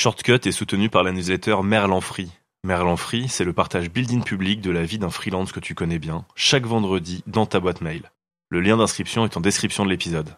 Shortcut 0.00 0.40
est 0.46 0.52
soutenu 0.52 0.88
par 0.88 1.02
la 1.02 1.12
newsletter 1.12 1.56
Merlan 1.62 2.00
Free. 2.00 2.30
Merlan 2.64 2.96
Free, 2.96 3.28
c'est 3.28 3.44
le 3.44 3.52
partage 3.52 3.90
building 3.90 4.24
public 4.24 4.62
de 4.62 4.70
la 4.70 4.82
vie 4.82 4.98
d'un 4.98 5.10
freelance 5.10 5.52
que 5.52 5.60
tu 5.60 5.74
connais 5.74 5.98
bien, 5.98 6.24
chaque 6.34 6.64
vendredi 6.64 7.22
dans 7.26 7.44
ta 7.44 7.60
boîte 7.60 7.82
mail. 7.82 8.10
Le 8.48 8.62
lien 8.62 8.78
d'inscription 8.78 9.26
est 9.26 9.36
en 9.36 9.42
description 9.42 9.84
de 9.84 9.90
l'épisode. 9.90 10.34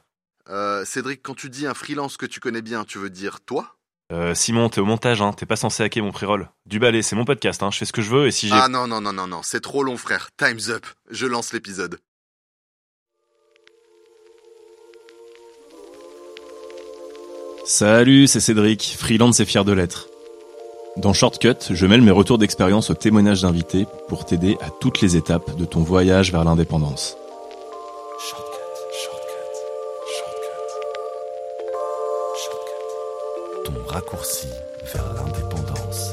Euh, 0.51 0.85
Cédric, 0.85 1.23
quand 1.23 1.37
tu 1.37 1.49
dis 1.49 1.69
un 1.69 1.75
freelance 1.75 2.17
que 2.17 2.27
tu 2.27 2.41
connais 2.41 2.61
bien, 2.61 2.83
tu 2.85 2.99
veux 2.99 3.09
dire 3.09 3.39
toi? 3.41 3.77
Euh, 4.11 4.35
Simon, 4.35 4.69
t'es 4.69 4.81
au 4.81 4.85
montage, 4.85 5.23
hein, 5.23 5.33
t'es 5.33 5.47
pas 5.47 5.55
censé 5.55 5.85
hacker 5.85 6.03
mon 6.03 6.11
pré-roll. 6.11 6.51
Du 6.67 6.81
balai, 6.81 7.03
c'est 7.03 7.15
mon 7.15 7.25
podcast, 7.25 7.63
hein, 7.63 7.71
je 7.71 7.79
fais 7.79 7.85
ce 7.85 7.93
que 7.93 8.03
je 8.03 8.11
veux 8.11 8.27
et 8.27 8.33
si 8.33 8.49
j'ai... 8.49 8.55
Ah 8.57 8.67
non, 8.67 8.89
non, 8.89 9.01
non, 9.01 9.13
non, 9.13 9.29
non, 9.29 9.43
c'est 9.45 9.61
trop 9.61 9.85
long, 9.85 9.97
frère. 9.97 10.31
Time's 10.37 10.71
up. 10.71 10.87
Je 11.09 11.29
lance 11.29 11.53
l'épisode. 11.53 12.01
Salut, 17.65 18.27
c'est 18.27 18.41
Cédric, 18.41 18.97
freelance 18.99 19.39
et 19.39 19.45
fier 19.45 19.65
de 19.65 19.73
l'être. 19.73 20.09
Dans 20.97 21.13
Shortcut, 21.13 21.55
je 21.71 21.87
mêle 21.87 22.03
mes 22.03 22.11
retours 22.11 22.37
d'expérience 22.37 22.91
aux 22.91 22.95
témoignages 22.95 23.43
d'invités 23.43 23.87
pour 24.09 24.27
t'aider 24.27 24.57
à 24.61 24.71
toutes 24.81 25.01
les 25.01 25.17
étapes 25.17 25.57
de 25.57 25.65
ton 25.65 25.81
voyage 25.81 26.33
vers 26.33 26.43
l'indépendance. 26.43 27.17
Ton 33.65 33.73
raccourci 33.87 34.49
vers 34.93 35.15
l'indépendance. 35.15 36.11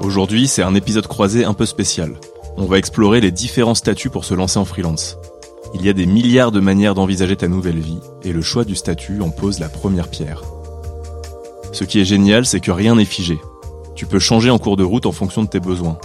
Aujourd'hui, 0.00 0.46
c'est 0.46 0.62
un 0.62 0.76
épisode 0.76 1.08
croisé 1.08 1.44
un 1.44 1.54
peu 1.54 1.66
spécial. 1.66 2.12
On 2.56 2.66
va 2.66 2.78
explorer 2.78 3.20
les 3.20 3.32
différents 3.32 3.74
statuts 3.74 4.10
pour 4.10 4.24
se 4.24 4.34
lancer 4.34 4.60
en 4.60 4.64
freelance. 4.64 5.18
Il 5.74 5.84
y 5.84 5.88
a 5.88 5.92
des 5.92 6.06
milliards 6.06 6.52
de 6.52 6.60
manières 6.60 6.94
d'envisager 6.94 7.36
ta 7.36 7.48
nouvelle 7.48 7.78
vie, 7.78 8.00
et 8.22 8.32
le 8.32 8.42
choix 8.42 8.64
du 8.64 8.74
statut 8.74 9.20
en 9.22 9.30
pose 9.30 9.60
la 9.60 9.68
première 9.68 10.08
pierre. 10.08 10.42
Ce 11.72 11.84
qui 11.84 12.00
est 12.00 12.04
génial, 12.04 12.44
c'est 12.44 12.60
que 12.60 12.72
rien 12.72 12.96
n'est 12.96 13.04
figé. 13.04 13.38
Tu 13.94 14.06
peux 14.06 14.18
changer 14.18 14.50
en 14.50 14.58
cours 14.58 14.76
de 14.76 14.82
route 14.82 15.06
en 15.06 15.12
fonction 15.12 15.44
de 15.44 15.48
tes 15.48 15.60
besoins. 15.60 15.98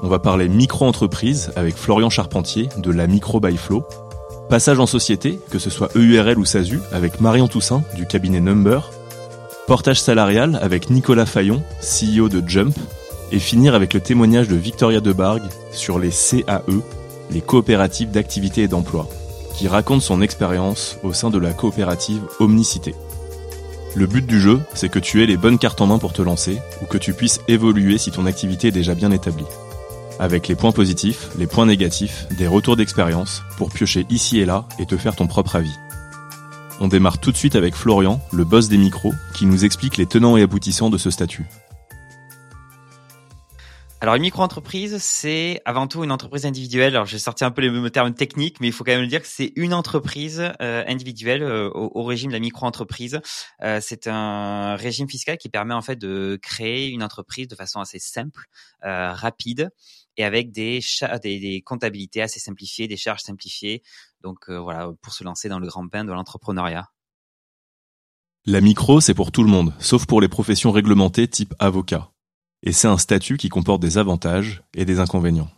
On 0.00 0.08
va 0.08 0.20
parler 0.20 0.48
micro-entreprise 0.48 1.50
avec 1.56 1.76
Florian 1.76 2.10
Charpentier 2.10 2.68
de 2.76 2.90
la 2.92 3.08
Micro 3.08 3.40
passage 4.48 4.78
en 4.78 4.86
société, 4.86 5.40
que 5.50 5.58
ce 5.58 5.70
soit 5.70 5.90
EURL 5.96 6.38
ou 6.38 6.44
SASU, 6.44 6.80
avec 6.92 7.20
Marion 7.20 7.48
Toussaint 7.48 7.82
du 7.96 8.06
cabinet 8.06 8.40
Number, 8.40 8.90
portage 9.66 10.00
salarial 10.00 10.58
avec 10.62 10.88
Nicolas 10.90 11.26
Fayon, 11.26 11.62
CEO 11.80 12.28
de 12.28 12.42
Jump, 12.46 12.74
et 13.32 13.38
finir 13.38 13.74
avec 13.74 13.92
le 13.92 14.00
témoignage 14.00 14.48
de 14.48 14.56
Victoria 14.56 15.00
Debargue 15.00 15.48
sur 15.72 15.98
les 15.98 16.10
CAE, 16.10 16.62
les 17.30 17.40
coopératives 17.40 18.10
d'activité 18.10 18.62
et 18.62 18.68
d'emploi, 18.68 19.08
qui 19.56 19.68
raconte 19.68 20.02
son 20.02 20.22
expérience 20.22 20.98
au 21.02 21.12
sein 21.12 21.30
de 21.30 21.38
la 21.38 21.52
coopérative 21.52 22.22
Omnicité. 22.40 22.94
Le 23.94 24.06
but 24.06 24.24
du 24.26 24.40
jeu, 24.40 24.60
c'est 24.74 24.88
que 24.88 24.98
tu 24.98 25.22
aies 25.22 25.26
les 25.26 25.36
bonnes 25.36 25.58
cartes 25.58 25.80
en 25.80 25.86
main 25.86 25.98
pour 25.98 26.12
te 26.12 26.22
lancer, 26.22 26.58
ou 26.82 26.86
que 26.86 26.98
tu 26.98 27.14
puisses 27.14 27.40
évoluer 27.48 27.98
si 27.98 28.10
ton 28.10 28.26
activité 28.26 28.68
est 28.68 28.72
déjà 28.72 28.94
bien 28.94 29.10
établie. 29.10 29.46
Avec 30.20 30.48
les 30.48 30.54
points 30.54 30.72
positifs, 30.72 31.28
les 31.38 31.46
points 31.46 31.66
négatifs, 31.66 32.26
des 32.36 32.46
retours 32.46 32.76
d'expérience, 32.76 33.42
pour 33.56 33.70
piocher 33.70 34.06
ici 34.10 34.38
et 34.38 34.44
là 34.44 34.66
et 34.78 34.86
te 34.86 34.96
faire 34.96 35.16
ton 35.16 35.26
propre 35.26 35.56
avis. 35.56 35.74
On 36.80 36.88
démarre 36.88 37.18
tout 37.18 37.32
de 37.32 37.36
suite 37.36 37.56
avec 37.56 37.74
Florian, 37.74 38.20
le 38.32 38.44
boss 38.44 38.68
des 38.68 38.78
micros, 38.78 39.14
qui 39.34 39.46
nous 39.46 39.64
explique 39.64 39.96
les 39.96 40.06
tenants 40.06 40.36
et 40.36 40.42
aboutissants 40.42 40.90
de 40.90 40.98
ce 40.98 41.10
statut. 41.10 41.46
Alors 44.00 44.14
une 44.14 44.22
micro-entreprise, 44.22 44.98
c'est 44.98 45.60
avant 45.64 45.88
tout 45.88 46.04
une 46.04 46.12
entreprise 46.12 46.46
individuelle. 46.46 46.94
Alors 46.94 47.06
j'ai 47.06 47.18
sorti 47.18 47.44
un 47.44 47.50
peu 47.50 47.62
les 47.62 47.90
termes 47.90 48.14
techniques, 48.14 48.60
mais 48.60 48.68
il 48.68 48.72
faut 48.72 48.84
quand 48.84 48.92
même 48.92 49.00
le 49.00 49.08
dire 49.08 49.20
que 49.20 49.26
c'est 49.26 49.52
une 49.56 49.74
entreprise 49.74 50.40
euh, 50.60 50.84
individuelle 50.86 51.42
euh, 51.42 51.68
au, 51.70 51.90
au, 52.00 52.04
régime 52.04 52.28
de 52.28 52.34
la 52.34 52.38
micro-entreprise. 52.38 53.20
Euh, 53.64 53.80
c'est 53.82 54.06
un 54.06 54.76
régime 54.76 55.08
fiscal 55.08 55.36
qui 55.36 55.48
permet 55.48 55.74
en 55.74 55.82
fait 55.82 55.96
de 55.96 56.38
créer 56.40 56.90
une 56.90 57.02
entreprise 57.02 57.48
de 57.48 57.56
façon 57.56 57.80
assez 57.80 57.98
simple, 57.98 58.44
euh, 58.84 59.12
rapide 59.12 59.70
et 60.16 60.24
avec 60.24 60.52
des, 60.52 60.78
des, 61.24 61.40
des, 61.40 61.62
comptabilités 61.62 62.22
assez 62.22 62.38
simplifiées, 62.38 62.86
des 62.86 62.96
charges 62.96 63.22
simplifiées. 63.22 63.82
Donc 64.20 64.48
euh, 64.48 64.60
voilà, 64.60 64.92
pour 65.02 65.12
se 65.12 65.24
lancer 65.24 65.48
dans 65.48 65.58
le 65.58 65.66
grand 65.66 65.84
bain 65.84 66.04
de 66.04 66.12
l'entrepreneuriat. 66.12 66.86
La 68.46 68.60
micro, 68.60 69.00
c'est 69.00 69.14
pour 69.14 69.32
tout 69.32 69.42
le 69.42 69.50
monde, 69.50 69.74
sauf 69.80 70.06
pour 70.06 70.20
les 70.20 70.28
professions 70.28 70.70
réglementées 70.70 71.26
type 71.26 71.52
avocat 71.58 72.12
et 72.62 72.72
c'est 72.72 72.88
un 72.88 72.98
statut 72.98 73.36
qui 73.36 73.48
comporte 73.48 73.80
des 73.80 73.98
avantages 73.98 74.62
et 74.74 74.84
des 74.84 75.00
inconvénients. 75.00 75.50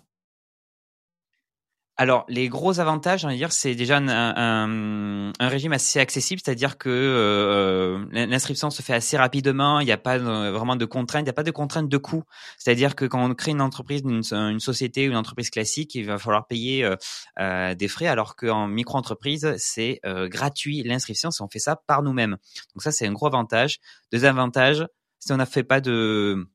Alors, 2.00 2.24
les 2.28 2.48
gros 2.48 2.80
avantages, 2.80 3.26
dire, 3.26 3.52
c'est 3.52 3.74
déjà 3.74 3.98
un, 3.98 5.32
régime 5.38 5.74
assez 5.74 6.00
accessible, 6.00 6.40
c'est-à-dire 6.42 6.78
que 6.78 6.88
euh, 6.88 8.06
l'inscription 8.10 8.70
se 8.70 8.80
fait 8.80 8.94
assez 8.94 9.18
rapidement, 9.18 9.80
il 9.80 9.84
n'y 9.84 9.92
a 9.92 9.98
pas 9.98 10.16
vraiment 10.16 10.76
de 10.76 10.86
contraintes, 10.86 11.20
il 11.20 11.24
n'y 11.24 11.30
a 11.30 11.34
pas 11.34 11.42
de 11.42 11.50
contraintes 11.50 11.90
de 11.90 11.96
coût. 11.98 12.24
C'est-à-dire 12.56 12.96
que 12.96 13.04
quand 13.04 13.22
on 13.22 13.34
crée 13.34 13.50
une 13.50 13.60
entreprise, 13.60 14.00
une, 14.02 14.60
société 14.60 15.08
ou 15.08 15.10
une 15.10 15.18
entreprise 15.18 15.50
classique, 15.50 15.94
il 15.94 16.06
va 16.06 16.16
falloir 16.16 16.46
payer 16.46 16.84
euh, 16.84 16.96
euh, 17.38 17.74
des 17.74 17.88
frais, 17.88 18.06
alors 18.06 18.34
qu'en 18.34 18.66
micro-entreprise, 18.66 19.52
c'est 19.58 20.00
gratuit 20.02 20.82
l'inscription 20.82 21.30
si 21.30 21.42
on 21.42 21.50
fait 21.50 21.58
ça 21.58 21.76
par 21.76 22.02
nous-mêmes. 22.02 22.38
Donc 22.74 22.82
ça, 22.82 22.92
c'est 22.92 23.06
un 23.06 23.12
gros 23.12 23.26
avantage. 23.26 23.78
Deuxième 24.10 24.38
avantage, 24.38 24.86
si 25.18 25.32
on 25.32 25.36
n'a 25.36 25.44
fait 25.44 25.64
pas 25.64 25.82
de 25.82 26.48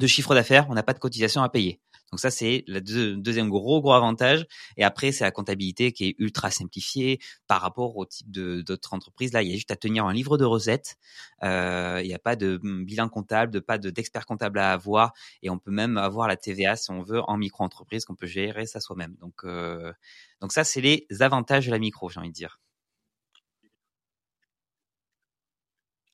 de 0.00 0.06
chiffre 0.06 0.34
d'affaires, 0.34 0.66
on 0.68 0.74
n'a 0.74 0.82
pas 0.82 0.92
de 0.92 0.98
cotisation 0.98 1.42
à 1.42 1.48
payer. 1.48 1.80
Donc 2.12 2.20
ça, 2.20 2.30
c'est 2.30 2.62
le 2.68 2.80
deuxième 3.16 3.48
gros 3.48 3.80
gros 3.80 3.92
avantage. 3.92 4.46
Et 4.76 4.84
après, 4.84 5.10
c'est 5.10 5.24
la 5.24 5.32
comptabilité 5.32 5.92
qui 5.92 6.06
est 6.06 6.14
ultra 6.18 6.50
simplifiée 6.50 7.18
par 7.48 7.60
rapport 7.60 7.96
au 7.96 8.06
type 8.06 8.30
d'autres 8.30 8.94
entreprises. 8.94 9.32
Là, 9.32 9.42
il 9.42 9.50
y 9.50 9.52
a 9.52 9.56
juste 9.56 9.72
à 9.72 9.76
tenir 9.76 10.06
un 10.06 10.12
livre 10.12 10.38
de 10.38 10.44
recettes. 10.44 10.96
Euh, 11.42 12.00
il 12.02 12.06
n'y 12.06 12.14
a 12.14 12.18
pas 12.18 12.36
de 12.36 12.60
bilan 12.62 13.08
comptable, 13.08 13.52
de, 13.52 13.58
pas 13.58 13.78
d'expert 13.78 14.24
comptable 14.24 14.60
à 14.60 14.72
avoir. 14.72 15.14
Et 15.42 15.50
on 15.50 15.58
peut 15.58 15.72
même 15.72 15.96
avoir 15.96 16.28
la 16.28 16.36
TVA 16.36 16.76
si 16.76 16.90
on 16.92 17.02
veut 17.02 17.22
en 17.26 17.36
micro-entreprise, 17.36 18.04
qu'on 18.04 18.14
peut 18.14 18.26
gérer 18.26 18.66
ça 18.66 18.80
soi-même. 18.80 19.16
Donc, 19.20 19.44
euh, 19.44 19.92
donc 20.40 20.52
ça, 20.52 20.62
c'est 20.62 20.80
les 20.80 21.06
avantages 21.20 21.66
de 21.66 21.72
la 21.72 21.78
micro, 21.78 22.08
j'ai 22.08 22.20
envie 22.20 22.28
de 22.28 22.34
dire. 22.34 22.60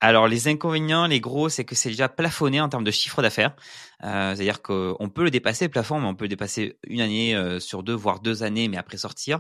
Alors 0.04 0.26
les 0.26 0.48
inconvénients, 0.48 1.06
les 1.06 1.20
gros, 1.20 1.48
c'est 1.48 1.64
que 1.64 1.76
c'est 1.76 1.90
déjà 1.90 2.08
plafonné 2.08 2.60
en 2.60 2.68
termes 2.68 2.82
de 2.82 2.90
chiffre 2.90 3.22
d'affaires. 3.22 3.54
Euh, 4.02 4.34
C'est-à-dire 4.34 4.60
qu'on 4.60 5.08
peut 5.14 5.22
le 5.22 5.30
dépasser 5.30 5.66
le 5.66 5.70
plafond, 5.70 6.00
mais 6.00 6.08
on 6.08 6.16
peut 6.16 6.24
le 6.24 6.28
dépasser 6.28 6.76
une 6.88 7.00
année 7.00 7.36
euh, 7.36 7.60
sur 7.60 7.84
deux, 7.84 7.94
voire 7.94 8.18
deux 8.18 8.42
années, 8.42 8.66
mais 8.66 8.78
après 8.78 8.96
sortir. 8.96 9.38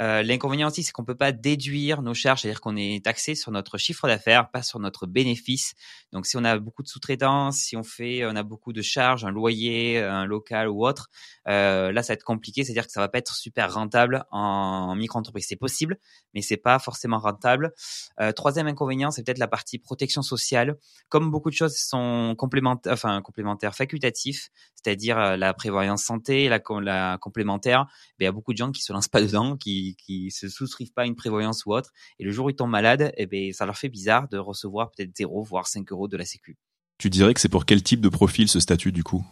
Euh, 0.00 0.24
L'inconvénient 0.24 0.66
aussi, 0.66 0.82
c'est 0.82 0.90
qu'on 0.90 1.04
peut 1.04 1.14
pas 1.14 1.30
déduire 1.30 2.02
nos 2.02 2.12
charges, 2.12 2.40
c'est-à-dire 2.40 2.60
qu'on 2.60 2.74
est 2.74 3.04
taxé 3.04 3.36
sur 3.36 3.52
notre 3.52 3.78
chiffre 3.78 4.08
d'affaires, 4.08 4.50
pas 4.50 4.64
sur 4.64 4.80
notre 4.80 5.06
bénéfice. 5.06 5.74
Donc 6.12 6.26
si 6.26 6.36
on 6.36 6.42
a 6.42 6.58
beaucoup 6.58 6.82
de 6.82 6.88
sous-traitants, 6.88 7.52
si 7.52 7.76
on 7.76 7.84
fait, 7.84 8.26
on 8.26 8.34
a 8.34 8.42
beaucoup 8.42 8.72
de 8.72 8.82
charges, 8.82 9.24
un 9.24 9.30
loyer, 9.30 10.00
un 10.00 10.24
local 10.24 10.68
ou 10.68 10.84
autre, 10.84 11.08
euh, 11.46 11.92
là 11.92 12.02
ça 12.02 12.14
va 12.14 12.14
être 12.14 12.24
compliqué, 12.24 12.64
c'est-à-dire 12.64 12.86
que 12.86 12.92
ça 12.92 13.00
va 13.00 13.08
pas 13.08 13.18
être 13.18 13.36
super 13.36 13.72
rentable 13.72 14.24
en, 14.32 14.40
en 14.90 14.96
micro-entreprise. 14.96 15.46
C'est 15.48 15.54
possible, 15.54 16.00
mais 16.34 16.42
c'est 16.42 16.56
pas 16.56 16.80
forcément 16.80 17.20
rentable. 17.20 17.72
Euh, 18.20 18.32
troisième 18.32 18.66
inconvénient, 18.66 19.12
c'est 19.12 19.22
peut-être 19.22 19.38
la 19.38 19.46
partie 19.46 19.78
protection 19.78 19.99
sociale. 20.08 20.76
Comme 21.08 21.30
beaucoup 21.30 21.50
de 21.50 21.54
choses 21.54 21.76
sont 21.76 22.34
complémentaires, 22.38 22.92
enfin 22.92 23.20
complémentaires, 23.22 23.74
facultatifs, 23.74 24.50
c'est-à-dire 24.74 25.18
euh, 25.18 25.36
la 25.36 25.52
prévoyance 25.54 26.02
santé, 26.02 26.48
la, 26.48 27.18
complémentaire, 27.18 27.84
ben, 28.18 28.24
il 28.24 28.24
y 28.24 28.28
a 28.28 28.32
beaucoup 28.32 28.52
de 28.52 28.58
gens 28.58 28.72
qui 28.72 28.82
se 28.82 28.92
lancent 28.92 29.08
pas 29.08 29.20
dedans, 29.22 29.56
qui 29.56 29.96
qui 29.96 30.30
se 30.30 30.48
souscrivent 30.48 30.92
pas 30.92 31.02
à 31.02 31.06
une 31.06 31.16
prévoyance 31.16 31.66
ou 31.66 31.72
autre, 31.72 31.90
et 32.18 32.24
le 32.24 32.30
jour 32.30 32.46
où 32.46 32.50
ils 32.50 32.56
tombent 32.56 32.70
malades, 32.70 33.12
eh 33.16 33.26
ben 33.26 33.52
ça 33.52 33.66
leur 33.66 33.76
fait 33.76 33.88
bizarre 33.88 34.28
de 34.28 34.38
recevoir 34.38 34.90
peut-être 34.90 35.14
0 35.16 35.42
voire 35.42 35.66
5 35.66 35.90
euros 35.92 36.08
de 36.08 36.16
la 36.16 36.24
Sécu. 36.24 36.56
Tu 36.98 37.10
dirais 37.10 37.34
que 37.34 37.40
c'est 37.40 37.48
pour 37.48 37.64
quel 37.64 37.82
type 37.82 38.00
de 38.00 38.08
profil 38.08 38.48
ce 38.48 38.60
statut 38.60 38.92
du 38.92 39.02
coup? 39.02 39.26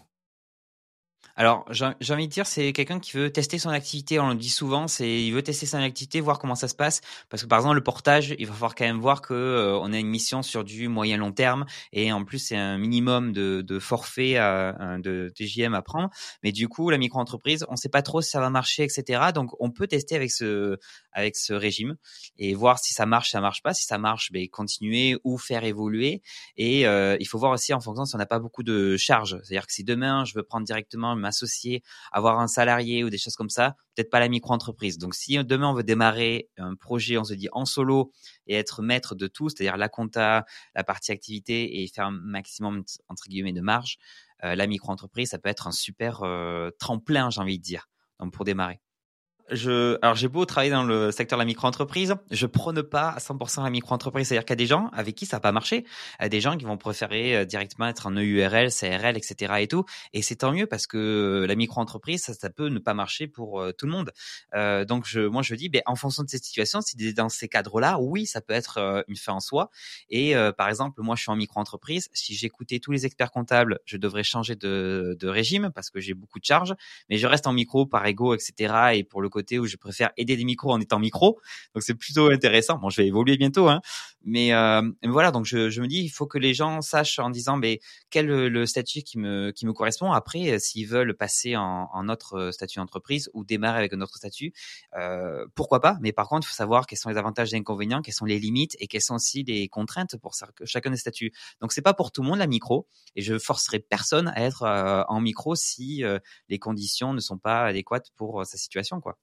Alors, 1.39 1.65
j'ai 1.71 2.13
envie 2.13 2.27
de 2.27 2.33
dire, 2.33 2.49
c'est 2.49 2.73
quelqu'un 2.73 2.99
qui 2.99 3.17
veut 3.17 3.31
tester 3.31 3.61
son 3.61 3.71
activité. 3.71 4.19
On 4.19 4.31
le 4.31 4.35
dit 4.35 4.49
souvent, 4.51 4.89
c'est 4.89 5.23
il 5.23 5.31
veut 5.31 5.41
tester 5.41 5.67
son 5.67 5.79
activité, 5.79 6.21
voir 6.21 6.41
comment 6.41 6.57
ça 6.57 6.67
se 6.67 6.75
passe. 6.75 7.01
Parce 7.29 7.45
que 7.45 7.49
par 7.49 7.61
exemple, 7.61 7.77
le 7.77 7.85
portage, 7.85 8.35
il 8.41 8.47
va 8.49 8.53
falloir 8.55 8.75
quand 8.75 8.85
même 8.85 8.99
voir 8.99 9.23
que 9.23 9.35
euh, 9.35 9.79
on 9.79 9.93
a 9.93 9.99
une 10.01 10.09
mission 10.09 10.43
sur 10.43 10.65
du 10.65 10.89
moyen 10.89 11.17
long 11.17 11.31
terme, 11.31 11.65
et 11.93 12.11
en 12.11 12.25
plus, 12.25 12.41
c'est 12.41 12.57
un 12.57 12.77
minimum 12.77 13.31
de, 13.33 13.63
de 13.63 13.79
forfait, 13.79 14.37
à, 14.37 14.99
de 14.99 15.33
TJM 15.33 15.75
à 15.75 15.83
prendre. 15.83 16.11
Mais 16.43 16.51
du 16.51 16.67
coup, 16.67 16.91
la 16.91 16.99
micro-entreprise, 16.99 17.65
on 17.69 17.75
ne 17.75 17.77
sait 17.77 17.89
pas 17.89 18.03
trop 18.03 18.21
si 18.21 18.31
ça 18.31 18.41
va 18.41 18.51
marcher, 18.51 18.83
etc. 18.83 19.27
Donc, 19.33 19.53
on 19.61 19.71
peut 19.71 19.87
tester 19.87 20.17
avec 20.17 20.33
ce 20.33 20.77
avec 21.13 21.37
ce 21.37 21.53
régime 21.53 21.97
et 22.39 22.55
voir 22.55 22.81
si 22.81 22.95
ça 22.95 23.07
marche, 23.07 23.31
ça 23.31 23.41
marche 23.41 23.63
pas. 23.63 23.75
Si 23.75 23.85
ça 23.85 23.99
marche, 23.99 24.33
ben, 24.33 24.49
continuer 24.49 25.19
ou 25.23 25.39
faire 25.39 25.63
évoluer. 25.63 26.21
Et 26.57 26.85
euh, 26.87 27.17
il 27.21 27.29
faut 27.29 27.39
voir 27.39 27.53
aussi 27.53 27.73
en 27.75 27.81
fonction 27.81 28.05
si 28.07 28.17
on 28.17 28.19
n'a 28.19 28.27
pas 28.27 28.41
beaucoup 28.41 28.65
de 28.65 28.97
charges. 28.97 29.39
C'est-à-dire 29.45 29.69
que 29.69 29.73
si 29.73 29.85
demain, 29.85 30.25
je 30.25 30.35
veux 30.35 30.43
prendre 30.43 30.67
directement 30.67 31.15
m'associer, 31.29 31.83
avoir 32.13 32.41
un 32.41 32.49
salarié 32.49 33.05
ou 33.05 33.11
des 33.11 33.19
choses 33.19 33.37
comme 33.37 33.51
ça, 33.51 33.77
peut-être 33.95 34.11
pas 34.11 34.21
la 34.21 34.29
micro-entreprise. 34.29 34.99
Donc 34.99 35.15
si 35.15 35.43
demain 35.45 35.69
on 35.69 35.75
veut 35.75 35.83
démarrer 35.85 36.49
un 36.57 36.75
projet, 36.75 37.19
on 37.19 37.25
se 37.25 37.35
dit 37.35 37.49
en 37.53 37.65
solo 37.65 38.13
et 38.47 38.55
être 38.55 38.83
maître 38.83 39.15
de 39.15 39.27
tout, 39.27 39.49
c'est-à-dire 39.49 39.77
la 39.77 39.89
compta, 39.89 40.45
la 40.75 40.85
partie 40.85 41.13
activité 41.13 41.83
et 41.83 41.89
faire 41.89 42.07
un 42.07 42.11
maximum 42.11 42.85
entre 43.09 43.29
guillemets 43.29 43.53
de 43.53 43.61
marge, 43.61 43.99
euh, 44.45 44.55
la 44.55 44.67
micro-entreprise, 44.67 45.31
ça 45.31 45.39
peut 45.39 45.49
être 45.49 45.67
un 45.67 45.73
super 45.73 46.23
euh, 46.23 46.71
tremplin, 46.79 47.31
j'ai 47.31 47.41
envie 47.41 47.59
de 47.59 47.65
dire, 47.65 47.89
donc 48.21 48.33
pour 48.33 48.45
démarrer. 48.45 48.81
Je, 49.51 49.99
alors 50.03 50.15
j'ai 50.15 50.29
beau 50.29 50.45
travailler 50.45 50.71
dans 50.71 50.85
le 50.85 51.11
secteur 51.11 51.39
de 51.39 51.43
la 51.43 51.47
micro-entreprise, 51.47 52.15
je 52.31 52.47
prône 52.47 52.83
pas 52.83 53.11
à 53.11 53.19
100% 53.19 53.63
la 53.63 53.71
micro-entreprise. 53.71 54.29
C'est-à-dire 54.29 54.45
qu'il 54.45 54.53
y 54.53 54.59
a 54.61 54.65
des 54.65 54.67
gens 54.67 54.91
avec 54.93 55.15
qui 55.15 55.27
ça 55.27 55.37
n'a 55.37 55.41
pas 55.41 55.53
marché, 55.53 55.85
il 56.21 56.23
y 56.23 56.27
a 56.27 56.29
des 56.29 56.41
gens 56.41 56.57
qui 56.57 56.65
vont 56.65 56.77
préférer 56.77 57.37
euh, 57.37 57.45
directement 57.45 57.87
être 57.87 58.07
en 58.07 58.13
EURL, 58.13 58.71
CRL, 58.71 59.17
etc. 59.17 59.55
et 59.59 59.69
tout. 59.69 59.85
Et 60.13 60.23
c'est 60.23 60.37
tant 60.37 60.53
mieux 60.53 60.67
parce 60.67 60.87
que 60.87 61.45
la 61.47 61.55
micro-entreprise, 61.55 62.23
ça, 62.23 62.51
peut 62.51 62.69
ne 62.69 62.79
pas 62.79 62.95
marcher 62.95 63.27
pour 63.27 63.61
euh, 63.61 63.73
tout 63.73 63.87
le 63.87 63.93
monde. 63.93 64.13
Euh, 64.55 64.85
donc 64.85 65.07
je, 65.07 65.21
moi 65.21 65.43
je 65.43 65.55
dis, 65.55 65.69
ben, 65.69 65.83
en 65.87 65.97
fonction 65.97 66.23
de 66.23 66.29
cette 66.29 66.45
situation, 66.45 66.81
si 66.81 66.97
dans 67.15 67.29
ces 67.29 67.49
cadres-là, 67.49 67.99
oui, 68.01 68.27
ça 68.27 68.41
peut 68.41 68.55
être 68.55 68.79
euh, 68.79 69.03
une 69.09 69.17
fin 69.17 69.33
en 69.35 69.41
soi. 69.41 69.71
Et 70.11 70.35
par 70.57 70.69
exemple, 70.69 71.01
moi 71.03 71.17
je 71.17 71.23
suis 71.23 71.31
en 71.31 71.37
micro-entreprise. 71.37 72.09
Si 72.13 72.35
j'écoutais 72.35 72.79
tous 72.79 72.93
les 72.93 73.07
experts 73.07 73.31
comptables, 73.31 73.81
je 73.85 73.97
devrais 73.97 74.23
changer 74.23 74.57
de, 74.57 75.17
de 75.19 75.29
régime 75.29 75.71
parce 75.75 75.91
que 75.91 76.01
j'ai 76.01 76.15
beaucoup 76.15 76.39
de 76.39 76.45
charges. 76.45 76.75
Mais 77.09 77.17
je 77.17 77.27
reste 77.27 77.47
en 77.47 77.53
micro 77.53 77.87
par 77.87 78.05
ego, 78.07 78.35
etc. 78.35 78.93
Et 78.95 79.05
pour 79.05 79.23
le 79.23 79.29
où 79.59 79.67
je 79.67 79.77
préfère 79.77 80.11
aider 80.17 80.37
des 80.37 80.45
micros 80.45 80.73
en 80.73 80.81
étant 80.81 80.99
micro. 80.99 81.41
Donc 81.75 81.83
c'est 81.83 81.95
plutôt 81.95 82.31
intéressant. 82.31 82.79
Bon, 82.79 82.91
je 82.91 83.01
vais 83.03 83.09
évoluer 83.09 83.37
bientôt, 83.37 83.69
hein. 83.69 83.81
Mais 84.25 84.53
euh, 84.53 84.83
voilà, 85.05 85.31
donc 85.31 85.47
je, 85.47 85.71
je, 85.71 85.81
me 85.81 85.87
dis, 85.87 86.03
il 86.03 86.09
faut 86.11 86.27
que 86.27 86.39
les 86.39 86.53
gens 86.53 86.83
sachent 86.83 87.19
en 87.19 87.31
disant, 87.31 87.57
mais 87.57 87.81
quel 88.11 88.27
le 88.27 88.67
statut 88.67 89.03
qui 89.03 89.19
me 89.19 89.53
qui 89.53 89.67
me 89.67 89.73
correspond. 89.73 90.13
Après, 90.13 90.51
euh, 90.51 90.59
s'ils 90.59 90.87
veulent 90.87 91.17
passer 91.17 91.57
en, 91.57 91.89
en 91.93 92.09
autre 92.09 92.35
euh, 92.35 92.53
statut 92.53 92.79
d'entreprise 92.79 93.31
ou 93.35 93.45
démarrer 93.45 93.79
avec 93.79 93.93
un 93.93 94.01
autre 94.01 94.17
statut, 94.17 94.53
euh, 94.97 95.47
pourquoi 95.55 95.81
pas. 95.81 95.99
Mais 96.01 96.13
par 96.13 96.29
contre, 96.29 96.47
il 96.47 96.51
faut 96.51 96.55
savoir 96.55 96.87
quels 96.87 96.99
sont 96.99 97.11
les 97.11 97.17
avantages 97.17 97.53
et 97.53 97.57
les 97.57 97.61
inconvénients, 97.61 98.03
quelles 98.03 98.15
sont 98.15 98.25
les 98.25 98.39
limites 98.39 98.77
et 98.81 98.87
quelles 98.87 99.03
sont 99.03 99.15
aussi 99.15 99.45
les 99.45 99.69
contraintes 99.69 100.17
pour 100.17 100.35
chacun 100.65 100.91
des 100.91 100.97
statuts. 100.97 101.33
Donc 101.61 101.73
c'est 101.73 101.83
pas 101.83 101.95
pour 101.95 102.13
tout 102.13 102.23
le 102.23 102.29
monde 102.29 102.39
la 102.39 102.47
micro, 102.47 102.87
et 103.17 103.23
je 103.23 103.39
forcerai 103.39 103.79
personne 103.79 104.29
à 104.29 104.43
être 104.43 104.63
euh, 104.63 105.03
en 105.09 105.21
micro 105.21 105.55
si 105.55 106.03
les 106.49 106.59
conditions 106.59 107.13
ne 107.13 107.21
sont 107.21 107.39
pas 107.39 107.65
adéquates 107.65 108.11
pour 108.17 108.45
sa 108.47 108.57
situation, 108.57 109.01
quoi. 109.01 109.19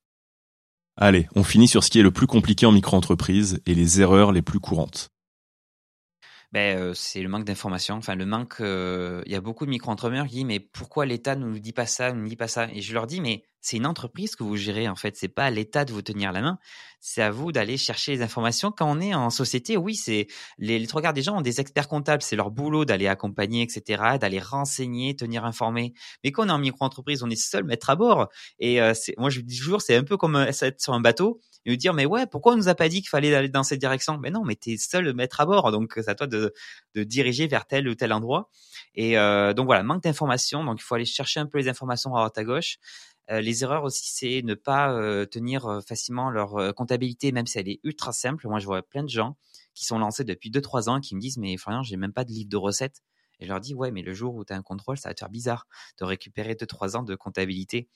Allez, 0.98 1.28
on 1.36 1.44
finit 1.44 1.68
sur 1.68 1.84
ce 1.84 1.90
qui 1.90 2.00
est 2.00 2.04
le 2.04 2.12
plus 2.12 2.26
compliqué 2.26 2.66
en 2.66 2.72
micro-entreprise 2.72 3.62
et 3.66 3.76
les 3.76 4.00
erreurs 4.00 4.32
les 4.32 4.42
plus 4.42 4.62
courantes. 4.62 5.10
Ben, 6.56 6.80
euh, 6.80 6.94
c'est 6.94 7.22
le 7.22 7.28
manque 7.28 7.44
d'information. 7.44 7.96
Enfin, 7.96 8.16
le 8.16 8.26
manque. 8.26 8.62
Euh, 8.62 9.22
il 9.26 9.34
y 9.34 9.36
a 9.36 9.42
beaucoup 9.42 9.66
de 9.66 9.70
micro-entrepreneurs 9.70 10.26
qui 10.26 10.36
disent 10.36 10.46
mais 10.46 10.62
pourquoi 10.62 11.06
l'État 11.06 11.36
ne 11.36 11.46
nous 11.46 11.60
dit 11.60 11.74
pas 11.74 11.86
ça, 11.86 12.14
ne 12.14 12.22
nous 12.22 12.30
dit 12.30 12.38
pas 12.38 12.48
ça? 12.48 12.70
Et 12.72 12.80
je 12.80 12.94
leur 12.94 13.08
dis 13.08 13.20
mais 13.20 13.44
c'est 13.60 13.76
une 13.76 13.86
entreprise 13.86 14.38
que 14.38 14.44
vous 14.46 14.56
gérez 14.56 14.88
en 14.88 14.96
fait. 14.96 15.18
C'est 15.18 15.28
pas 15.28 15.44
à 15.44 15.50
l'État 15.50 15.84
de 15.84 15.92
vous 15.92 16.02
tenir 16.02 16.32
la 16.32 16.40
main. 16.40 16.58
C'est 17.02 17.22
à 17.22 17.30
vous 17.30 17.52
d'aller 17.52 17.76
chercher 17.76 18.14
les 18.14 18.22
informations. 18.22 18.72
Quand 18.72 18.90
on 18.90 19.02
est 19.02 19.14
en 19.14 19.32
société, 19.32 19.76
oui, 19.76 19.96
c'est 19.96 20.28
les, 20.58 20.88
trois 20.88 21.02
quarts 21.02 21.12
des 21.12 21.24
gens 21.24 21.38
ont 21.38 21.42
des 21.42 21.60
experts 21.60 21.90
comptables. 21.90 22.22
C'est 22.22 22.38
leur 22.38 22.52
boulot 22.52 22.86
d'aller 22.86 23.08
accompagner, 23.08 23.62
etc., 23.62 24.18
d'aller 24.18 24.40
renseigner, 24.40 25.14
tenir 25.14 25.44
informé. 25.44 25.94
Mais 26.24 26.32
quand 26.32 26.46
on 26.46 26.48
est 26.48 26.52
en 26.54 26.60
micro-entreprise, 26.60 27.22
on 27.22 27.30
est 27.30 27.36
seul 27.36 27.66
maître 27.66 27.90
à 27.90 27.98
bord. 27.98 28.30
Et 28.60 28.82
euh, 28.82 28.94
moi, 29.18 29.30
je 29.30 29.42
dis 29.42 29.58
toujours, 29.58 29.82
c'est 29.82 29.98
un 29.98 30.06
peu 30.06 30.16
comme 30.16 30.38
être 30.38 30.80
sur 30.80 30.94
un 30.94 31.02
bateau 31.02 31.42
et 31.66 31.72
nous 31.72 31.76
dire 31.76 31.94
mais 31.94 32.06
ouais 32.06 32.28
pourquoi 32.28 32.54
on 32.54 32.58
nous 32.58 32.70
a 32.70 32.76
pas 32.76 32.90
dit 32.90 33.02
qu'il 33.02 33.10
fallait 33.10 33.34
aller 33.34 33.50
dans 33.50 33.64
cette 33.64 33.80
direction? 33.80 34.18
Mais 34.18 34.30
non 34.30 34.44
mais 34.46 34.56
t'es 34.56 34.78
seul 34.78 35.14
maître 35.14 35.42
à 35.42 35.46
bord 35.46 35.72
donc 35.72 35.94
c'est 35.96 36.10
à 36.10 36.16
toi 36.16 36.28
de, 36.28 36.54
de 36.94 37.04
diriger 37.04 37.48
vers 37.48 37.66
tel 37.66 37.88
ou 37.88 37.96
tel 37.96 38.14
endroit 38.14 38.50
et 38.94 39.18
euh, 39.18 39.54
donc 39.54 39.66
voilà 39.66 39.84
manque 39.84 40.04
d'informations 40.04 40.64
donc 40.64 40.80
il 40.80 40.84
faut 40.84 40.96
aller 40.96 41.06
chercher 41.06 41.40
un 41.40 41.46
peu 41.46 41.58
les 41.58 41.70
informations 41.70 42.14
à 42.16 42.20
droite 42.20 42.38
à 42.38 42.44
gauche 42.44 42.78
euh, 43.32 43.42
les 43.42 43.64
erreurs 43.64 43.84
aussi, 43.84 44.04
c'est 44.14 44.44
ne 44.44 44.54
pas 44.54 44.92
euh, 44.94 45.26
tenir 45.26 45.82
facilement 45.88 46.30
leur 46.30 46.76
comptabilité, 46.76 47.32
même 47.32 47.48
si 47.48 47.58
elle 47.58 47.68
est 47.68 47.80
ultra 47.84 48.12
simple. 48.12 48.48
Moi, 48.48 48.60
je 48.60 48.68
vois 48.68 48.84
plein 48.84 49.02
de 49.02 49.10
gens 49.10 49.36
qui 49.74 49.84
sont 49.84 49.98
lancés 49.98 50.24
depuis 50.24 50.52
2-3 50.52 50.90
ans 50.90 51.02
qui 51.02 51.16
me 51.16 51.20
disent, 51.20 51.40
mais 51.40 51.58
Florian, 51.58 51.82
j'ai 51.82 51.98
même 51.98 52.14
pas 52.14 52.24
de 52.24 52.32
livre 52.32 52.50
de 52.50 52.58
recettes. 52.58 53.02
Et 53.40 53.46
je 53.46 53.50
leur 53.50 53.60
dis, 53.60 53.74
ouais, 53.74 53.90
mais 53.90 54.04
le 54.04 54.14
jour 54.14 54.36
où 54.36 54.46
tu 54.46 54.54
as 54.54 54.56
un 54.56 54.62
contrôle, 54.62 55.00
ça 55.00 55.10
va 55.10 55.16
te 55.16 55.22
faire 55.22 55.30
bizarre 55.30 55.66
de 56.00 56.06
récupérer 56.06 56.54
2-3 56.54 56.98
ans 56.98 57.04
de 57.04 57.16
comptabilité. 57.16 57.90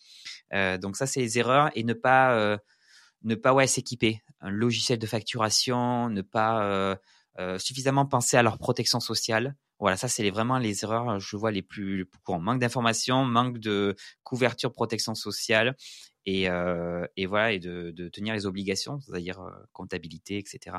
donc 0.52 0.98
ça, 0.98 1.06
c'est 1.06 1.20
les 1.20 1.38
erreurs 1.38 1.70
et 1.76 1.84
ne 1.84 1.94
pas 1.94 2.60
ne 3.24 3.36
pas 3.36 3.54
ouais 3.54 3.68
s'équiper, 3.68 4.22
un 4.42 4.50
logiciel 4.50 5.00
de 5.00 5.08
facturation, 5.08 6.10
ne 6.10 6.22
pas 6.22 6.64
euh, 6.64 6.96
euh, 7.40 7.58
suffisamment 7.60 8.06
penser 8.06 8.38
à 8.38 8.44
leur 8.44 8.58
protection 8.58 9.00
sociale. 9.00 9.56
Voilà, 9.80 9.96
ça 9.96 10.08
c'est 10.08 10.30
vraiment 10.30 10.58
les 10.58 10.84
erreurs 10.84 11.20
je 11.20 11.38
vois 11.38 11.52
les 11.52 11.62
plus, 11.62 12.06
courantes. 12.24 12.44
Manque 12.44 12.60
d'information, 12.60 13.24
manque 13.26 13.60
de 13.60 13.96
couverture 14.24 14.74
protection 14.74 15.16
sociale 15.16 15.76
et, 16.26 16.50
euh, 16.50 17.06
et 17.16 17.26
voilà 17.26 17.54
et 17.54 17.60
de, 17.60 17.92
de, 17.92 18.10
tenir 18.10 18.34
les 18.34 18.46
obligations, 18.46 19.00
c'est-à-dire 19.00 19.40
comptabilité, 19.72 20.38
etc. 20.38 20.78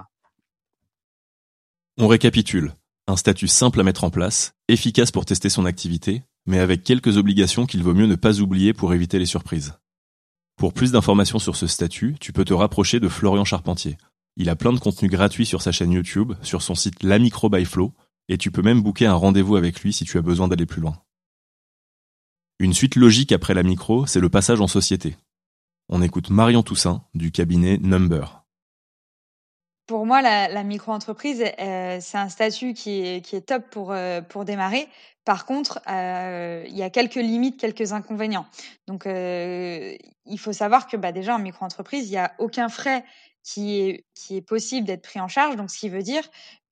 On 1.96 2.08
récapitule. 2.08 2.74
Un 3.06 3.16
statut 3.16 3.48
simple 3.48 3.80
à 3.80 3.82
mettre 3.82 4.04
en 4.04 4.10
place, 4.10 4.54
efficace 4.68 5.10
pour 5.10 5.24
tester 5.24 5.48
son 5.48 5.64
activité, 5.64 6.22
mais 6.46 6.60
avec 6.60 6.84
quelques 6.84 7.16
obligations 7.16 7.66
qu'il 7.66 7.82
vaut 7.82 7.94
mieux 7.94 8.06
ne 8.06 8.14
pas 8.14 8.40
oublier 8.40 8.72
pour 8.72 8.94
éviter 8.94 9.18
les 9.18 9.26
surprises. 9.26 9.79
Pour 10.60 10.74
plus 10.74 10.92
d'informations 10.92 11.38
sur 11.38 11.56
ce 11.56 11.66
statut, 11.66 12.16
tu 12.20 12.34
peux 12.34 12.44
te 12.44 12.52
rapprocher 12.52 13.00
de 13.00 13.08
Florian 13.08 13.46
Charpentier. 13.46 13.96
Il 14.36 14.50
a 14.50 14.56
plein 14.56 14.74
de 14.74 14.78
contenus 14.78 15.10
gratuits 15.10 15.46
sur 15.46 15.62
sa 15.62 15.72
chaîne 15.72 15.90
YouTube, 15.90 16.34
sur 16.42 16.60
son 16.60 16.74
site 16.74 17.02
La 17.02 17.18
Micro 17.18 17.48
by 17.48 17.64
Flow, 17.64 17.94
et 18.28 18.36
tu 18.36 18.50
peux 18.50 18.60
même 18.60 18.82
booker 18.82 19.06
un 19.06 19.14
rendez-vous 19.14 19.56
avec 19.56 19.80
lui 19.80 19.94
si 19.94 20.04
tu 20.04 20.18
as 20.18 20.20
besoin 20.20 20.48
d'aller 20.48 20.66
plus 20.66 20.82
loin. 20.82 21.00
Une 22.58 22.74
suite 22.74 22.96
logique 22.96 23.32
après 23.32 23.54
la 23.54 23.62
micro, 23.62 24.04
c'est 24.04 24.20
le 24.20 24.28
passage 24.28 24.60
en 24.60 24.66
société. 24.66 25.16
On 25.88 26.02
écoute 26.02 26.28
Marion 26.28 26.62
Toussaint 26.62 27.04
du 27.14 27.32
cabinet 27.32 27.78
Number. 27.78 28.39
Pour 29.90 30.06
moi, 30.06 30.22
la, 30.22 30.62
micro-entreprise, 30.62 31.42
euh, 31.58 31.98
c'est 32.00 32.16
un 32.16 32.28
statut 32.28 32.74
qui 32.74 33.00
est, 33.00 33.44
top 33.44 33.68
pour, 33.70 33.90
euh, 33.90 34.20
pour 34.20 34.44
démarrer. 34.44 34.86
Par 35.24 35.46
contre, 35.46 35.80
euh, 35.90 36.62
il 36.68 36.76
y 36.76 36.84
a 36.84 36.90
quelques 36.90 37.16
limites, 37.16 37.58
quelques 37.58 37.92
inconvénients. 37.92 38.46
Donc, 38.86 39.02
il 39.04 40.38
faut 40.38 40.52
savoir 40.52 40.86
que 40.86 40.96
bah, 40.96 41.10
déjà 41.10 41.34
en 41.34 41.40
micro-entreprise, 41.40 42.06
il 42.06 42.12
n'y 42.12 42.18
a 42.18 42.32
aucun 42.38 42.68
frais 42.68 43.04
qui 43.42 44.04
est, 44.28 44.40
possible 44.42 44.86
d'être 44.86 45.02
pris 45.02 45.18
en 45.18 45.26
charge. 45.26 45.56
Donc, 45.56 45.72
ce 45.72 45.80
qui 45.80 45.88
veut 45.88 46.02
dire 46.02 46.22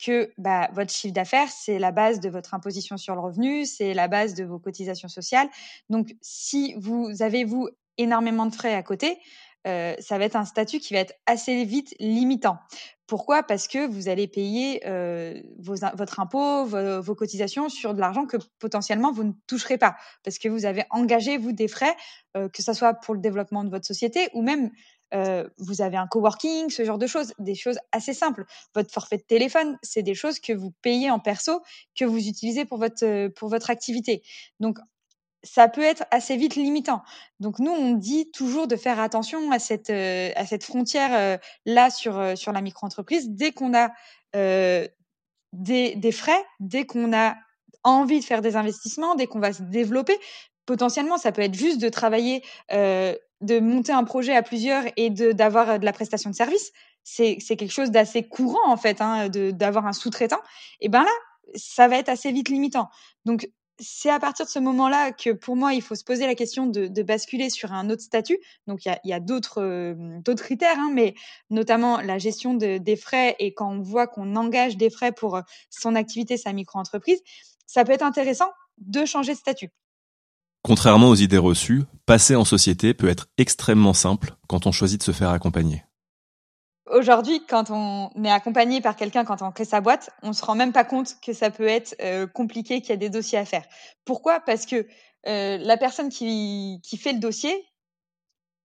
que 0.00 0.32
bah, 0.38 0.68
votre 0.72 0.92
chiffre 0.92 1.12
d'affaires, 1.12 1.48
c'est 1.48 1.80
la 1.80 1.90
base 1.90 2.20
de 2.20 2.28
votre 2.28 2.54
imposition 2.54 2.96
sur 2.96 3.16
le 3.16 3.20
revenu, 3.20 3.66
c'est 3.66 3.94
la 3.94 4.06
base 4.06 4.34
de 4.34 4.44
vos 4.44 4.60
cotisations 4.60 5.08
sociales. 5.08 5.48
Donc, 5.90 6.14
si 6.22 6.72
vous 6.78 7.20
avez, 7.20 7.42
vous, 7.42 7.68
énormément 7.96 8.46
de 8.46 8.54
frais 8.54 8.76
à 8.76 8.82
côté, 8.84 9.18
ça 9.64 10.18
va 10.18 10.24
être 10.24 10.36
un 10.36 10.46
statut 10.46 10.78
qui 10.78 10.94
va 10.94 11.00
être 11.00 11.14
assez 11.26 11.64
vite 11.64 11.94
limitant. 11.98 12.58
Pourquoi? 13.08 13.42
Parce 13.42 13.68
que 13.68 13.86
vous 13.86 14.08
allez 14.08 14.28
payer 14.28 14.86
euh, 14.86 15.40
votre 15.56 16.20
impôt, 16.20 16.66
vos, 16.66 17.14
cotisations 17.14 17.70
sur 17.70 17.94
de 17.94 18.00
l'argent 18.00 18.26
que 18.26 18.36
potentiellement 18.58 19.10
vous 19.12 19.24
ne 19.24 19.32
toucherez 19.46 19.78
pas, 19.78 19.96
parce 20.22 20.38
que 20.38 20.48
vous 20.48 20.66
avez 20.66 20.84
engagé, 20.90 21.38
vous, 21.38 21.52
des 21.52 21.68
frais, 21.68 21.96
euh, 22.36 22.50
que 22.50 22.62
ce 22.62 22.74
soit 22.74 22.92
pour 22.92 23.14
le 23.14 23.20
développement 23.20 23.64
de 23.64 23.70
votre 23.70 23.86
société 23.86 24.28
ou 24.34 24.42
même 24.42 24.70
vous 25.56 25.80
avez 25.80 25.96
un 25.96 26.06
coworking, 26.06 26.68
ce 26.68 26.84
genre 26.84 26.98
de 26.98 27.06
choses, 27.06 27.32
des 27.38 27.54
choses 27.54 27.78
assez 27.92 28.12
simples. 28.12 28.44
Votre 28.74 28.92
forfait 28.92 29.16
de 29.16 29.22
téléphone, 29.22 29.78
c'est 29.82 30.02
des 30.02 30.14
choses 30.14 30.38
que 30.38 30.52
vous 30.52 30.70
payez 30.82 31.10
en 31.10 31.18
perso, 31.18 31.62
que 31.98 32.04
vous 32.04 32.28
utilisez 32.28 32.66
pour 32.66 32.76
votre, 32.76 33.28
pour 33.28 33.48
votre 33.48 33.70
activité. 33.70 34.22
Donc, 34.60 34.76
ça 35.42 35.68
peut 35.68 35.82
être 35.82 36.04
assez 36.10 36.36
vite 36.36 36.56
limitant. 36.56 37.02
Donc 37.40 37.58
nous, 37.58 37.70
on 37.70 37.92
dit 37.92 38.30
toujours 38.30 38.66
de 38.66 38.76
faire 38.76 38.98
attention 38.98 39.50
à 39.52 39.58
cette, 39.58 39.90
euh, 39.90 40.30
à 40.36 40.46
cette 40.46 40.64
frontière 40.64 41.10
euh, 41.12 41.38
là 41.64 41.90
sur, 41.90 42.18
euh, 42.18 42.34
sur 42.34 42.52
la 42.52 42.60
micro-entreprise. 42.60 43.30
Dès 43.30 43.52
qu'on 43.52 43.74
a 43.74 43.90
des, 45.52 45.94
des, 45.96 46.12
frais, 46.12 46.44
dès 46.60 46.84
qu'on 46.84 47.16
a 47.16 47.36
envie 47.82 48.20
de 48.20 48.24
faire 48.24 48.42
des 48.42 48.56
investissements, 48.56 49.14
dès 49.14 49.26
qu'on 49.26 49.40
va 49.40 49.52
se 49.54 49.62
développer, 49.62 50.18
potentiellement, 50.66 51.16
ça 51.16 51.32
peut 51.32 51.40
être 51.40 51.54
juste 51.54 51.80
de 51.80 51.88
travailler, 51.88 52.42
de 52.70 53.60
monter 53.60 53.92
un 53.92 54.04
projet 54.04 54.36
à 54.36 54.42
plusieurs 54.42 54.84
et 54.98 55.08
d'avoir 55.08 55.78
de, 55.78 55.84
la 55.86 55.94
prestation 55.94 56.28
de 56.28 56.34
service. 56.34 56.72
C'est 57.04 57.38
quelque 57.38 57.72
chose 57.72 57.90
d'assez 57.90 58.28
courant 58.28 58.70
en 58.70 58.76
fait, 58.76 59.00
hein, 59.00 59.30
d'avoir 59.30 59.86
un 59.86 59.94
sous-traitant. 59.94 60.40
Et 60.80 60.90
ben 60.90 61.02
là, 61.02 61.10
ça 61.54 61.88
va 61.88 61.96
être 61.96 62.10
assez 62.10 62.30
vite 62.30 62.50
limitant. 62.50 62.90
Donc 63.24 63.48
c'est 63.80 64.10
à 64.10 64.18
partir 64.18 64.46
de 64.46 64.50
ce 64.50 64.58
moment-là 64.58 65.12
que 65.12 65.30
pour 65.30 65.56
moi, 65.56 65.74
il 65.74 65.82
faut 65.82 65.94
se 65.94 66.04
poser 66.04 66.26
la 66.26 66.34
question 66.34 66.66
de, 66.66 67.02
basculer 67.02 67.48
sur 67.50 67.72
un 67.72 67.90
autre 67.90 68.02
statut. 68.02 68.38
Donc, 68.66 68.84
il 68.84 68.98
y 69.04 69.12
a, 69.12 69.20
d'autres 69.20 69.94
d'autres 70.20 70.42
critères, 70.42 70.78
hein, 70.78 70.90
mais 70.92 71.14
notamment 71.50 72.00
la 72.00 72.18
gestion 72.18 72.54
des 72.54 72.96
frais 72.96 73.36
et 73.38 73.54
quand 73.54 73.70
on 73.70 73.80
voit 73.80 74.06
qu'on 74.06 74.36
engage 74.36 74.76
des 74.76 74.90
frais 74.90 75.12
pour 75.12 75.40
son 75.70 75.94
activité, 75.94 76.36
sa 76.36 76.52
micro-entreprise, 76.52 77.20
ça 77.66 77.84
peut 77.84 77.92
être 77.92 78.02
intéressant 78.02 78.50
de 78.78 79.04
changer 79.04 79.32
de 79.32 79.38
statut. 79.38 79.70
Contrairement 80.62 81.08
aux 81.08 81.14
idées 81.14 81.38
reçues, 81.38 81.84
passer 82.04 82.34
en 82.34 82.44
société 82.44 82.94
peut 82.94 83.08
être 83.08 83.28
extrêmement 83.38 83.94
simple 83.94 84.34
quand 84.48 84.66
on 84.66 84.72
choisit 84.72 85.00
de 85.00 85.04
se 85.04 85.12
faire 85.12 85.30
accompagner 85.30 85.84
aujourd'hui, 86.90 87.44
quand 87.46 87.70
on 87.70 88.10
est 88.24 88.30
accompagné 88.30 88.80
par 88.80 88.96
quelqu'un, 88.96 89.24
quand 89.24 89.42
on 89.42 89.50
crée 89.50 89.64
sa 89.64 89.80
boîte, 89.80 90.10
on 90.22 90.32
se 90.32 90.44
rend 90.44 90.54
même 90.54 90.72
pas 90.72 90.84
compte 90.84 91.16
que 91.20 91.32
ça 91.32 91.50
peut 91.50 91.66
être 91.66 91.94
euh, 92.00 92.26
compliqué, 92.26 92.80
qu'il 92.80 92.90
y 92.90 92.92
a 92.92 92.96
des 92.96 93.10
dossiers 93.10 93.38
à 93.38 93.44
faire. 93.44 93.64
Pourquoi? 94.04 94.40
Parce 94.40 94.66
que 94.66 94.86
euh, 95.26 95.58
la 95.58 95.76
personne 95.76 96.08
qui, 96.08 96.80
fait 96.98 97.12
le 97.12 97.18
dossier 97.18 97.66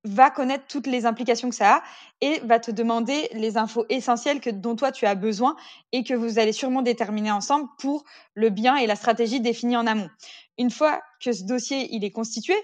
va 0.06 0.30
connaître 0.30 0.66
toutes 0.68 0.88
les 0.88 1.06
implications 1.06 1.50
que 1.50 1.56
ça 1.56 1.78
a 1.78 1.84
et 2.22 2.40
va 2.42 2.60
te 2.60 2.72
demander 2.72 3.30
les 3.34 3.58
infos 3.58 3.86
essentielles 3.90 4.42
que, 4.42 4.50
dont 4.50 4.76
toi 4.76 4.92
tu 4.92 5.06
as 5.06 5.16
besoin 5.16 5.56
et 5.92 6.04
que 6.04 6.14
vous 6.14 6.40
allez 6.40 6.52
sûrement 6.52 6.82
déterminer 6.82 7.32
ensemble 7.32 7.70
pour 7.80 8.04
le 8.34 8.50
bien 8.50 8.76
et 8.76 8.86
la 8.86 8.96
stratégie 8.96 9.40
définie 9.40 9.78
en 9.78 9.88
amont. 9.88 10.10
Une 10.58 10.72
fois 10.72 11.02
que 11.24 11.32
ce 11.32 11.44
dossier 11.44 11.88
il 11.92 12.04
est 12.04 12.12
constitué, 12.12 12.56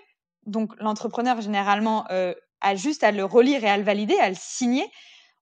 donc 0.45 0.73
l'entrepreneur 0.79 1.39
généralement 1.39 2.05
euh, 2.11 2.33
a 2.61 2.75
juste 2.75 3.03
à 3.03 3.11
le 3.11 3.23
relire 3.23 3.63
et 3.63 3.69
à 3.69 3.77
le 3.77 3.83
valider, 3.83 4.17
à 4.19 4.29
le 4.29 4.35
signer. 4.37 4.85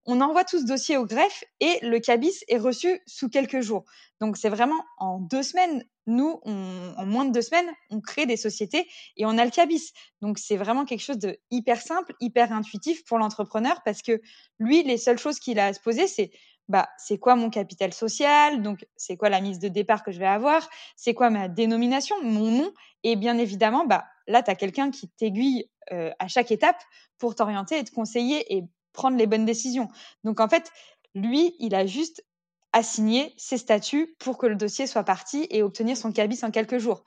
On 0.09 0.21
envoie 0.21 0.45
tout 0.45 0.59
ce 0.59 0.65
dossier 0.65 0.95
au 0.95 1.05
greffe 1.05 1.43
et 1.59 1.79
le 1.81 1.99
cabis 1.99 2.43
est 2.47 2.57
reçu 2.57 3.01
sous 3.05 3.27
quelques 3.29 3.59
jours. 3.59 3.83
Donc 4.21 4.37
c'est 4.37 4.49
vraiment 4.49 4.81
en 4.97 5.19
deux 5.19 5.43
semaines, 5.43 5.83
nous, 6.05 6.39
en 6.45 7.05
moins 7.05 7.25
de 7.25 7.31
deux 7.31 7.41
semaines, 7.41 7.69
on 7.89 7.99
crée 7.99 8.25
des 8.25 8.37
sociétés 8.37 8.87
et 9.17 9.25
on 9.25 9.37
a 9.37 9.43
le 9.43 9.51
cabis. 9.51 9.91
Donc 10.21 10.39
c'est 10.39 10.55
vraiment 10.55 10.85
quelque 10.85 11.01
chose 11.01 11.19
de 11.19 11.37
hyper 11.51 11.81
simple, 11.81 12.13
hyper 12.21 12.53
intuitif 12.53 13.03
pour 13.03 13.17
l'entrepreneur 13.19 13.81
parce 13.83 14.01
que 14.01 14.21
lui, 14.59 14.81
les 14.83 14.97
seules 14.97 15.19
choses 15.19 15.39
qu'il 15.39 15.59
a 15.59 15.65
à 15.65 15.73
se 15.73 15.81
poser, 15.81 16.07
c'est 16.07 16.31
bah, 16.69 16.89
c'est 16.97 17.17
quoi 17.17 17.35
mon 17.35 17.49
capital 17.49 17.93
social, 17.93 18.61
donc 18.61 18.85
c'est 18.97 19.15
quoi 19.15 19.29
la 19.29 19.39
mise 19.39 19.59
de 19.59 19.69
départ 19.69 20.03
que 20.03 20.11
je 20.11 20.19
vais 20.19 20.27
avoir, 20.27 20.69
c'est 20.95 21.13
quoi 21.13 21.29
ma 21.29 21.47
dénomination, 21.47 22.15
mon 22.23 22.51
nom, 22.51 22.73
et 23.03 23.15
bien 23.15 23.37
évidemment, 23.37 23.85
bah, 23.85 24.05
là, 24.27 24.43
tu 24.43 24.51
as 24.51 24.55
quelqu'un 24.55 24.91
qui 24.91 25.07
t'aiguille 25.07 25.69
euh, 25.93 26.11
à 26.19 26.27
chaque 26.27 26.51
étape 26.51 26.81
pour 27.17 27.35
t'orienter 27.35 27.77
et 27.77 27.83
te 27.83 27.91
conseiller 27.91 28.57
et 28.57 28.65
prendre 28.97 29.15
les 29.15 29.27
bonnes 29.27 29.45
décisions. 29.45 29.87
Donc 30.25 30.41
en 30.41 30.49
fait, 30.49 30.71
lui, 31.15 31.55
il 31.59 31.75
a 31.75 31.85
juste 31.85 32.25
assigné 32.73 33.33
ses 33.37 33.57
statuts 33.57 34.15
pour 34.19 34.37
que 34.37 34.47
le 34.47 34.55
dossier 34.55 34.87
soit 34.87 35.03
parti 35.03 35.47
et 35.49 35.63
obtenir 35.63 35.95
son 35.95 36.11
cabis 36.11 36.43
en 36.43 36.51
quelques 36.51 36.79
jours. 36.79 37.03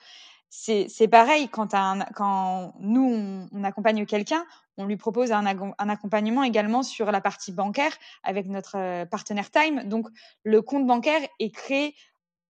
C'est 0.49 1.09
pareil 1.09 1.49
quand, 1.49 1.75
un, 1.75 2.01
quand 2.15 2.75
nous, 2.81 3.47
on 3.53 3.63
accompagne 3.65 4.05
quelqu'un, 4.05 4.45
on 4.79 4.87
lui 4.87 4.97
propose 4.97 5.31
un, 5.31 5.47
accompagnement 5.47 6.43
également 6.43 6.83
sur 6.83 7.13
la 7.13 7.21
partie 7.21 7.53
bancaire 7.53 7.93
avec 8.25 8.47
notre 8.47 8.77
euh, 8.77 9.05
partenaire 9.05 9.51
Time. 9.51 9.85
Donc, 9.85 10.09
le 10.43 10.61
compte 10.63 10.87
bancaire 10.87 11.21
est 11.39 11.55
créé 11.55 11.95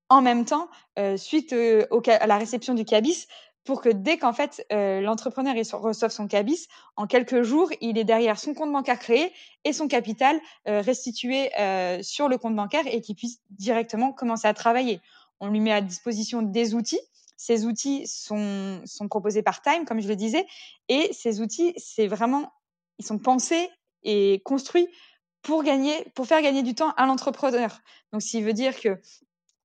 en 0.09 0.21
même 0.21 0.45
temps 0.45 0.67
euh, 0.97 1.15
suite 1.15 1.53
euh, 1.53 1.85
à 2.07 2.25
la 2.25 2.37
réception 2.37 2.73
du 2.73 2.85
cabis 2.85 3.27
pour 3.63 3.81
que 3.81 3.89
dès 3.89 4.17
qu'en 4.17 4.33
fait 4.33 4.65
l'entrepreneur 4.71 5.55
reçoive 5.55 6.11
son 6.11 6.27
cabis, 6.27 6.67
en 6.95 7.07
quelques 7.07 7.43
jours, 7.43 7.69
il 7.81 7.97
est 7.97 8.03
derrière 8.03 8.39
son 8.39 8.53
compte 8.53 8.71
bancaire 8.71 8.99
créé 8.99 9.31
et 9.63 9.73
son 9.73 9.87
capital 9.87 10.39
restitué 10.65 11.49
sur 12.01 12.27
le 12.27 12.37
compte 12.37 12.55
bancaire 12.55 12.87
et 12.87 13.01
qu'il 13.01 13.15
puisse 13.15 13.39
directement 13.51 14.13
commencer 14.13 14.47
à 14.47 14.53
travailler. 14.53 14.99
On 15.39 15.47
lui 15.47 15.59
met 15.59 15.71
à 15.71 15.81
disposition 15.81 16.41
des 16.41 16.73
outils 16.75 16.99
ces 17.41 17.65
outils 17.65 18.05
sont, 18.05 18.83
sont 18.85 19.07
proposés 19.07 19.41
par 19.41 19.63
Time, 19.63 19.83
comme 19.83 19.99
je 19.99 20.07
le 20.07 20.15
disais, 20.15 20.45
et 20.89 21.11
ces 21.11 21.41
outils, 21.41 21.73
c'est 21.75 22.05
vraiment, 22.05 22.53
ils 22.99 23.05
sont 23.05 23.17
pensés 23.17 23.67
et 24.03 24.43
construits 24.45 24.87
pour 25.41 25.63
gagner, 25.63 26.05
pour 26.13 26.27
faire 26.27 26.43
gagner 26.43 26.61
du 26.61 26.75
temps 26.75 26.93
à 26.97 27.07
l'entrepreneur. 27.07 27.79
Donc, 28.13 28.21
s'il 28.21 28.43
veut 28.43 28.53
dire 28.53 28.79
que 28.79 29.01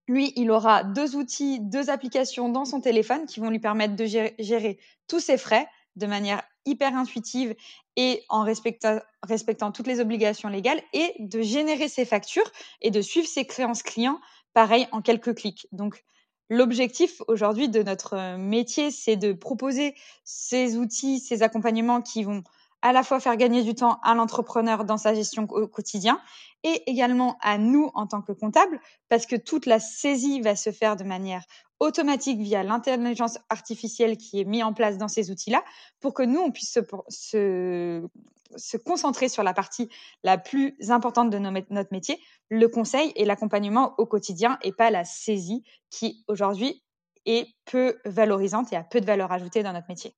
lui, 0.09 0.33
il 0.37 0.51
aura 0.51 0.85
deux 0.85 1.17
outils, 1.17 1.61
deux 1.61 1.91
applications 1.91 2.49
dans 2.49 2.65
son 2.65 2.81
téléphone 2.81 3.27
qui 3.27 3.41
vont 3.41 3.51
lui 3.51 3.59
permettre 3.59 3.97
de 3.97 4.05
gérer, 4.05 4.79
tous 5.09 5.21
ses 5.21 5.39
frais 5.39 5.67
de 5.97 6.07
manière 6.07 6.43
hyper 6.65 6.97
intuitive 6.97 7.55
et 7.97 8.23
en 8.29 8.43
respectant, 8.43 9.01
respectant 9.23 9.73
toutes 9.73 9.87
les 9.87 10.01
obligations 10.01 10.49
légales 10.49 10.83
et 10.93 11.15
de 11.19 11.41
générer 11.41 11.89
ses 11.89 12.05
factures 12.05 12.51
et 12.83 12.91
de 12.91 13.01
suivre 13.01 13.27
ses 13.27 13.47
créances 13.47 13.83
clients, 13.83 14.21
pareil, 14.53 14.87
en 14.93 15.01
quelques 15.01 15.35
clics. 15.35 15.67
Donc, 15.73 16.05
L'objectif 16.49 17.23
aujourd'hui 17.27 17.69
de 17.69 17.83
notre 17.83 18.15
euh, 18.15 18.37
métier, 18.37 18.93
c'est 18.93 19.17
de 19.17 19.33
proposer 19.33 19.97
ces 20.23 20.77
outils, 20.77 21.19
ces 21.19 21.43
accompagnements 21.43 22.03
qui 22.03 22.23
vont 22.23 22.45
à 22.87 22.93
la 22.93 23.03
fois 23.03 23.19
faire 23.19 23.37
gagner 23.37 23.65
du 23.65 23.75
temps 23.75 23.99
à 24.05 24.15
l'entrepreneur 24.15 24.85
dans 24.85 24.97
sa 24.97 25.13
gestion 25.13 25.49
au 25.51 25.67
quotidien 25.67 26.21
et 26.63 26.89
également 26.89 27.37
à 27.41 27.59
nous 27.59 27.91
en 27.95 28.07
tant 28.07 28.23
que 28.23 28.31
comptable, 28.31 28.81
parce 29.09 29.27
que 29.27 29.35
toute 29.35 29.67
la 29.67 29.81
saisie 29.81 30.41
va 30.41 30.55
se 30.55 30.71
faire 30.71 30.95
de 30.95 31.03
manière 31.03 31.43
automatique 31.81 32.39
via 32.39 32.63
l'intelligence 32.63 33.39
artificielle 33.51 34.17
qui 34.17 34.41
est 34.41 34.45
mise 34.45 34.63
en 34.63 34.73
place 34.73 34.99
dans 34.99 35.09
ces 35.09 35.33
outils-là, 35.33 35.65
pour 35.99 36.15
que 36.15 36.23
nous, 36.23 36.39
on 36.39 36.53
puisse 36.53 36.73
se, 36.73 36.81
se, 37.09 38.07
se, 38.55 38.77
concentrer 38.77 39.29
sur 39.29 39.43
la 39.43 39.53
partie 39.53 39.89
la 40.23 40.39
plus 40.39 40.77
importante 40.89 41.31
de 41.31 41.39
notre 41.39 41.93
métier, 41.93 42.21
le 42.51 42.69
conseil 42.69 43.13
et 43.17 43.25
l'accompagnement 43.25 43.95
au 43.99 44.07
quotidien, 44.07 44.59
et 44.63 44.71
pas 44.71 44.93
la 44.93 45.05
saisie 45.05 45.65
qui 45.91 46.25
aujourd'hui 46.29 46.85
est 47.25 47.49
peu 47.65 47.99
valorisante 48.05 48.73
et 48.73 48.77
a 48.77 48.85
peu 48.85 49.01
de 49.01 49.07
valeur 49.07 49.33
ajoutée 49.33 49.65
dans 49.65 49.73
notre 49.73 49.89
métier. 49.89 50.15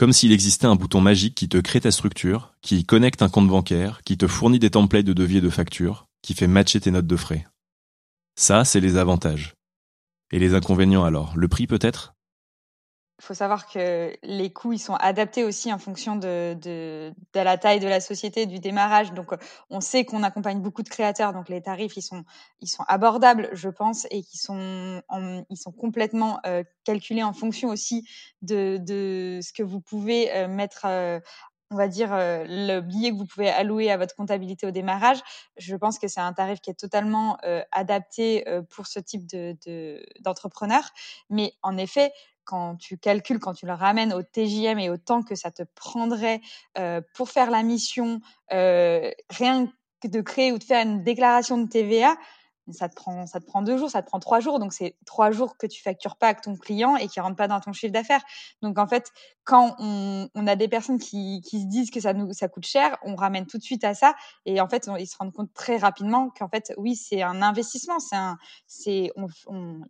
Comme 0.00 0.14
s'il 0.14 0.32
existait 0.32 0.66
un 0.66 0.76
bouton 0.76 1.02
magique 1.02 1.34
qui 1.34 1.46
te 1.46 1.58
crée 1.58 1.82
ta 1.82 1.90
structure, 1.90 2.54
qui 2.62 2.86
connecte 2.86 3.20
un 3.20 3.28
compte 3.28 3.48
bancaire, 3.48 4.00
qui 4.02 4.16
te 4.16 4.26
fournit 4.26 4.58
des 4.58 4.70
templates 4.70 5.04
de 5.04 5.12
devis 5.12 5.36
et 5.36 5.40
de 5.42 5.50
factures, 5.50 6.06
qui 6.22 6.32
fait 6.32 6.46
matcher 6.46 6.80
tes 6.80 6.90
notes 6.90 7.06
de 7.06 7.16
frais. 7.16 7.46
Ça, 8.34 8.64
c'est 8.64 8.80
les 8.80 8.96
avantages. 8.96 9.52
Et 10.32 10.38
les 10.38 10.54
inconvénients 10.54 11.04
alors? 11.04 11.36
Le 11.36 11.48
prix 11.48 11.66
peut-être? 11.66 12.14
Faut 13.20 13.34
savoir 13.34 13.66
que 13.68 14.12
les 14.22 14.52
coûts, 14.52 14.72
ils 14.72 14.78
sont 14.78 14.94
adaptés 14.94 15.44
aussi 15.44 15.72
en 15.72 15.78
fonction 15.78 16.16
de, 16.16 16.54
de, 16.60 17.12
de, 17.34 17.40
la 17.40 17.58
taille 17.58 17.80
de 17.80 17.88
la 17.88 18.00
société, 18.00 18.46
du 18.46 18.58
démarrage. 18.58 19.12
Donc, 19.12 19.32
on 19.68 19.80
sait 19.80 20.04
qu'on 20.04 20.22
accompagne 20.22 20.60
beaucoup 20.60 20.82
de 20.82 20.88
créateurs, 20.88 21.32
donc 21.32 21.48
les 21.48 21.62
tarifs, 21.62 21.96
ils 21.96 22.02
sont, 22.02 22.24
ils 22.60 22.68
sont 22.68 22.84
abordables, 22.88 23.48
je 23.52 23.68
pense, 23.68 24.06
et 24.10 24.22
qui 24.22 24.38
sont, 24.38 25.02
ils 25.50 25.56
sont 25.56 25.72
complètement 25.72 26.40
euh, 26.46 26.62
calculés 26.84 27.22
en 27.22 27.32
fonction 27.32 27.68
aussi 27.68 28.08
de, 28.42 28.78
de 28.78 29.40
ce 29.42 29.52
que 29.52 29.62
vous 29.62 29.80
pouvez 29.80 30.32
euh, 30.34 30.48
mettre 30.48 30.86
euh, 30.86 31.20
on 31.70 31.76
va 31.76 31.88
dire, 31.88 32.12
euh, 32.12 32.44
le 32.48 32.80
billet 32.80 33.10
que 33.10 33.16
vous 33.16 33.26
pouvez 33.26 33.48
allouer 33.48 33.90
à 33.90 33.96
votre 33.96 34.16
comptabilité 34.16 34.66
au 34.66 34.72
démarrage, 34.72 35.20
je 35.56 35.76
pense 35.76 35.98
que 35.98 36.08
c'est 36.08 36.20
un 36.20 36.32
tarif 36.32 36.60
qui 36.60 36.70
est 36.70 36.74
totalement 36.74 37.38
euh, 37.44 37.62
adapté 37.70 38.48
euh, 38.48 38.62
pour 38.62 38.86
ce 38.88 38.98
type 38.98 39.26
de, 39.26 39.56
d'entrepreneur. 40.20 40.82
Mais 41.30 41.52
en 41.62 41.76
effet, 41.76 42.12
quand 42.50 42.74
tu 42.76 42.98
calcules, 42.98 43.38
quand 43.38 43.54
tu 43.54 43.64
le 43.64 43.72
ramènes 43.72 44.12
au 44.12 44.22
TJM 44.22 44.80
et 44.80 44.90
au 44.90 44.96
temps 44.96 45.22
que 45.22 45.36
ça 45.36 45.52
te 45.52 45.62
prendrait 45.76 46.40
pour 47.14 47.30
faire 47.30 47.50
la 47.50 47.62
mission, 47.62 48.20
rien 48.50 49.72
que 50.02 50.08
de 50.08 50.20
créer 50.20 50.50
ou 50.50 50.58
de 50.58 50.64
faire 50.64 50.84
une 50.84 51.04
déclaration 51.04 51.58
de 51.58 51.68
TVA, 51.68 52.16
ça 52.72 52.88
te 52.88 52.94
prend 52.94 53.26
ça 53.26 53.40
te 53.40 53.46
prend 53.46 53.62
deux 53.62 53.76
jours, 53.76 53.90
ça 53.90 54.02
te 54.02 54.06
prend 54.06 54.20
trois 54.20 54.40
jours, 54.40 54.58
donc 54.58 54.72
c'est 54.72 54.96
trois 55.06 55.30
jours 55.30 55.56
que 55.56 55.66
tu 55.66 55.82
factures 55.82 56.16
pas 56.16 56.28
avec 56.28 56.42
ton 56.42 56.56
client 56.56 56.96
et 56.96 57.08
qui 57.08 57.20
rentrent 57.20 57.36
pas 57.36 57.48
dans 57.48 57.60
ton 57.60 57.72
chiffre 57.72 57.92
d'affaires. 57.92 58.22
Donc 58.62 58.78
en 58.78 58.86
fait, 58.86 59.10
quand 59.44 59.76
on, 59.78 60.28
a 60.46 60.56
des 60.56 60.68
personnes 60.68 60.98
qui, 60.98 61.42
se 61.44 61.66
disent 61.66 61.90
que 61.90 62.00
ça 62.00 62.12
nous 62.12 62.32
ça 62.32 62.48
coûte 62.48 62.66
cher, 62.66 62.96
on 63.02 63.14
ramène 63.14 63.46
tout 63.46 63.58
de 63.58 63.62
suite 63.62 63.84
à 63.84 63.94
ça 63.94 64.14
et 64.46 64.60
en 64.60 64.68
fait 64.68 64.88
ils 64.98 65.06
se 65.06 65.16
rendent 65.16 65.32
compte 65.32 65.52
très 65.54 65.76
rapidement 65.76 66.30
qu'en 66.30 66.48
fait 66.48 66.72
oui 66.76 66.96
c'est 66.96 67.22
un 67.22 67.42
investissement, 67.42 67.98
c'est 68.00 68.16
un 68.16 68.38
c'est 68.66 69.10
on 69.16 69.28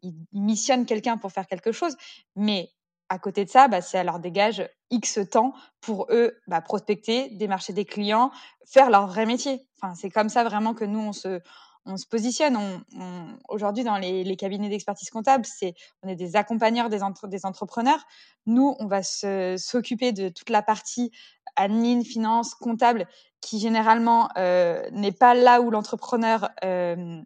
ils 0.03 0.15
missionnent 0.33 0.87
quelqu'un 0.87 1.17
pour 1.17 1.33
faire 1.33 1.47
quelque 1.47 1.73
chose, 1.73 1.97
mais 2.37 2.71
à 3.11 3.19
côté 3.19 3.45
de 3.45 3.51
ça, 3.51 3.69
bah, 3.69 3.83
ça 3.83 4.03
leur 4.05 4.21
dégage 4.21 4.67
X 4.91 5.19
temps 5.31 5.53
pour 5.81 6.07
eux 6.11 6.39
bah, 6.47 6.61
prospecter, 6.61 7.29
démarcher 7.31 7.73
des 7.73 7.85
clients, 7.85 8.31
faire 8.65 8.89
leur 8.89 9.09
vrai 9.09 9.27
métier. 9.27 9.67
Enfin, 9.77 9.95
c'est 9.95 10.11
comme 10.11 10.29
ça 10.29 10.45
vraiment 10.45 10.75
que 10.75 10.85
nous, 10.85 11.01
on 11.01 11.13
se, 11.13 11.41
on 11.87 11.97
se 11.97 12.07
positionne. 12.07 12.57
On, 12.57 13.37
Aujourd'hui, 13.49 13.85
dans 13.85 13.97
les, 13.97 14.37
cabinets 14.37 14.69
d'expertise 14.69 15.11
comptable, 15.11 15.45
c'est 15.45 15.75
on 16.03 16.09
est 16.09 16.17
des 16.17 16.37
accompagneurs 16.37 16.89
des, 16.89 17.01
des 17.25 17.47
entrepreneurs. 17.47 18.05
Nous, 18.47 18.77
on 18.79 18.87
va 18.87 19.03
s'occuper 19.03 20.13
de 20.13 20.29
toute 20.29 20.51
la 20.51 20.63
partie 20.63 21.11
admin, 21.57 22.03
finance, 22.03 22.55
comptable, 22.55 23.07
qui 23.41 23.59
généralement 23.59 24.29
euh, 24.37 24.89
n'est 24.93 25.13
pas 25.13 25.35
là 25.35 25.61
où 25.61 25.71
l'entrepreneur 25.71 26.51
euh, 26.65 27.21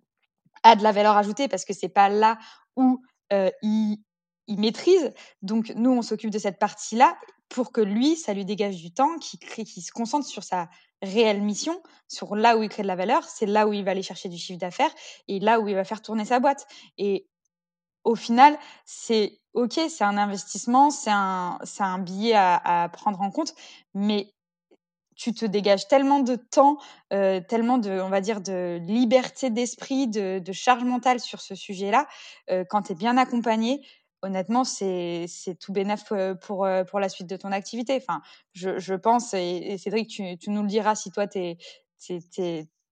a 0.62 0.76
de 0.76 0.82
la 0.82 0.92
valeur 0.92 1.16
ajoutée 1.16 1.48
parce 1.48 1.64
que 1.64 1.74
c'est 1.74 1.88
pas 1.88 2.08
là 2.08 2.38
où 2.76 3.02
euh, 3.32 3.50
il, 3.62 3.98
il 4.46 4.60
maîtrise. 4.60 5.12
Donc 5.42 5.72
nous, 5.76 5.90
on 5.90 6.02
s'occupe 6.02 6.30
de 6.30 6.38
cette 6.38 6.58
partie-là 6.58 7.16
pour 7.48 7.72
que 7.72 7.80
lui, 7.80 8.16
ça 8.16 8.34
lui 8.34 8.44
dégage 8.44 8.76
du 8.76 8.92
temps, 8.92 9.18
qu'il 9.18 9.38
qui 9.40 9.82
se 9.82 9.92
concentre 9.92 10.26
sur 10.26 10.42
sa 10.42 10.68
réelle 11.04 11.42
mission, 11.42 11.80
sur 12.08 12.36
là 12.36 12.56
où 12.56 12.62
il 12.62 12.68
crée 12.68 12.82
de 12.82 12.88
la 12.88 12.96
valeur, 12.96 13.24
c'est 13.24 13.46
là 13.46 13.66
où 13.66 13.72
il 13.72 13.84
va 13.84 13.92
aller 13.92 14.02
chercher 14.02 14.28
du 14.28 14.38
chiffre 14.38 14.58
d'affaires 14.58 14.94
et 15.28 15.40
là 15.40 15.60
où 15.60 15.68
il 15.68 15.74
va 15.74 15.84
faire 15.84 16.02
tourner 16.02 16.24
sa 16.24 16.40
boîte. 16.40 16.66
Et 16.98 17.26
au 18.04 18.14
final, 18.14 18.58
c'est 18.84 19.40
ok, 19.54 19.80
c'est 19.88 20.04
un 20.04 20.16
investissement, 20.16 20.90
c'est 20.90 21.10
un, 21.10 21.98
billet 22.00 22.34
à, 22.34 22.88
prendre 22.92 23.20
en 23.20 23.30
compte, 23.30 23.54
mais 23.94 24.30
tu 25.16 25.32
te 25.32 25.46
dégages 25.46 25.86
tellement 25.86 26.18
de 26.18 26.34
temps, 26.34 26.78
euh, 27.12 27.40
tellement 27.40 27.78
de, 27.78 28.00
on 28.00 28.08
va 28.08 28.20
dire, 28.20 28.40
de 28.40 28.80
liberté 28.82 29.48
d'esprit, 29.48 30.08
de, 30.08 30.42
charge 30.52 30.82
mentale 30.82 31.20
sur 31.20 31.40
ce 31.40 31.54
sujet-là, 31.54 32.08
euh, 32.50 32.64
quand 32.68 32.82
tu 32.82 32.92
es 32.92 32.94
bien 32.96 33.16
accompagné 33.16 33.86
honnêtement, 34.24 34.64
c'est 34.64 35.26
tout 35.60 35.72
bénef 35.72 36.12
pour, 36.40 36.66
pour 36.90 37.00
la 37.00 37.08
suite 37.08 37.28
de 37.28 37.36
ton 37.36 37.52
activité. 37.52 37.96
Enfin, 37.96 38.20
je, 38.52 38.78
je 38.78 38.94
pense, 38.94 39.34
et, 39.34 39.76
Cédric, 39.78 40.08
tu, 40.08 40.50
nous 40.50 40.62
le 40.62 40.68
diras 40.68 40.94
si 40.94 41.10
toi, 41.10 41.26
es, 41.34 41.58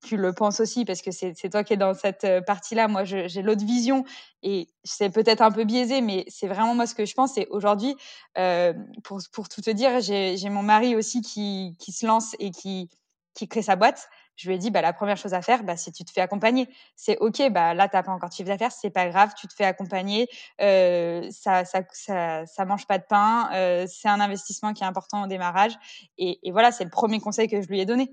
tu 0.02 0.16
le 0.16 0.32
penses 0.32 0.60
aussi, 0.60 0.84
parce 0.84 1.00
que 1.00 1.10
c'est 1.12 1.50
toi 1.50 1.62
qui 1.62 1.74
es 1.74 1.76
dans 1.76 1.94
cette 1.94 2.26
partie-là. 2.46 2.88
Moi, 2.88 3.04
j'ai 3.04 3.42
l'autre 3.42 3.64
vision, 3.64 4.04
et 4.42 4.68
c'est 4.84 5.10
peut-être 5.10 5.42
un 5.42 5.52
peu 5.52 5.64
biaisé, 5.64 6.00
mais 6.00 6.24
c'est 6.28 6.48
vraiment 6.48 6.74
moi 6.74 6.86
ce 6.86 6.94
que 6.94 7.04
je 7.04 7.14
pense. 7.14 7.38
Et 7.38 7.46
aujourd'hui, 7.50 7.94
euh, 8.36 8.72
pour, 9.04 9.20
pour 9.32 9.48
tout 9.48 9.60
te 9.60 9.70
dire, 9.70 10.00
j'ai 10.00 10.48
mon 10.50 10.62
mari 10.62 10.96
aussi 10.96 11.20
qui, 11.20 11.76
qui 11.78 11.92
se 11.92 12.06
lance 12.06 12.34
et 12.40 12.50
qui, 12.50 12.88
qui 13.34 13.48
crée 13.48 13.62
sa 13.62 13.76
boîte. 13.76 14.08
Je 14.36 14.48
lui 14.48 14.56
ai 14.56 14.58
dit, 14.58 14.70
bah, 14.70 14.80
la 14.80 14.92
première 14.92 15.16
chose 15.16 15.34
à 15.34 15.42
faire, 15.42 15.62
bah, 15.64 15.76
c'est 15.76 15.92
tu 15.92 16.04
te 16.04 16.10
fais 16.10 16.20
accompagner. 16.20 16.68
C'est 16.96 17.18
OK, 17.18 17.42
bah, 17.50 17.74
là, 17.74 17.88
tu 17.88 17.96
n'as 17.96 18.02
pas 18.02 18.12
encore 18.12 18.28
de 18.28 18.34
chiffre 18.34 18.48
d'affaires, 18.48 18.72
c'est 18.72 18.90
pas 18.90 19.08
grave, 19.08 19.32
tu 19.36 19.46
te 19.46 19.54
fais 19.54 19.64
accompagner. 19.64 20.28
Euh, 20.60 21.28
ça, 21.30 21.64
ça, 21.64 21.82
ça, 21.92 22.46
ça, 22.46 22.64
mange 22.64 22.86
pas 22.86 22.98
de 22.98 23.04
pain. 23.08 23.50
Euh, 23.52 23.86
c'est 23.88 24.08
un 24.08 24.20
investissement 24.20 24.72
qui 24.72 24.82
est 24.82 24.86
important 24.86 25.24
au 25.24 25.26
démarrage. 25.26 25.72
Et, 26.18 26.38
et 26.42 26.52
voilà, 26.52 26.72
c'est 26.72 26.84
le 26.84 26.90
premier 26.90 27.20
conseil 27.20 27.48
que 27.48 27.60
je 27.60 27.68
lui 27.68 27.80
ai 27.80 27.86
donné 27.86 28.10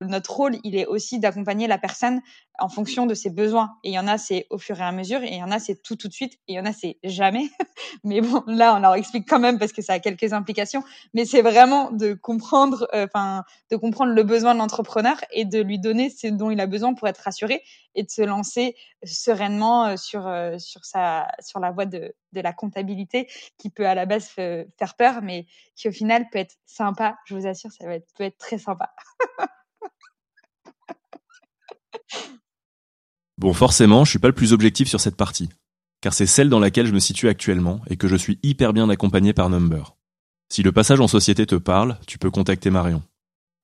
notre 0.00 0.34
rôle, 0.34 0.56
il 0.64 0.76
est 0.76 0.86
aussi 0.86 1.18
d'accompagner 1.18 1.66
la 1.66 1.78
personne 1.78 2.20
en 2.58 2.68
fonction 2.68 3.06
de 3.06 3.14
ses 3.14 3.30
besoins. 3.30 3.76
Et 3.84 3.90
il 3.90 3.94
y 3.94 3.98
en 3.98 4.06
a, 4.06 4.18
c'est 4.18 4.46
au 4.50 4.58
fur 4.58 4.78
et 4.78 4.82
à 4.82 4.92
mesure, 4.92 5.22
et 5.22 5.28
il 5.28 5.38
y 5.38 5.42
en 5.42 5.50
a, 5.50 5.58
c'est 5.58 5.82
tout 5.82 5.96
tout 5.96 6.08
de 6.08 6.12
suite, 6.12 6.34
et 6.48 6.52
il 6.52 6.54
y 6.54 6.60
en 6.60 6.64
a, 6.64 6.72
c'est 6.72 6.98
jamais. 7.04 7.48
Mais 8.04 8.20
bon, 8.20 8.42
là, 8.46 8.74
on 8.76 8.80
leur 8.80 8.94
explique 8.94 9.28
quand 9.28 9.38
même 9.38 9.58
parce 9.58 9.72
que 9.72 9.82
ça 9.82 9.94
a 9.94 9.98
quelques 9.98 10.32
implications. 10.32 10.82
Mais 11.14 11.24
c'est 11.24 11.42
vraiment 11.42 11.90
de 11.90 12.14
comprendre, 12.14 12.88
euh, 12.94 13.06
enfin, 13.06 13.44
de 13.70 13.76
comprendre 13.76 14.12
le 14.12 14.22
besoin 14.22 14.54
de 14.54 14.58
l'entrepreneur 14.58 15.16
et 15.32 15.44
de 15.44 15.60
lui 15.60 15.78
donner 15.78 16.10
ce 16.10 16.28
dont 16.28 16.50
il 16.50 16.60
a 16.60 16.66
besoin 16.66 16.94
pour 16.94 17.08
être 17.08 17.18
rassuré 17.18 17.62
et 17.94 18.02
de 18.02 18.10
se 18.10 18.22
lancer 18.22 18.76
sereinement 19.04 19.86
euh, 19.86 19.96
sur 19.96 20.26
euh, 20.26 20.58
sur 20.58 20.84
sa 20.84 21.28
sur 21.40 21.60
la 21.60 21.70
voie 21.72 21.86
de 21.86 22.14
de 22.32 22.40
la 22.40 22.52
comptabilité 22.52 23.28
qui 23.58 23.70
peut 23.70 23.86
à 23.86 23.94
la 23.94 24.06
base 24.06 24.28
faire 24.28 24.94
peur, 24.96 25.20
mais 25.22 25.46
qui 25.76 25.88
au 25.88 25.92
final 25.92 26.26
peut 26.30 26.38
être 26.38 26.54
sympa. 26.64 27.16
Je 27.24 27.34
vous 27.34 27.46
assure, 27.46 27.72
ça 27.72 27.84
peut 28.16 28.24
être 28.24 28.38
très 28.38 28.58
sympa. 28.58 28.92
Bon, 33.40 33.54
forcément, 33.54 34.04
je 34.04 34.10
suis 34.10 34.18
pas 34.18 34.28
le 34.28 34.34
plus 34.34 34.52
objectif 34.52 34.86
sur 34.86 35.00
cette 35.00 35.16
partie, 35.16 35.48
car 36.02 36.12
c'est 36.12 36.26
celle 36.26 36.50
dans 36.50 36.58
laquelle 36.58 36.84
je 36.84 36.92
me 36.92 36.98
situe 36.98 37.26
actuellement 37.26 37.80
et 37.88 37.96
que 37.96 38.06
je 38.06 38.16
suis 38.16 38.38
hyper 38.42 38.74
bien 38.74 38.90
accompagné 38.90 39.32
par 39.32 39.48
Number. 39.48 39.96
Si 40.50 40.62
le 40.62 40.72
passage 40.72 41.00
en 41.00 41.08
société 41.08 41.46
te 41.46 41.54
parle, 41.54 41.98
tu 42.06 42.18
peux 42.18 42.30
contacter 42.30 42.68
Marion. 42.68 43.02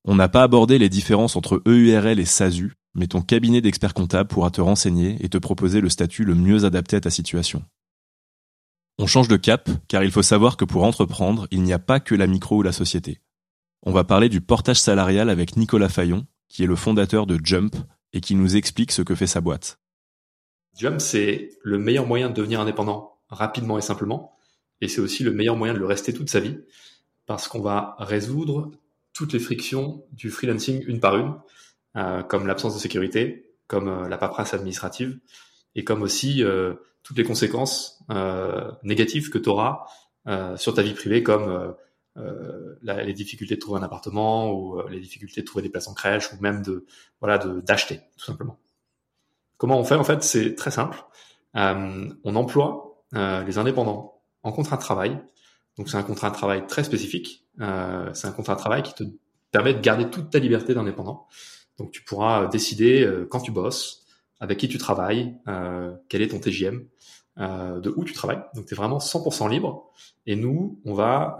On 0.06 0.14
n'a 0.14 0.30
pas 0.30 0.44
abordé 0.44 0.78
les 0.78 0.88
différences 0.88 1.36
entre 1.36 1.62
EURL 1.66 2.18
et 2.18 2.24
SASU, 2.24 2.72
mais 2.94 3.06
ton 3.06 3.20
cabinet 3.20 3.60
d'experts 3.60 3.92
comptables 3.92 4.30
pourra 4.30 4.50
te 4.50 4.62
renseigner 4.62 5.18
et 5.20 5.28
te 5.28 5.36
proposer 5.36 5.82
le 5.82 5.90
statut 5.90 6.24
le 6.24 6.34
mieux 6.34 6.64
adapté 6.64 6.96
à 6.96 7.02
ta 7.02 7.10
situation. 7.10 7.62
On 8.98 9.06
change 9.06 9.28
de 9.28 9.36
cap, 9.36 9.68
car 9.88 10.02
il 10.02 10.10
faut 10.10 10.22
savoir 10.22 10.56
que 10.56 10.64
pour 10.64 10.84
entreprendre, 10.84 11.48
il 11.50 11.62
n'y 11.62 11.74
a 11.74 11.78
pas 11.78 12.00
que 12.00 12.14
la 12.14 12.26
micro 12.26 12.56
ou 12.56 12.62
la 12.62 12.72
société. 12.72 13.20
On 13.82 13.92
va 13.92 14.04
parler 14.04 14.30
du 14.30 14.40
portage 14.40 14.80
salarial 14.80 15.28
avec 15.28 15.58
Nicolas 15.58 15.90
Fayon, 15.90 16.26
qui 16.48 16.64
est 16.64 16.66
le 16.66 16.76
fondateur 16.76 17.26
de 17.26 17.38
Jump, 17.44 17.76
et 18.12 18.20
qui 18.20 18.34
nous 18.34 18.56
explique 18.56 18.92
ce 18.92 19.02
que 19.02 19.14
fait 19.14 19.26
sa 19.26 19.40
boîte. 19.40 19.78
Jump, 20.78 21.00
c'est 21.00 21.50
le 21.62 21.78
meilleur 21.78 22.06
moyen 22.06 22.28
de 22.28 22.34
devenir 22.34 22.60
indépendant 22.60 23.18
rapidement 23.28 23.78
et 23.78 23.82
simplement. 23.82 24.36
Et 24.80 24.88
c'est 24.88 25.00
aussi 25.00 25.24
le 25.24 25.32
meilleur 25.32 25.56
moyen 25.56 25.74
de 25.74 25.78
le 25.78 25.86
rester 25.86 26.12
toute 26.12 26.28
sa 26.28 26.40
vie 26.40 26.58
parce 27.24 27.48
qu'on 27.48 27.60
va 27.60 27.96
résoudre 27.98 28.70
toutes 29.12 29.32
les 29.32 29.38
frictions 29.38 30.04
du 30.12 30.30
freelancing 30.30 30.84
une 30.86 31.00
par 31.00 31.16
une, 31.16 31.34
euh, 31.96 32.22
comme 32.22 32.46
l'absence 32.46 32.74
de 32.74 32.78
sécurité, 32.78 33.54
comme 33.66 33.88
euh, 33.88 34.08
la 34.08 34.18
paperasse 34.18 34.52
administrative 34.52 35.18
et 35.74 35.84
comme 35.84 36.02
aussi 36.02 36.44
euh, 36.44 36.74
toutes 37.02 37.16
les 37.16 37.24
conséquences 37.24 38.04
négatives 38.82 39.30
que 39.30 39.38
tu 39.38 39.48
auras 39.48 39.84
sur 40.56 40.74
ta 40.74 40.82
vie 40.82 40.92
privée, 40.92 41.22
comme 41.22 41.76
les 42.82 43.12
difficultés 43.12 43.56
de 43.56 43.60
trouver 43.60 43.80
un 43.80 43.82
appartement 43.82 44.52
ou 44.52 44.80
les 44.88 45.00
difficultés 45.00 45.42
de 45.42 45.46
trouver 45.46 45.62
des 45.62 45.68
places 45.68 45.88
en 45.88 45.94
crèche 45.94 46.32
ou 46.32 46.36
même 46.40 46.62
de 46.62 46.86
voilà 47.20 47.38
de 47.38 47.60
d'acheter 47.60 48.00
tout 48.16 48.24
simplement. 48.24 48.58
Comment 49.58 49.78
on 49.78 49.84
fait? 49.84 49.94
En 49.94 50.04
fait 50.04 50.22
C'est 50.22 50.54
très 50.54 50.70
simple. 50.70 51.04
Euh, 51.56 52.08
on 52.24 52.36
emploie 52.36 53.04
euh, 53.14 53.42
les 53.44 53.58
indépendants 53.58 54.20
en 54.42 54.52
contrat 54.52 54.76
de 54.76 54.82
travail. 54.82 55.18
Donc 55.78 55.88
c'est 55.88 55.96
un 55.96 56.02
contrat 56.02 56.30
de 56.30 56.34
travail 56.34 56.66
très 56.66 56.84
spécifique. 56.84 57.46
Euh, 57.60 58.12
c'est 58.12 58.26
un 58.26 58.32
contrat 58.32 58.54
de 58.54 58.60
travail 58.60 58.82
qui 58.82 58.94
te 58.94 59.04
permet 59.50 59.74
de 59.74 59.80
garder 59.80 60.10
toute 60.10 60.30
ta 60.30 60.38
liberté 60.38 60.74
d'indépendant. 60.74 61.26
Donc 61.78 61.90
tu 61.90 62.02
pourras 62.02 62.46
décider 62.46 63.06
quand 63.30 63.40
tu 63.40 63.50
bosses, 63.50 64.06
avec 64.40 64.58
qui 64.58 64.68
tu 64.68 64.78
travailles, 64.78 65.36
quel 66.08 66.22
est 66.22 66.28
ton 66.28 66.40
TGM, 66.40 66.86
de 67.36 67.92
où 67.96 68.04
tu 68.04 68.14
travailles. 68.14 68.42
Donc 68.54 68.66
tu 68.66 68.74
es 68.74 68.76
vraiment 68.76 68.98
100% 68.98 69.50
libre. 69.50 69.90
Et 70.26 70.36
nous, 70.36 70.80
on 70.84 70.94
va 70.94 71.38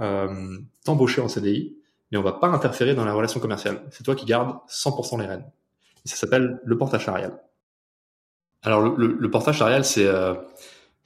t'embaucher 0.85 1.21
en 1.21 1.29
CDI, 1.29 1.77
mais 2.11 2.19
on 2.19 2.23
va 2.23 2.33
pas 2.33 2.49
interférer 2.49 2.95
dans 2.95 3.05
la 3.05 3.13
relation 3.13 3.41
commerciale. 3.41 3.83
C'est 3.91 4.05
toi 4.05 4.15
qui 4.15 4.27
gardes 4.27 4.57
100% 4.69 5.21
les 5.21 5.27
rênes. 5.27 5.45
Et 6.05 6.09
ça 6.09 6.17
s'appelle 6.17 6.61
le 6.65 6.79
portage 6.79 7.05
salarial. 7.05 7.41
Alors 8.63 8.81
le, 8.81 9.17
le, 9.19 9.31
portage 9.31 9.59
salarial, 9.59 9.85
c'est 9.85 10.07
euh, 10.07 10.35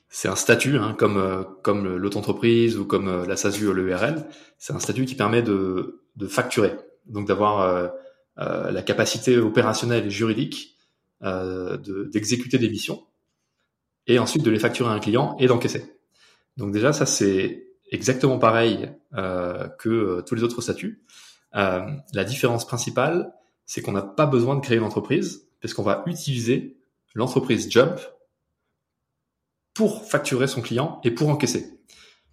c'est 0.08 0.28
un 0.28 0.36
statut, 0.36 0.76
hein, 0.76 0.94
comme 0.98 1.16
euh, 1.16 1.42
comme 1.62 1.96
l'auto-entreprise 1.96 2.78
ou 2.78 2.84
comme 2.84 3.08
euh, 3.08 3.26
la 3.26 3.36
SASU 3.36 3.66
ou 3.68 3.72
l'EURL. 3.72 4.24
C'est 4.58 4.72
un 4.72 4.78
statut 4.78 5.04
qui 5.04 5.14
permet 5.14 5.42
de, 5.42 6.02
de 6.16 6.26
facturer, 6.26 6.76
donc 7.06 7.28
d'avoir 7.28 7.92
la 8.36 8.82
capacité 8.82 9.38
opérationnelle 9.38 10.06
et 10.06 10.10
juridique 10.10 10.76
d'exécuter 11.22 12.58
des 12.58 12.68
missions 12.70 13.02
et 14.06 14.18
ensuite 14.18 14.42
de 14.42 14.50
les 14.50 14.58
facturer 14.58 14.90
à 14.90 14.92
un 14.92 15.00
client 15.00 15.36
et 15.38 15.46
d'encaisser. 15.46 15.96
Donc 16.56 16.72
déjà, 16.72 16.92
ça 16.92 17.06
c'est 17.06 17.66
exactement 17.90 18.38
pareil 18.38 18.90
que 19.12 20.20
tous 20.26 20.34
les 20.34 20.42
autres 20.42 20.60
statuts. 20.60 21.02
la 21.52 22.24
différence 22.24 22.66
principale, 22.66 23.32
c'est 23.66 23.82
qu'on 23.82 23.92
n'a 23.92 24.02
pas 24.02 24.26
besoin 24.26 24.56
de 24.56 24.60
créer 24.60 24.78
une 24.78 24.84
entreprise, 24.84 25.48
puisqu'on 25.60 25.82
va 25.82 26.02
utiliser 26.06 26.76
l'entreprise 27.14 27.70
Jump 27.70 28.00
pour 29.74 30.04
facturer 30.04 30.46
son 30.46 30.60
client 30.60 31.00
et 31.04 31.10
pour 31.10 31.28
encaisser. 31.28 31.80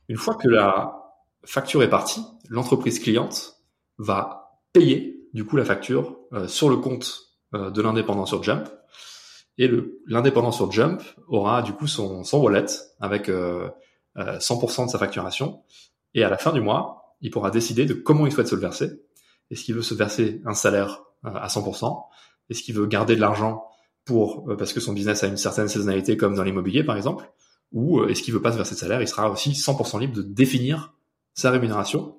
Une 0.07 0.17
fois 0.17 0.35
que 0.35 0.47
la 0.47 1.13
facture 1.43 1.83
est 1.83 1.89
partie, 1.89 2.21
l'entreprise 2.49 2.99
cliente 2.99 3.61
va 3.97 4.59
payer 4.73 5.29
du 5.33 5.45
coup 5.45 5.57
la 5.57 5.65
facture 5.65 6.19
euh, 6.33 6.47
sur 6.47 6.69
le 6.69 6.77
compte 6.77 7.37
euh, 7.53 7.69
de 7.69 7.81
l'indépendant 7.81 8.25
sur 8.25 8.43
Jump 8.43 8.67
et 9.57 9.69
l'indépendant 10.05 10.51
sur 10.51 10.71
Jump 10.71 11.01
aura 11.27 11.61
du 11.61 11.73
coup 11.73 11.87
son, 11.87 12.23
son 12.23 12.39
wallet 12.39 12.65
avec 12.99 13.27
100% 13.27 13.31
euh, 14.17 14.85
de 14.85 14.89
sa 14.89 14.97
facturation 14.97 15.61
et 16.13 16.23
à 16.23 16.29
la 16.29 16.37
fin 16.37 16.51
du 16.51 16.61
mois, 16.61 17.15
il 17.21 17.31
pourra 17.31 17.51
décider 17.51 17.85
de 17.85 17.93
comment 17.93 18.25
il 18.25 18.31
souhaite 18.31 18.47
se 18.47 18.55
le 18.55 18.61
verser. 18.61 19.01
Est-ce 19.49 19.63
qu'il 19.63 19.75
veut 19.75 19.81
se 19.81 19.93
verser 19.93 20.41
un 20.45 20.53
salaire 20.53 21.03
à 21.23 21.47
100% 21.47 22.03
Est-ce 22.49 22.61
qu'il 22.61 22.75
veut 22.75 22.85
garder 22.85 23.15
de 23.15 23.21
l'argent 23.21 23.65
pour 24.05 24.49
euh, 24.49 24.55
parce 24.55 24.73
que 24.73 24.79
son 24.79 24.93
business 24.93 25.23
a 25.23 25.27
une 25.27 25.37
certaine 25.37 25.67
saisonnalité 25.67 26.17
comme 26.17 26.35
dans 26.35 26.43
l'immobilier 26.43 26.83
par 26.83 26.95
exemple, 26.95 27.29
ou 27.71 27.99
euh, 27.99 28.07
est-ce 28.07 28.23
qu'il 28.23 28.33
veut 28.33 28.41
pas 28.41 28.51
se 28.51 28.57
verser 28.57 28.75
de 28.75 28.79
salaire, 28.79 29.01
il 29.01 29.07
sera 29.07 29.29
aussi 29.29 29.51
100% 29.51 29.99
libre 29.99 30.15
de 30.15 30.21
définir 30.21 30.93
sa 31.33 31.51
rémunération. 31.51 32.17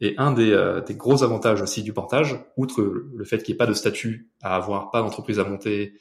Et 0.00 0.14
un 0.18 0.32
des, 0.32 0.52
euh, 0.52 0.80
des, 0.80 0.94
gros 0.94 1.22
avantages 1.22 1.62
aussi 1.62 1.82
du 1.82 1.92
portage, 1.92 2.44
outre 2.56 2.82
le 2.82 3.24
fait 3.24 3.42
qu'il 3.42 3.52
n'y 3.52 3.56
ait 3.56 3.58
pas 3.58 3.66
de 3.66 3.74
statut 3.74 4.30
à 4.42 4.56
avoir, 4.56 4.90
pas 4.90 5.02
d'entreprise 5.02 5.38
à 5.38 5.44
monter, 5.44 5.94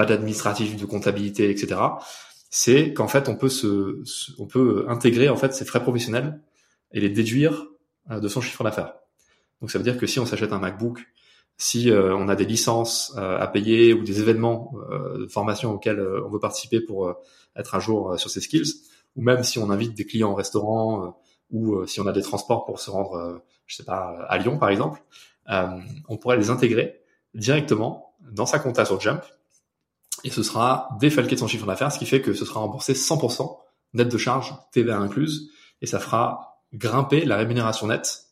pas 0.00 0.06
d'administratif, 0.06 0.76
de 0.76 0.86
comptabilité, 0.86 1.50
etc., 1.50 1.80
c'est 2.48 2.94
qu'en 2.94 3.06
fait 3.06 3.28
on 3.28 3.36
peut 3.36 3.48
se, 3.48 4.02
on 4.38 4.46
peut 4.46 4.86
intégrer 4.88 5.28
en 5.28 5.36
fait 5.36 5.52
ses 5.54 5.64
frais 5.64 5.82
professionnels 5.82 6.40
et 6.92 7.00
les 7.00 7.10
déduire 7.10 7.66
de 8.10 8.28
son 8.28 8.40
chiffre 8.40 8.64
d'affaires. 8.64 8.94
Donc 9.60 9.70
ça 9.70 9.78
veut 9.78 9.84
dire 9.84 9.98
que 9.98 10.06
si 10.06 10.18
on 10.18 10.26
s'achète 10.26 10.52
un 10.52 10.58
MacBook 10.58 11.06
si 11.60 11.90
euh, 11.90 12.16
on 12.16 12.28
a 12.28 12.36
des 12.36 12.46
licences 12.46 13.12
euh, 13.18 13.38
à 13.38 13.46
payer 13.46 13.92
ou 13.92 14.02
des 14.02 14.18
événements 14.18 14.72
euh, 14.90 15.18
de 15.18 15.26
formation 15.26 15.74
auxquels 15.74 16.00
on 16.00 16.30
veut 16.30 16.40
participer 16.40 16.80
pour 16.80 17.14
être 17.54 17.74
à 17.74 17.80
jour 17.80 18.18
sur 18.18 18.30
ses 18.30 18.40
skills, 18.40 18.72
ou 19.14 19.22
même 19.22 19.44
si 19.44 19.58
on 19.58 19.68
invite 19.68 19.94
des 19.94 20.06
clients 20.06 20.32
au 20.32 20.34
restaurant 20.34 21.20
ou 21.50 21.84
si 21.86 22.00
on 22.00 22.06
a 22.06 22.12
des 22.12 22.22
transports 22.22 22.64
pour 22.64 22.80
se 22.80 22.90
rendre, 22.90 23.42
je 23.66 23.76
sais 23.76 23.84
pas, 23.84 24.24
à 24.28 24.38
Lyon 24.38 24.56
par 24.56 24.70
exemple, 24.70 25.02
on 26.08 26.16
pourrait 26.16 26.38
les 26.38 26.48
intégrer 26.48 27.02
directement 27.34 28.14
dans 28.32 28.46
sa 28.46 28.58
compta 28.58 28.86
sur 28.86 28.98
Jump 29.00 29.22
et 30.24 30.30
ce 30.30 30.42
sera 30.42 30.88
défalqué 31.00 31.34
de 31.34 31.40
son 31.40 31.48
chiffre 31.48 31.66
d'affaires, 31.66 31.92
ce 31.92 31.98
qui 31.98 32.06
fait 32.06 32.20
que 32.20 32.34
ce 32.34 32.44
sera 32.44 32.60
remboursé 32.60 32.92
100% 32.92 33.58
net 33.94 34.08
de 34.08 34.18
charge, 34.18 34.54
TVA 34.72 34.98
incluse, 34.98 35.50
et 35.80 35.86
ça 35.86 35.98
fera 35.98 36.58
grimper 36.72 37.24
la 37.24 37.36
rémunération 37.36 37.88
nette 37.88 38.26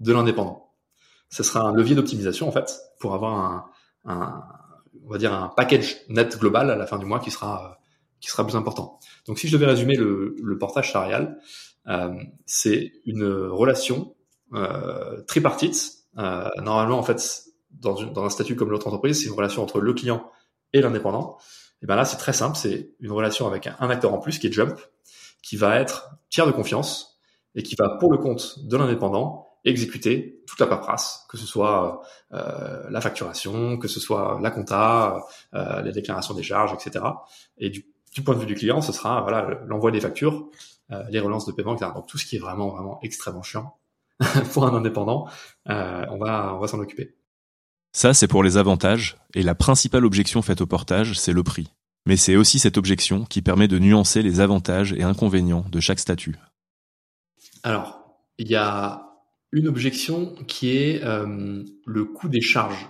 de 0.00 0.12
l'indépendant 0.12 0.68
ce 1.30 1.42
sera 1.42 1.60
un 1.60 1.72
levier 1.72 1.94
d'optimisation 1.94 2.48
en 2.48 2.52
fait 2.52 2.78
pour 2.98 3.14
avoir 3.14 3.34
un, 3.34 3.66
un, 4.04 4.42
on 5.04 5.10
va 5.10 5.18
dire 5.18 5.32
un 5.32 5.48
package 5.48 5.96
net 6.08 6.38
global 6.38 6.70
à 6.70 6.76
la 6.76 6.86
fin 6.86 6.98
du 6.98 7.04
mois 7.04 7.20
qui 7.20 7.30
sera 7.30 7.78
qui 8.20 8.28
sera 8.28 8.44
plus 8.44 8.56
important. 8.56 8.98
Donc 9.28 9.38
si 9.38 9.46
je 9.46 9.52
devais 9.52 9.66
résumer 9.66 9.94
le, 9.94 10.34
le 10.42 10.58
portage 10.58 10.90
salarial, 10.90 11.38
euh, 11.86 12.12
c'est 12.46 12.92
une 13.04 13.24
relation 13.24 14.16
euh, 14.54 15.22
tripartite. 15.22 15.98
Euh, 16.18 16.48
normalement 16.60 16.98
en 16.98 17.04
fait 17.04 17.44
dans, 17.70 17.94
une, 17.94 18.12
dans 18.12 18.24
un 18.24 18.30
statut 18.30 18.56
comme 18.56 18.70
l'autre 18.70 18.88
entreprise, 18.88 19.20
c'est 19.20 19.28
une 19.28 19.36
relation 19.36 19.62
entre 19.62 19.80
le 19.80 19.92
client 19.92 20.28
et 20.72 20.80
l'indépendant. 20.80 21.38
Et 21.82 21.86
ben 21.86 21.96
là 21.96 22.04
c'est 22.04 22.16
très 22.16 22.32
simple, 22.32 22.56
c'est 22.56 22.90
une 23.00 23.12
relation 23.12 23.46
avec 23.46 23.66
un, 23.66 23.90
acteur 23.90 24.12
en 24.12 24.18
plus 24.18 24.38
qui 24.38 24.48
est 24.48 24.52
Jump, 24.52 24.78
qui 25.42 25.56
va 25.56 25.78
être 25.78 26.10
tiers 26.30 26.46
de 26.46 26.52
confiance 26.52 27.20
et 27.54 27.62
qui 27.62 27.76
va 27.76 27.96
pour 28.00 28.10
le 28.10 28.18
compte 28.18 28.58
de 28.66 28.76
l'indépendant 28.76 29.48
exécuter 29.64 30.42
toute 30.46 30.60
la 30.60 30.66
paperasse, 30.66 31.26
que 31.28 31.36
ce 31.36 31.46
soit 31.46 32.02
euh, 32.32 32.88
la 32.90 33.00
facturation, 33.00 33.76
que 33.76 33.88
ce 33.88 34.00
soit 34.00 34.38
la 34.40 34.50
compta, 34.50 35.20
euh, 35.54 35.82
les 35.82 35.92
déclarations 35.92 36.34
des 36.34 36.42
charges, 36.42 36.72
etc. 36.72 37.04
Et 37.58 37.70
du, 37.70 37.84
point 38.24 38.34
de 38.34 38.40
vue 38.40 38.46
du 38.46 38.54
client, 38.54 38.80
ce 38.80 38.92
sera 38.92 39.20
voilà 39.20 39.60
l'envoi 39.66 39.90
des 39.90 40.00
factures, 40.00 40.48
euh, 40.90 41.04
les 41.10 41.20
relances 41.20 41.46
de 41.46 41.52
paiement, 41.52 41.74
etc. 41.74 41.92
Donc 41.94 42.06
tout 42.06 42.18
ce 42.18 42.26
qui 42.26 42.36
est 42.36 42.40
vraiment 42.40 42.70
vraiment 42.70 42.98
extrêmement 43.02 43.42
chiant 43.42 43.76
pour 44.52 44.66
un 44.66 44.74
indépendant, 44.74 45.28
on 45.66 46.18
va 46.18 46.54
on 46.54 46.58
va 46.58 46.66
s'en 46.66 46.80
occuper. 46.80 47.14
Ça, 47.92 48.14
c'est 48.14 48.28
pour 48.28 48.42
les 48.42 48.56
avantages, 48.56 49.16
et 49.34 49.42
la 49.42 49.54
principale 49.54 50.04
objection 50.04 50.42
faite 50.42 50.60
au 50.60 50.66
portage, 50.66 51.18
c'est 51.18 51.32
le 51.32 51.42
prix. 51.42 51.68
Mais 52.06 52.16
c'est 52.16 52.36
aussi 52.36 52.58
cette 52.58 52.78
objection 52.78 53.24
qui 53.24 53.42
permet 53.42 53.68
de 53.68 53.78
nuancer 53.78 54.22
les 54.22 54.40
avantages 54.40 54.92
et 54.92 55.02
inconvénients 55.02 55.66
de 55.70 55.80
chaque 55.80 55.98
statut. 55.98 56.36
Alors, 57.62 57.98
il 58.38 58.48
y 58.48 58.54
a 58.54 59.08
une 59.52 59.68
objection 59.68 60.34
qui 60.46 60.76
est 60.76 61.02
euh, 61.04 61.64
le 61.86 62.04
coût 62.04 62.28
des 62.28 62.40
charges, 62.40 62.88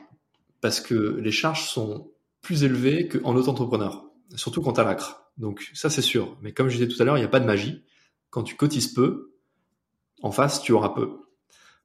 parce 0.60 0.80
que 0.80 0.94
les 0.94 1.30
charges 1.30 1.68
sont 1.68 2.10
plus 2.42 2.64
élevées 2.64 3.08
qu'en 3.08 3.34
auto-entrepreneur, 3.34 4.04
surtout 4.34 4.62
quand 4.62 4.72
tu 4.74 4.80
as 4.80 4.84
l'acre. 4.84 5.32
Donc 5.36 5.70
ça 5.72 5.88
c'est 5.88 6.02
sûr, 6.02 6.36
mais 6.42 6.52
comme 6.52 6.68
je 6.68 6.76
disais 6.76 6.88
tout 6.88 7.00
à 7.00 7.04
l'heure, 7.04 7.16
il 7.16 7.20
n'y 7.20 7.26
a 7.26 7.30
pas 7.30 7.40
de 7.40 7.46
magie. 7.46 7.84
Quand 8.30 8.42
tu 8.42 8.56
cotises 8.56 8.88
peu, 8.88 9.34
en 10.22 10.32
face, 10.32 10.60
tu 10.60 10.72
auras 10.72 10.90
peu. 10.90 11.20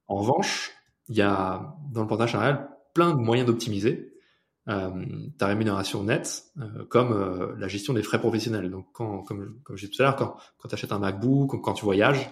En 0.08 0.16
revanche, 0.16 0.72
il 1.08 1.16
y 1.16 1.22
a 1.22 1.76
dans 1.92 2.02
le 2.02 2.08
portage 2.08 2.32
salarial 2.32 2.68
plein 2.94 3.10
de 3.10 3.20
moyens 3.20 3.46
d'optimiser 3.46 4.14
euh, 4.68 4.90
ta 5.36 5.46
rémunération 5.46 6.02
nette, 6.04 6.44
euh, 6.58 6.84
comme 6.88 7.12
euh, 7.12 7.54
la 7.58 7.68
gestion 7.68 7.92
des 7.92 8.02
frais 8.02 8.18
professionnels. 8.18 8.70
Donc, 8.70 8.86
quand, 8.92 9.22
comme, 9.22 9.60
comme 9.62 9.76
je 9.76 9.86
disais 9.86 9.96
tout 9.96 10.02
à 10.02 10.06
l'heure, 10.06 10.16
quand, 10.16 10.36
quand 10.58 10.68
tu 10.68 10.74
achètes 10.74 10.92
un 10.92 10.98
MacBook, 10.98 11.60
quand 11.62 11.74
tu 11.74 11.84
voyages, 11.84 12.30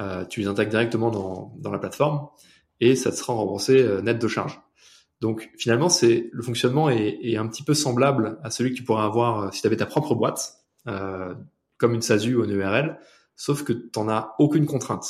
euh, 0.00 0.24
tu 0.24 0.40
les 0.40 0.46
intègres 0.46 0.70
directement 0.70 1.10
dans, 1.10 1.54
dans 1.58 1.70
la 1.70 1.78
plateforme 1.78 2.28
et 2.80 2.96
ça 2.96 3.10
te 3.10 3.16
sera 3.16 3.34
remboursé 3.34 3.80
euh, 3.80 4.00
net 4.00 4.18
de 4.18 4.28
charge. 4.28 4.60
Donc, 5.20 5.50
finalement, 5.58 5.88
c'est 5.88 6.30
le 6.32 6.42
fonctionnement 6.42 6.90
est, 6.90 7.18
est, 7.22 7.36
un 7.36 7.46
petit 7.46 7.62
peu 7.62 7.74
semblable 7.74 8.38
à 8.42 8.50
celui 8.50 8.70
que 8.70 8.76
tu 8.76 8.82
pourrais 8.82 9.04
avoir 9.04 9.52
si 9.54 9.60
tu 9.60 9.66
avais 9.66 9.76
ta 9.76 9.86
propre 9.86 10.14
boîte, 10.14 10.58
comme 11.78 11.94
une 11.94 12.02
SASU 12.02 12.34
ou 12.34 12.44
une 12.44 12.50
URL, 12.50 12.98
sauf 13.36 13.62
que 13.62 13.72
tu 13.72 13.88
n'en 13.96 14.08
as 14.08 14.34
aucune 14.38 14.66
contrainte. 14.66 15.06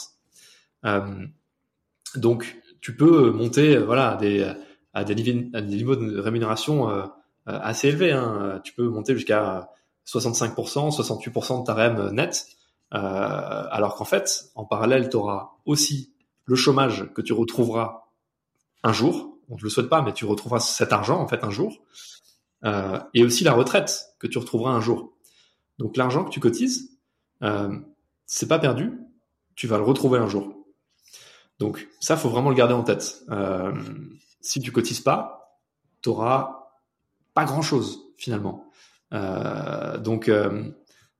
donc, 2.15 2.61
tu 2.81 2.95
peux 2.95 3.33
monter, 3.33 3.79
voilà, 3.79 4.17
des 4.17 4.55
à 4.95 5.05
des, 5.05 5.15
niveaux 5.15 5.97
de 5.97 6.19
rémunération 6.19 6.89
euh, 6.89 7.03
euh, 7.49 7.59
assez 7.61 7.89
élevés. 7.89 8.13
Hein. 8.13 8.61
Tu 8.65 8.73
peux 8.73 8.89
monter 8.89 9.15
jusqu'à 9.15 9.71
65%, 10.07 10.97
68% 10.97 11.61
de 11.61 11.67
ta 11.67 11.75
REM 11.75 12.11
net, 12.11 12.47
euh, 12.95 12.99
alors 12.99 13.97
qu'en 13.97 14.05
fait, 14.05 14.47
en 14.55 14.65
parallèle, 14.65 15.09
tu 15.09 15.17
auras 15.17 15.51
aussi 15.67 16.13
le 16.47 16.57
chômage 16.57 17.13
que 17.15 17.23
tu 17.23 17.33
retrouveras 17.33 18.05
un 18.83 18.93
jour. 18.93 19.39
On 19.49 19.55
ne 19.55 19.59
te 19.59 19.65
le 19.65 19.71
souhaite 19.71 19.89
pas, 19.89 20.03
mais 20.03 20.13
tu 20.13 20.25
retrouveras 20.25 20.61
cet 20.61 20.93
argent 20.93 21.21
en 21.21 21.29
fait 21.29 21.45
un 21.45 21.51
jour, 21.51 21.77
et 23.13 23.23
aussi 23.23 23.45
la 23.45 23.53
retraite 23.53 24.15
que 24.19 24.27
tu 24.27 24.39
retrouveras 24.39 24.73
un 24.73 24.81
jour. 24.81 25.13
Donc 25.79 25.97
l'argent 25.97 26.25
que 26.25 26.31
tu 26.31 26.41
cotises, 26.41 26.91
euh, 27.43 27.79
c'est 28.27 28.49
pas 28.49 28.59
perdu, 28.59 28.93
tu 29.55 29.67
vas 29.67 29.79
le 29.79 29.85
retrouver 29.85 30.19
un 30.19 30.29
jour. 30.29 30.67
Donc 31.59 31.89
ça, 32.01 32.17
faut 32.17 32.29
vraiment 32.29 32.51
le 32.51 32.57
garder 32.57 32.75
en 32.75 32.83
tête. 32.83 33.23
Si 34.45 34.61
tu 34.61 34.71
cotises 34.71 35.01
pas, 35.01 35.59
tu 36.03 36.11
pas 36.11 37.45
grand 37.45 37.63
chose 37.63 38.13
finalement. 38.17 38.71
Euh, 39.13 39.99
donc, 39.99 40.29
euh, 40.29 40.71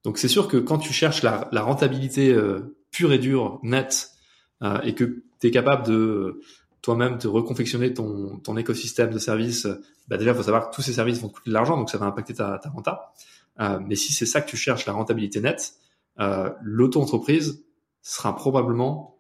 donc 0.05 0.19
c'est 0.19 0.29
sûr 0.29 0.47
que 0.47 0.59
quand 0.59 0.79
tu 0.79 0.93
cherches 0.93 1.23
la, 1.23 1.49
la 1.51 1.63
rentabilité 1.63 2.33
euh, 2.33 2.77
pure 2.91 3.13
et 3.13 3.19
dure, 3.19 3.59
nette, 3.63 4.11
euh, 4.63 4.81
et 4.83 4.95
que 4.95 5.25
tu 5.41 5.47
es 5.47 5.51
capable 5.51 5.87
de 5.87 6.41
toi-même 6.83 7.17
te 7.17 7.27
reconfectionner 7.27 7.95
ton, 7.95 8.39
ton 8.41 8.59
écosystème 8.59 9.11
de 9.11 9.19
services, 9.19 9.67
bah 10.07 10.19
déjà, 10.19 10.33
il 10.33 10.37
faut 10.37 10.43
savoir 10.43 10.69
que 10.69 10.75
tous 10.75 10.83
ces 10.83 10.93
services 10.93 11.19
vont 11.19 11.29
te 11.29 11.35
coûter 11.35 11.49
de 11.49 11.55
l'argent, 11.55 11.79
donc 11.79 11.89
ça 11.89 11.97
va 11.97 12.05
impacter 12.05 12.35
ta, 12.35 12.59
ta 12.59 12.69
renta. 12.69 13.15
Euh, 13.59 13.79
mais 13.81 13.97
si 13.97 14.13
c'est 14.13 14.27
ça 14.27 14.43
que 14.43 14.51
tu 14.51 14.59
cherches, 14.59 14.85
la 14.85 14.93
rentabilité 14.93 15.41
nette, 15.41 15.75
l'auto-entreprise 16.61 17.65
sera 18.03 18.37
probablement 18.37 19.19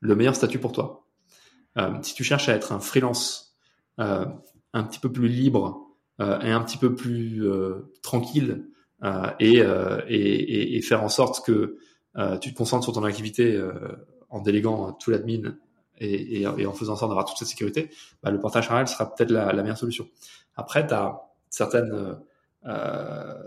le 0.00 0.14
meilleur 0.14 0.36
statut 0.36 0.58
pour 0.58 0.72
toi. 0.72 1.06
si 2.02 2.14
tu 2.14 2.22
cherches 2.22 2.48
à 2.48 2.54
être 2.54 2.72
un 2.72 2.78
freelance 2.78 3.45
euh, 3.45 3.45
un 3.98 4.84
petit 4.84 5.00
peu 5.00 5.10
plus 5.10 5.28
libre 5.28 5.86
euh, 6.20 6.40
et 6.40 6.50
un 6.50 6.62
petit 6.62 6.78
peu 6.78 6.94
plus 6.94 7.46
euh, 7.46 7.92
tranquille 8.02 8.66
et, 9.40 9.58
et, 10.08 10.76
et, 10.76 10.82
faire 10.82 11.02
en 11.02 11.08
sorte 11.08 11.44
que 11.44 11.76
tu 12.40 12.52
te 12.52 12.56
concentres 12.56 12.84
sur 12.84 12.94
ton 12.94 13.04
activité 13.04 13.62
en 14.30 14.40
déléguant 14.40 14.92
tout 14.94 15.10
l'admin 15.10 15.54
et, 15.98 16.40
et, 16.40 16.46
en 16.46 16.72
faisant 16.72 16.94
en 16.94 16.96
sorte 16.96 17.10
d'avoir 17.10 17.26
toute 17.26 17.36
cette 17.36 17.48
sécurité, 17.48 17.90
bah, 18.22 18.30
le 18.30 18.40
portage 18.40 18.64
salarial 18.64 18.88
sera 18.88 19.14
peut-être 19.14 19.30
la, 19.30 19.52
la, 19.52 19.62
meilleure 19.62 19.76
solution. 19.76 20.08
Après, 20.56 20.86
tu 20.86 20.94
as 20.94 21.20
certaines 21.50 22.18
euh, 22.64 23.42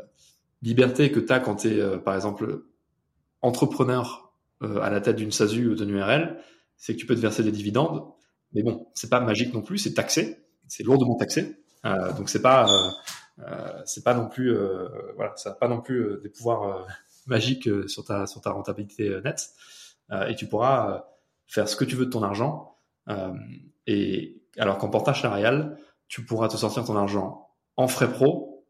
libertés 0.62 1.12
que 1.12 1.19
tu 1.19 1.33
as 1.33 1.39
quand 1.39 1.55
tu 1.55 1.79
es, 1.79 1.97
par 1.97 2.15
exemple, 2.15 2.63
entrepreneur 3.41 4.33
euh, 4.62 4.79
à 4.81 4.89
la 4.89 5.01
tête 5.01 5.15
d'une 5.15 5.31
SASU 5.31 5.69
ou 5.69 5.75
d'une 5.75 5.89
URL, 5.89 6.38
c'est 6.77 6.93
que 6.93 6.99
tu 6.99 7.05
peux 7.05 7.15
te 7.15 7.21
verser 7.21 7.43
des 7.43 7.51
dividendes 7.51 8.03
mais 8.53 8.63
bon, 8.63 8.88
c'est 8.93 9.09
pas 9.09 9.19
magique 9.19 9.53
non 9.53 9.62
plus, 9.62 9.77
c'est 9.77 9.93
taxé, 9.93 10.39
c'est 10.67 10.83
lourdement 10.83 11.15
taxé. 11.15 11.55
Euh, 11.85 12.12
donc 12.13 12.29
c'est 12.29 12.41
pas, 12.41 12.69
euh, 12.69 12.89
euh 13.39 13.81
c'est 13.85 14.03
pas 14.03 14.13
non 14.13 14.27
plus, 14.27 14.55
euh, 14.55 14.88
voilà, 15.15 15.35
ça 15.38 15.51
n'a 15.51 15.55
pas 15.55 15.67
non 15.67 15.81
plus 15.81 16.01
euh, 16.01 16.21
des 16.21 16.29
pouvoirs 16.29 16.88
magiques 17.27 17.69
sur 17.88 18.03
ta 18.03 18.25
sur 18.25 18.41
ta 18.41 18.51
rentabilité 18.51 19.19
nette. 19.23 19.49
et 20.27 20.35
tu 20.35 20.47
pourras 20.47 21.05
faire 21.47 21.69
ce 21.69 21.75
que 21.75 21.85
tu 21.85 21.95
veux 21.95 22.05
de 22.05 22.12
ton 22.12 22.23
argent. 22.23 22.77
et 23.88 24.41
alors 24.57 24.77
qu'en 24.77 24.89
portage 24.89 25.21
salarial, 25.21 25.77
tu 26.07 26.25
pourras 26.25 26.47
te 26.47 26.57
sortir 26.57 26.83
ton 26.85 26.95
argent 26.95 27.49
en 27.77 27.88
frais 27.88 28.12
pro 28.12 28.65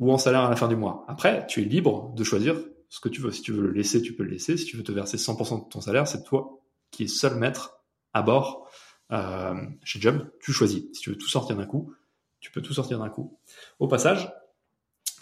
ou 0.00 0.10
en 0.10 0.18
salaire 0.18 0.40
à 0.40 0.50
la 0.50 0.56
fin 0.56 0.68
du 0.68 0.76
mois. 0.76 1.04
Après, 1.06 1.46
tu 1.46 1.60
es 1.60 1.64
libre 1.64 2.12
de 2.14 2.24
choisir 2.24 2.56
ce 2.88 3.00
que 3.00 3.08
tu 3.08 3.20
veux. 3.20 3.30
Si 3.30 3.42
tu 3.42 3.52
veux 3.52 3.62
le 3.62 3.72
laisser, 3.72 4.02
tu 4.02 4.14
peux 4.14 4.22
le 4.22 4.30
laisser. 4.30 4.56
Si 4.56 4.64
tu 4.64 4.76
veux 4.76 4.82
te 4.82 4.92
verser 4.92 5.16
100% 5.16 5.64
de 5.64 5.68
ton 5.68 5.80
salaire, 5.80 6.08
c'est 6.08 6.24
toi 6.24 6.60
qui 6.90 7.04
es 7.04 7.08
seul 7.08 7.36
maître 7.36 7.82
à 8.14 8.22
bord 8.22 8.68
euh, 9.12 9.54
chez 9.84 10.00
Job, 10.00 10.30
tu 10.40 10.52
choisis. 10.52 10.84
Si 10.94 11.00
tu 11.00 11.10
veux 11.10 11.18
tout 11.18 11.28
sortir 11.28 11.56
d'un 11.56 11.66
coup, 11.66 11.94
tu 12.40 12.50
peux 12.50 12.62
tout 12.62 12.72
sortir 12.72 12.98
d'un 12.98 13.10
coup. 13.10 13.38
Au 13.78 13.86
passage, 13.86 14.32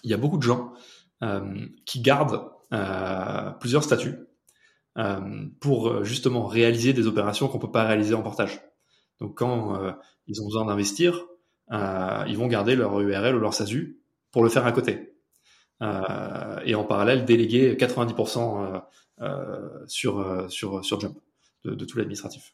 il 0.05 0.11
y 0.11 0.15
a 0.15 0.17
beaucoup 0.17 0.39
de 0.39 0.43
gens 0.43 0.73
euh, 1.23 1.67
qui 1.85 2.01
gardent 2.01 2.51
euh, 2.73 3.51
plusieurs 3.53 3.85
statuts 3.85 4.19
pour 5.61 6.05
justement 6.05 6.47
réaliser 6.47 6.93
des 6.93 7.07
opérations 7.07 7.49
qu'on 7.49 7.59
peut 7.59 7.71
pas 7.71 7.85
réaliser 7.85 8.13
en 8.13 8.23
portage. 8.23 8.61
Donc 9.19 9.39
quand 9.39 9.81
ils 10.27 10.43
ont 10.43 10.45
besoin 10.45 10.67
d'investir, 10.67 11.25
ils 11.71 12.37
vont 12.37 12.49
garder 12.49 12.77
leur 12.77 13.01
URL 13.01 13.35
ou 13.35 13.39
leur 13.39 13.55
SASU 13.55 13.99
pour 14.31 14.43
le 14.43 14.51
faire 14.51 14.67
à 14.67 14.73
côté. 14.73 15.15
et 15.81 16.75
en 16.75 16.85
parallèle, 16.85 17.25
déléguer 17.25 17.77
90% 17.77 18.83
sur, 19.87 20.51
sur, 20.51 20.85
sur 20.85 21.01
Jump 21.01 21.17
de 21.65 21.85
tout 21.87 21.97
l'administratif. 21.97 22.53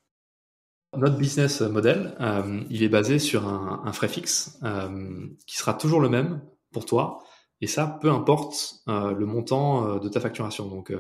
Notre 0.96 1.16
business 1.16 1.61
model, 1.61 2.16
euh, 2.20 2.62
il 2.70 2.83
est 2.83 2.88
basé 2.88 3.18
sur 3.18 3.46
un, 3.46 3.92
frais 3.92 4.09
fixe 4.09 4.59
euh, 4.62 5.27
qui 5.46 5.57
sera 5.57 5.75
toujours 5.75 6.01
le 6.01 6.09
même 6.09 6.40
pour 6.72 6.87
toi, 6.87 7.22
et 7.61 7.66
ça, 7.66 7.99
peu 8.01 8.11
importe 8.11 8.77
euh, 8.88 9.12
le 9.12 9.27
montant 9.27 9.99
de 9.99 10.09
ta 10.09 10.20
facturation. 10.20 10.68
Donc, 10.68 10.92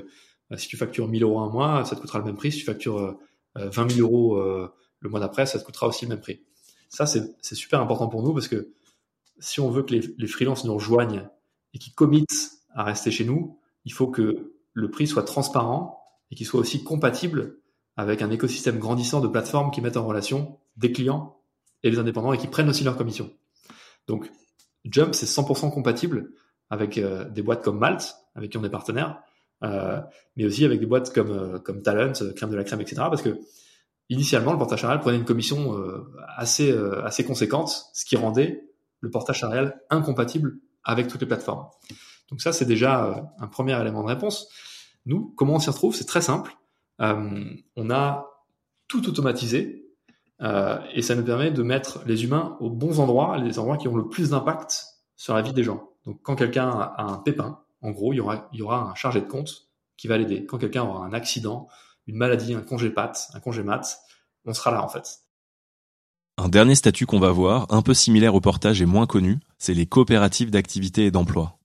si 0.56 0.68
tu 0.68 0.76
factures 0.76 1.08
1000 1.08 1.22
euros 1.22 1.40
un 1.40 1.50
mois, 1.50 1.84
ça 1.84 1.96
te 1.96 2.00
coûtera 2.00 2.18
le 2.18 2.24
même 2.24 2.36
prix. 2.36 2.52
Si 2.52 2.58
tu 2.58 2.64
factures 2.64 3.18
20 3.54 3.90
000 3.90 4.06
euros 4.06 4.40
le 5.00 5.08
mois 5.08 5.20
d'après, 5.20 5.46
ça 5.46 5.58
te 5.58 5.64
coûtera 5.64 5.88
aussi 5.88 6.04
le 6.04 6.10
même 6.10 6.20
prix. 6.20 6.40
Ça, 6.88 7.06
c'est 7.06 7.54
super 7.54 7.80
important 7.80 8.08
pour 8.08 8.22
nous 8.22 8.32
parce 8.32 8.48
que 8.48 8.72
si 9.38 9.60
on 9.60 9.70
veut 9.70 9.82
que 9.82 9.92
les, 9.92 10.02
les 10.18 10.26
freelances 10.26 10.64
nous 10.64 10.74
rejoignent 10.74 11.28
et 11.74 11.78
qu'ils 11.78 11.94
committent 11.94 12.52
à 12.74 12.84
rester 12.84 13.10
chez 13.10 13.24
nous, 13.24 13.58
il 13.84 13.92
faut 13.92 14.08
que 14.08 14.54
le 14.72 14.90
prix 14.90 15.06
soit 15.06 15.24
transparent 15.24 16.00
et 16.30 16.36
qu'il 16.36 16.46
soit 16.46 16.60
aussi 16.60 16.84
compatible 16.84 17.58
avec 17.96 18.22
un 18.22 18.30
écosystème 18.30 18.78
grandissant 18.78 19.20
de 19.20 19.28
plateformes 19.28 19.70
qui 19.70 19.80
mettent 19.80 19.96
en 19.96 20.06
relation 20.06 20.58
des 20.76 20.92
clients 20.92 21.38
et 21.82 21.90
les 21.90 21.98
indépendants 21.98 22.32
et 22.32 22.38
qui 22.38 22.46
prennent 22.46 22.68
aussi 22.68 22.84
leurs 22.84 22.96
commissions. 22.96 23.30
Donc, 24.06 24.30
Jump, 24.84 25.14
c'est 25.14 25.26
100% 25.26 25.72
compatible 25.72 26.30
avec 26.70 26.98
euh, 26.98 27.28
des 27.28 27.42
boîtes 27.42 27.62
comme 27.62 27.78
Malt, 27.78 28.16
avec 28.34 28.50
qui 28.50 28.58
on 28.58 28.64
est 28.64 28.70
partenaire, 28.70 29.22
euh, 29.62 30.00
mais 30.36 30.44
aussi 30.44 30.64
avec 30.64 30.80
des 30.80 30.86
boîtes 30.86 31.12
comme, 31.12 31.30
euh, 31.30 31.58
comme 31.58 31.82
Talent, 31.82 32.12
euh, 32.20 32.32
Crème 32.32 32.50
de 32.50 32.56
la 32.56 32.64
Crème, 32.64 32.80
etc. 32.80 32.96
Parce 32.96 33.22
que 33.22 33.38
initialement, 34.08 34.52
le 34.52 34.58
portage 34.58 34.82
salarial 34.82 35.00
prenait 35.00 35.16
une 35.16 35.24
commission 35.24 35.76
assez, 36.36 36.72
assez 37.02 37.24
conséquente, 37.24 37.90
ce 37.92 38.04
qui 38.04 38.14
rendait 38.14 38.62
le 39.00 39.10
portage 39.10 39.40
salarial 39.40 39.80
incompatible 39.90 40.58
avec 40.84 41.08
toutes 41.08 41.22
les 41.22 41.26
plateformes. 41.26 41.66
Donc 42.30 42.40
ça, 42.40 42.52
c'est 42.52 42.66
déjà 42.66 43.26
un 43.40 43.48
premier 43.48 43.80
élément 43.80 44.04
de 44.04 44.06
réponse. 44.06 44.48
Nous, 45.06 45.34
comment 45.36 45.54
on 45.54 45.58
s'y 45.58 45.70
retrouve? 45.70 45.96
C'est 45.96 46.04
très 46.04 46.20
simple. 46.20 46.56
Euh, 47.00 47.44
on 47.76 47.90
a 47.90 48.30
tout 48.88 49.08
automatisé 49.08 49.86
euh, 50.42 50.78
et 50.92 51.02
ça 51.02 51.14
nous 51.14 51.24
permet 51.24 51.50
de 51.50 51.62
mettre 51.62 52.02
les 52.06 52.24
humains 52.24 52.56
aux 52.60 52.70
bons 52.70 53.00
endroits, 53.00 53.38
les 53.38 53.58
endroits 53.58 53.76
qui 53.76 53.88
ont 53.88 53.96
le 53.96 54.08
plus 54.08 54.30
d'impact 54.30 54.84
sur 55.16 55.34
la 55.34 55.42
vie 55.42 55.52
des 55.52 55.64
gens. 55.64 55.90
Donc 56.04 56.20
quand 56.22 56.36
quelqu'un 56.36 56.68
a 56.68 57.02
un 57.02 57.18
pépin, 57.18 57.60
en 57.82 57.90
gros, 57.90 58.12
il 58.12 58.16
y 58.16 58.20
aura, 58.20 58.48
il 58.52 58.58
y 58.58 58.62
aura 58.62 58.90
un 58.90 58.94
chargé 58.94 59.20
de 59.20 59.26
compte 59.26 59.68
qui 59.96 60.08
va 60.08 60.18
l'aider. 60.18 60.46
Quand 60.46 60.58
quelqu'un 60.58 60.84
aura 60.84 61.04
un 61.04 61.12
accident, 61.12 61.68
une 62.06 62.16
maladie, 62.16 62.54
un 62.54 62.60
congé 62.60 62.90
pat, 62.90 63.28
un 63.34 63.40
congé 63.40 63.62
mat, 63.62 63.98
on 64.44 64.52
sera 64.52 64.70
là 64.70 64.82
en 64.82 64.88
fait. 64.88 65.20
Un 66.38 66.48
dernier 66.48 66.74
statut 66.74 67.06
qu'on 67.06 67.18
va 67.18 67.30
voir, 67.30 67.66
un 67.70 67.80
peu 67.80 67.94
similaire 67.94 68.34
au 68.34 68.40
portage 68.40 68.82
et 68.82 68.86
moins 68.86 69.06
connu, 69.06 69.40
c'est 69.58 69.72
les 69.72 69.86
coopératives 69.86 70.50
d'activité 70.50 71.06
et 71.06 71.10
d'emploi. 71.10 71.58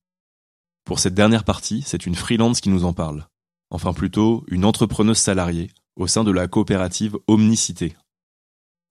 Pour 0.85 0.99
cette 0.99 1.13
dernière 1.13 1.43
partie, 1.43 1.83
c'est 1.85 2.05
une 2.05 2.15
freelance 2.15 2.61
qui 2.61 2.69
nous 2.69 2.85
en 2.85 2.93
parle 2.93 3.27
enfin 3.71 3.93
plutôt 3.93 4.45
une 4.49 4.65
entrepreneuse 4.65 5.17
salariée, 5.17 5.71
au 5.95 6.05
sein 6.05 6.23
de 6.23 6.31
la 6.31 6.47
coopérative 6.47 7.17
Omnicité. 7.27 7.95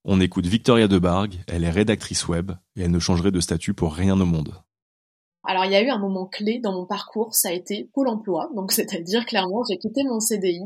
On 0.05 0.21
écoute 0.21 0.47
Victoria 0.47 0.89
Debargue, 0.89 1.45
elle 1.47 1.65
est 1.65 1.71
rédactrice 1.71 2.27
web 2.27 2.53
et 2.75 2.83
elle 2.83 2.91
ne 2.91 2.99
changerait 2.99 3.31
de 3.31 3.41
statut 3.41 3.75
pour 3.75 3.95
rien 3.95 4.19
au 4.19 4.25
monde. 4.25 4.55
Alors 5.45 5.65
il 5.65 5.73
y 5.73 5.75
a 5.75 5.83
eu 5.83 5.89
un 5.89 5.99
moment 5.99 6.27
clé 6.27 6.59
dans 6.59 6.73
mon 6.73 6.85
parcours, 6.85 7.35
ça 7.35 7.49
a 7.49 7.53
été 7.53 7.89
Pôle 7.95 8.09
Emploi. 8.09 8.51
Donc 8.55 8.73
c'est-à-dire 8.73 9.25
clairement, 9.25 9.63
j'ai 9.69 9.79
quitté 9.79 10.05
mon 10.05 10.21
CDI, 10.21 10.61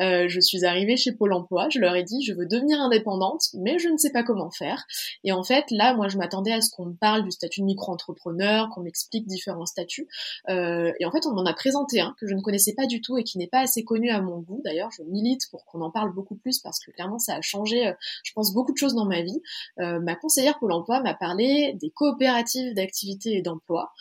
euh, 0.00 0.26
je 0.28 0.40
suis 0.40 0.64
arrivée 0.64 0.96
chez 0.96 1.12
Pôle 1.12 1.32
Emploi, 1.32 1.68
je 1.70 1.80
leur 1.80 1.96
ai 1.96 2.04
dit 2.04 2.22
je 2.24 2.32
veux 2.32 2.46
devenir 2.46 2.80
indépendante, 2.80 3.42
mais 3.54 3.78
je 3.78 3.88
ne 3.88 3.96
sais 3.96 4.12
pas 4.12 4.22
comment 4.22 4.50
faire. 4.50 4.84
Et 5.24 5.32
en 5.32 5.42
fait 5.42 5.64
là, 5.70 5.94
moi 5.94 6.08
je 6.08 6.16
m'attendais 6.16 6.52
à 6.52 6.60
ce 6.60 6.70
qu'on 6.70 6.86
me 6.86 6.94
parle 6.94 7.24
du 7.24 7.32
statut 7.32 7.60
de 7.60 7.66
micro-entrepreneur, 7.66 8.68
qu'on 8.70 8.82
m'explique 8.82 9.26
différents 9.26 9.66
statuts. 9.66 10.06
Euh, 10.48 10.92
et 11.00 11.06
en 11.06 11.10
fait 11.10 11.26
on 11.26 11.32
m'en 11.32 11.44
a 11.44 11.52
présenté 11.52 12.00
un 12.00 12.14
que 12.20 12.28
je 12.28 12.34
ne 12.34 12.40
connaissais 12.40 12.74
pas 12.74 12.86
du 12.86 13.00
tout 13.00 13.18
et 13.18 13.24
qui 13.24 13.38
n'est 13.38 13.48
pas 13.48 13.60
assez 13.60 13.82
connu 13.82 14.10
à 14.10 14.20
mon 14.20 14.38
goût. 14.38 14.60
D'ailleurs 14.64 14.90
je 14.92 15.02
milite 15.02 15.50
pour 15.50 15.64
qu'on 15.64 15.80
en 15.80 15.90
parle 15.90 16.14
beaucoup 16.14 16.36
plus 16.36 16.60
parce 16.60 16.78
que 16.78 16.92
clairement 16.92 17.18
ça 17.18 17.34
a 17.34 17.40
changé, 17.40 17.88
euh, 17.88 17.92
je 18.22 18.32
pense 18.32 18.54
beaucoup 18.54 18.72
de 18.72 18.78
choses 18.78 18.94
dans 18.94 19.06
ma 19.06 19.22
vie. 19.22 19.42
Ma 19.76 20.14
conseillère 20.14 20.58
Pôle 20.58 20.72
Emploi 20.72 21.00
m'a 21.00 21.14
parlé 21.14 21.74
des 21.80 21.90
coopératives 21.90 22.74
d'activité 22.74 23.36
et 23.36 23.42
d'emploi 23.42 23.92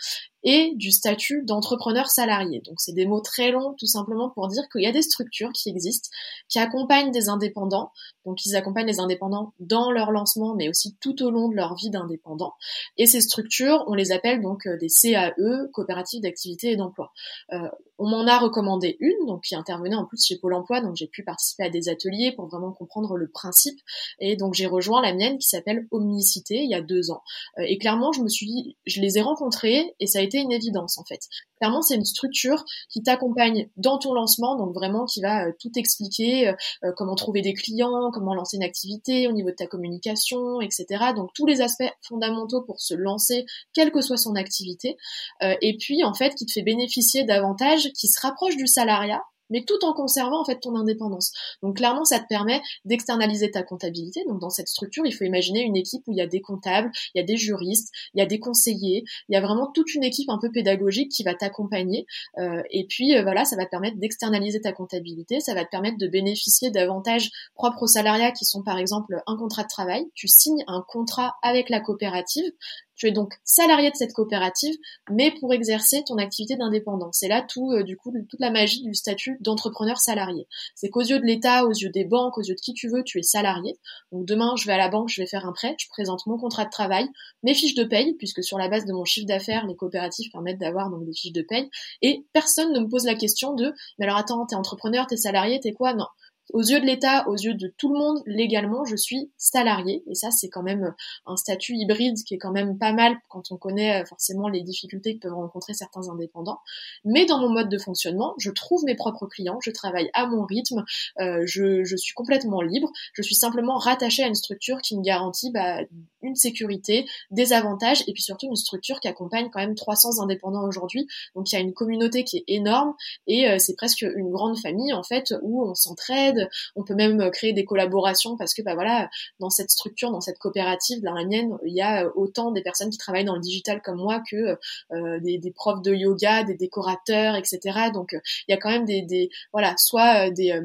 et 0.43 0.73
du 0.75 0.91
statut 0.91 1.43
d'entrepreneur 1.45 2.07
salarié. 2.09 2.61
Donc 2.65 2.79
c'est 2.79 2.93
des 2.93 3.05
mots 3.05 3.21
très 3.21 3.51
longs 3.51 3.75
tout 3.77 3.85
simplement 3.85 4.29
pour 4.29 4.47
dire 4.47 4.63
qu'il 4.71 4.81
y 4.81 4.87
a 4.87 4.91
des 4.91 5.01
structures 5.01 5.51
qui 5.51 5.69
existent, 5.69 6.09
qui 6.47 6.59
accompagnent 6.59 7.11
des 7.11 7.29
indépendants. 7.29 7.91
Donc 8.29 8.45
ils 8.45 8.55
accompagnent 8.55 8.85
les 8.85 8.99
indépendants 8.99 9.53
dans 9.59 9.89
leur 9.89 10.11
lancement, 10.11 10.53
mais 10.53 10.69
aussi 10.69 10.95
tout 11.01 11.23
au 11.23 11.31
long 11.31 11.49
de 11.49 11.55
leur 11.55 11.73
vie 11.73 11.89
d'indépendant. 11.89 12.53
Et 12.97 13.07
ces 13.07 13.21
structures, 13.21 13.83
on 13.87 13.95
les 13.95 14.11
appelle 14.11 14.39
donc 14.43 14.67
euh, 14.67 14.77
des 14.77 14.87
CAE, 14.87 15.33
coopératives 15.73 16.21
d'activité 16.21 16.69
et 16.69 16.75
d'emploi. 16.75 17.11
Euh, 17.53 17.57
on 17.99 18.07
m'en 18.07 18.25
a 18.27 18.37
recommandé 18.37 18.95
une, 18.99 19.25
donc 19.25 19.43
qui 19.43 19.55
intervenait 19.55 19.95
en 19.95 20.05
plus 20.05 20.23
chez 20.23 20.37
Pôle 20.37 20.53
Emploi, 20.53 20.79
donc 20.79 20.95
j'ai 20.95 21.07
pu 21.07 21.23
participer 21.23 21.63
à 21.63 21.69
des 21.69 21.89
ateliers 21.89 22.31
pour 22.31 22.47
vraiment 22.47 22.71
comprendre 22.71 23.17
le 23.17 23.27
principe. 23.27 23.79
Et 24.19 24.37
donc 24.37 24.53
j'ai 24.53 24.67
rejoint 24.67 25.01
la 25.01 25.13
mienne 25.13 25.37
qui 25.37 25.47
s'appelle 25.47 25.85
Omnicité 25.91 26.55
il 26.63 26.69
y 26.69 26.75
a 26.75 26.81
deux 26.81 27.11
ans. 27.11 27.21
Euh, 27.57 27.63
et 27.67 27.77
clairement, 27.77 28.13
je 28.13 28.21
me 28.21 28.29
suis 28.29 28.45
dit, 28.45 28.77
je 28.85 29.01
les 29.01 29.17
ai 29.17 29.21
rencontrés 29.21 29.95
et 29.99 30.07
ça 30.07 30.19
a 30.19 30.21
été 30.21 30.37
une 30.37 30.51
évidence 30.51 30.97
en 30.97 31.03
fait. 31.03 31.19
Clairement, 31.59 31.81
c'est 31.81 31.95
une 31.95 32.05
structure 32.05 32.63
qui 32.89 33.03
t'accompagne 33.03 33.69
dans 33.75 33.97
ton 33.97 34.13
lancement, 34.13 34.55
donc 34.55 34.73
vraiment 34.73 35.05
qui 35.05 35.21
va 35.21 35.47
euh, 35.47 35.51
tout 35.59 35.71
expliquer, 35.75 36.47
euh, 36.47 36.91
comment 36.95 37.15
trouver 37.15 37.41
des 37.41 37.53
clients, 37.53 38.11
comment 38.19 38.35
lancer 38.35 38.57
une 38.57 38.63
activité 38.63 39.27
au 39.27 39.31
niveau 39.31 39.49
de 39.49 39.55
ta 39.55 39.65
communication, 39.65 40.61
etc. 40.61 40.85
Donc 41.15 41.29
tous 41.33 41.45
les 41.45 41.61
aspects 41.61 41.91
fondamentaux 42.01 42.61
pour 42.61 42.81
se 42.81 42.93
lancer, 42.93 43.45
quelle 43.73 43.91
que 43.91 44.01
soit 44.01 44.17
son 44.17 44.35
activité. 44.35 44.97
et 45.41 45.77
puis 45.77 46.03
en 46.03 46.13
fait, 46.13 46.35
qui 46.35 46.45
te 46.45 46.51
fait 46.51 46.63
bénéficier 46.63 47.23
d'avantages 47.23 47.89
qui 47.93 48.07
se 48.07 48.19
rapprochent 48.19 48.57
du 48.57 48.67
salariat, 48.67 49.21
mais 49.49 49.63
tout 49.65 49.83
en 49.83 49.93
conservant 49.93 50.41
en 50.41 50.45
fait 50.45 50.59
ton 50.59 50.75
indépendance. 50.75 51.31
Donc 51.61 51.77
clairement, 51.77 52.05
ça 52.05 52.19
te 52.19 52.25
permet 52.27 52.61
d'externaliser 52.85 53.51
ta 53.51 53.63
comptabilité. 53.63 54.23
Donc 54.27 54.39
dans 54.39 54.49
cette 54.49 54.67
structure, 54.67 55.05
il 55.05 55.13
faut 55.13 55.23
imaginer 55.23 55.61
une 55.61 55.75
équipe 55.75 56.01
où 56.07 56.11
il 56.11 56.17
y 56.17 56.21
a 56.21 56.27
des 56.27 56.41
comptables, 56.41 56.91
il 57.13 57.19
y 57.19 57.21
a 57.21 57.25
des 57.25 57.37
juristes, 57.37 57.89
il 58.13 58.19
y 58.19 58.21
a 58.21 58.25
des 58.25 58.39
conseillers, 58.39 59.03
il 59.27 59.33
y 59.33 59.37
a 59.37 59.41
vraiment 59.41 59.71
toute 59.73 59.93
une 59.93 60.03
équipe 60.03 60.29
un 60.29 60.39
peu 60.39 60.51
pédagogique 60.51 61.11
qui 61.11 61.23
va 61.23 61.33
t'accompagner. 61.33 62.05
Euh, 62.37 62.61
et 62.71 62.85
puis 62.87 63.15
euh, 63.15 63.23
voilà, 63.23 63.45
ça 63.45 63.55
va 63.55 63.65
te 63.65 63.69
permettre 63.69 63.97
d'externaliser 63.97 64.61
ta 64.61 64.71
comptabilité, 64.71 65.39
ça 65.39 65.53
va 65.53 65.65
te 65.65 65.69
permettre 65.69 65.97
de 65.97 66.07
bénéficier 66.07 66.71
d'avantages 66.71 67.29
propres 67.55 67.83
au 67.83 67.87
salariat 67.87 68.31
qui 68.31 68.45
sont 68.45 68.63
par 68.63 68.77
exemple 68.77 69.21
un 69.27 69.37
contrat 69.37 69.63
de 69.63 69.67
travail. 69.67 70.05
Tu 70.13 70.27
signes 70.27 70.63
un 70.67 70.83
contrat 70.87 71.35
avec 71.41 71.69
la 71.69 71.79
coopérative 71.79 72.51
tu 72.99 73.07
es 73.07 73.11
donc 73.11 73.33
salarié 73.45 73.89
de 73.89 73.95
cette 73.95 74.13
coopérative, 74.13 74.75
mais 75.09 75.31
pour 75.39 75.53
exercer 75.53 76.03
ton 76.05 76.17
activité 76.17 76.57
d'indépendant. 76.57 77.09
C'est 77.13 77.29
là 77.29 77.41
tout, 77.41 77.71
euh, 77.71 77.83
du 77.83 77.95
coup, 77.95 78.13
toute 78.29 78.39
la 78.39 78.51
magie 78.51 78.83
du 78.83 78.93
statut 78.93 79.37
d'entrepreneur 79.39 79.97
salarié. 79.97 80.47
C'est 80.75 80.89
qu'aux 80.89 81.01
yeux 81.01 81.19
de 81.19 81.25
l'État, 81.25 81.65
aux 81.65 81.71
yeux 81.71 81.89
des 81.89 82.03
banques, 82.03 82.37
aux 82.37 82.43
yeux 82.43 82.55
de 82.55 82.59
qui 82.59 82.73
tu 82.73 82.89
veux, 82.89 83.03
tu 83.03 83.19
es 83.19 83.23
salarié. 83.23 83.79
Donc 84.11 84.25
demain, 84.25 84.53
je 84.57 84.67
vais 84.67 84.73
à 84.73 84.77
la 84.77 84.89
banque, 84.89 85.07
je 85.07 85.21
vais 85.21 85.27
faire 85.27 85.47
un 85.47 85.53
prêt, 85.53 85.75
je 85.79 85.87
présente 85.87 86.25
mon 86.27 86.37
contrat 86.37 86.65
de 86.65 86.69
travail, 86.69 87.07
mes 87.43 87.53
fiches 87.53 87.75
de 87.75 87.85
paye, 87.85 88.15
puisque 88.15 88.43
sur 88.43 88.57
la 88.57 88.67
base 88.67 88.85
de 88.85 88.91
mon 88.91 89.05
chiffre 89.05 89.27
d'affaires, 89.27 89.65
les 89.65 89.75
coopératives 89.75 90.29
permettent 90.31 90.59
d'avoir 90.59 90.89
donc 90.89 91.05
des 91.05 91.13
fiches 91.13 91.31
de 91.31 91.41
paye, 91.41 91.69
et 92.01 92.25
personne 92.33 92.73
ne 92.73 92.81
me 92.81 92.89
pose 92.89 93.05
la 93.05 93.15
question 93.15 93.53
de, 93.53 93.73
mais 93.97 94.05
alors 94.05 94.17
attends, 94.17 94.45
t'es 94.45 94.55
entrepreneur, 94.55 95.07
t'es 95.07 95.15
salarié, 95.15 95.61
t'es 95.61 95.71
quoi? 95.71 95.93
Non 95.93 96.07
aux 96.53 96.61
yeux 96.61 96.79
de 96.79 96.85
l'État, 96.85 97.27
aux 97.27 97.35
yeux 97.35 97.53
de 97.53 97.73
tout 97.77 97.93
le 97.93 97.99
monde, 97.99 98.21
légalement, 98.25 98.85
je 98.85 98.95
suis 98.95 99.31
salarié. 99.37 100.03
Et 100.07 100.15
ça, 100.15 100.31
c'est 100.31 100.49
quand 100.49 100.63
même 100.63 100.93
un 101.25 101.35
statut 101.35 101.75
hybride 101.75 102.17
qui 102.23 102.33
est 102.33 102.37
quand 102.37 102.51
même 102.51 102.77
pas 102.77 102.93
mal 102.93 103.15
quand 103.27 103.51
on 103.51 103.57
connaît 103.57 104.01
euh, 104.01 104.05
forcément 104.05 104.47
les 104.47 104.61
difficultés 104.61 105.15
que 105.15 105.27
peuvent 105.27 105.33
rencontrer 105.33 105.73
certains 105.73 106.09
indépendants. 106.09 106.59
Mais 107.05 107.25
dans 107.25 107.39
mon 107.39 107.49
mode 107.49 107.69
de 107.69 107.77
fonctionnement, 107.77 108.33
je 108.37 108.51
trouve 108.51 108.83
mes 108.83 108.95
propres 108.95 109.27
clients, 109.27 109.59
je 109.61 109.71
travaille 109.71 110.09
à 110.13 110.25
mon 110.27 110.43
rythme, 110.43 110.83
euh, 111.19 111.43
je, 111.45 111.83
je, 111.83 111.95
suis 111.95 112.13
complètement 112.13 112.61
libre. 112.61 112.91
Je 113.13 113.21
suis 113.21 113.35
simplement 113.35 113.77
rattaché 113.77 114.23
à 114.23 114.27
une 114.27 114.35
structure 114.35 114.81
qui 114.81 114.97
me 114.97 115.03
garantit 115.03 115.51
bah, 115.51 115.79
une 116.21 116.35
sécurité, 116.35 117.05
des 117.31 117.53
avantages 117.53 118.03
et 118.07 118.13
puis 118.13 118.21
surtout 118.21 118.47
une 118.47 118.55
structure 118.55 118.99
qui 118.99 119.07
accompagne 119.07 119.49
quand 119.51 119.59
même 119.59 119.75
300 119.75 120.21
indépendants 120.21 120.67
aujourd'hui. 120.67 121.07
Donc 121.35 121.51
il 121.51 121.55
y 121.55 121.57
a 121.57 121.61
une 121.61 121.73
communauté 121.73 122.23
qui 122.23 122.37
est 122.37 122.43
énorme 122.47 122.93
et 123.27 123.49
euh, 123.49 123.57
c'est 123.59 123.75
presque 123.75 124.01
une 124.01 124.31
grande 124.31 124.57
famille 124.57 124.93
en 124.93 125.03
fait 125.03 125.33
où 125.41 125.63
on 125.63 125.73
s'entraide 125.75 126.38
on 126.75 126.83
peut 126.83 126.95
même 126.95 127.21
euh, 127.21 127.29
créer 127.29 127.53
des 127.53 127.65
collaborations 127.65 128.37
parce 128.37 128.53
que 128.53 128.61
bah 128.61 128.73
voilà, 128.73 129.09
dans 129.39 129.49
cette 129.49 129.69
structure, 129.69 130.11
dans 130.11 130.21
cette 130.21 130.37
coopérative, 130.37 130.99
la 131.03 131.13
mienne, 131.25 131.57
il 131.65 131.73
y 131.73 131.81
a 131.81 132.05
euh, 132.05 132.09
autant 132.15 132.51
des 132.51 132.61
personnes 132.61 132.89
qui 132.89 132.97
travaillent 132.97 133.25
dans 133.25 133.35
le 133.35 133.41
digital 133.41 133.81
comme 133.81 133.97
moi 133.97 134.21
que 134.29 134.57
euh, 134.91 135.19
des, 135.19 135.51
profs 135.55 135.81
de 135.81 135.93
yoga, 135.93 136.43
des 136.43 136.55
décorateurs, 136.55 137.35
etc. 137.35 137.89
Donc 137.93 138.13
il 138.13 138.51
y 138.51 138.53
a 138.53 138.57
quand 138.57 138.69
même 138.69 138.85
des, 138.85 139.29
voilà, 139.51 139.73
soit 139.77 140.29
des, 140.29 140.57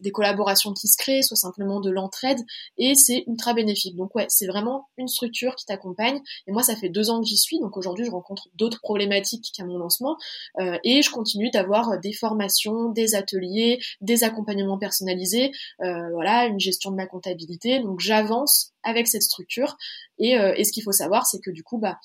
des 0.00 0.10
collaborations 0.10 0.72
qui 0.72 0.88
se 0.88 0.96
créent, 0.96 1.22
soit 1.22 1.36
simplement 1.36 1.80
de 1.80 1.90
l'entraide 1.90 2.38
et 2.78 2.94
c'est 2.94 3.24
ultra 3.26 3.54
bénéfique. 3.54 3.96
Donc 3.96 4.14
ouais, 4.14 4.26
c'est 4.28 4.46
vraiment 4.46 4.88
une 4.96 5.08
structure 5.08 5.54
qui 5.54 5.64
t'accompagne. 5.66 6.20
Et 6.46 6.52
moi, 6.52 6.62
ça 6.62 6.76
fait 6.76 6.88
deux 6.88 7.10
ans 7.10 7.20
que 7.20 7.26
j'y 7.26 7.36
suis, 7.36 7.60
donc 7.60 7.76
aujourd'hui, 7.76 8.04
je 8.04 8.10
rencontre 8.10 8.48
d'autres 8.54 8.80
problématiques 8.80 9.50
qu'à 9.54 9.64
mon 9.64 9.78
lancement 9.78 10.16
et 10.84 11.02
je 11.02 11.10
continue 11.10 11.50
d'avoir 11.50 11.98
des 12.00 12.12
formations, 12.12 12.90
des 12.90 13.14
ateliers, 13.14 13.80
des 14.00 14.24
accompagnements 14.24 14.78
personnalisés 14.78 15.21
euh, 15.80 16.10
voilà, 16.12 16.46
une 16.46 16.60
gestion 16.60 16.90
de 16.90 16.96
ma 16.96 17.06
comptabilité. 17.06 17.80
Donc 17.80 18.00
j'avance 18.00 18.72
avec 18.82 19.08
cette 19.08 19.22
structure. 19.22 19.76
Et, 20.18 20.38
euh, 20.38 20.54
et 20.56 20.64
ce 20.64 20.72
qu'il 20.72 20.82
faut 20.82 20.92
savoir, 20.92 21.26
c'est 21.26 21.40
que 21.40 21.50
du 21.50 21.62
coup, 21.62 21.78
bah, 21.78 21.98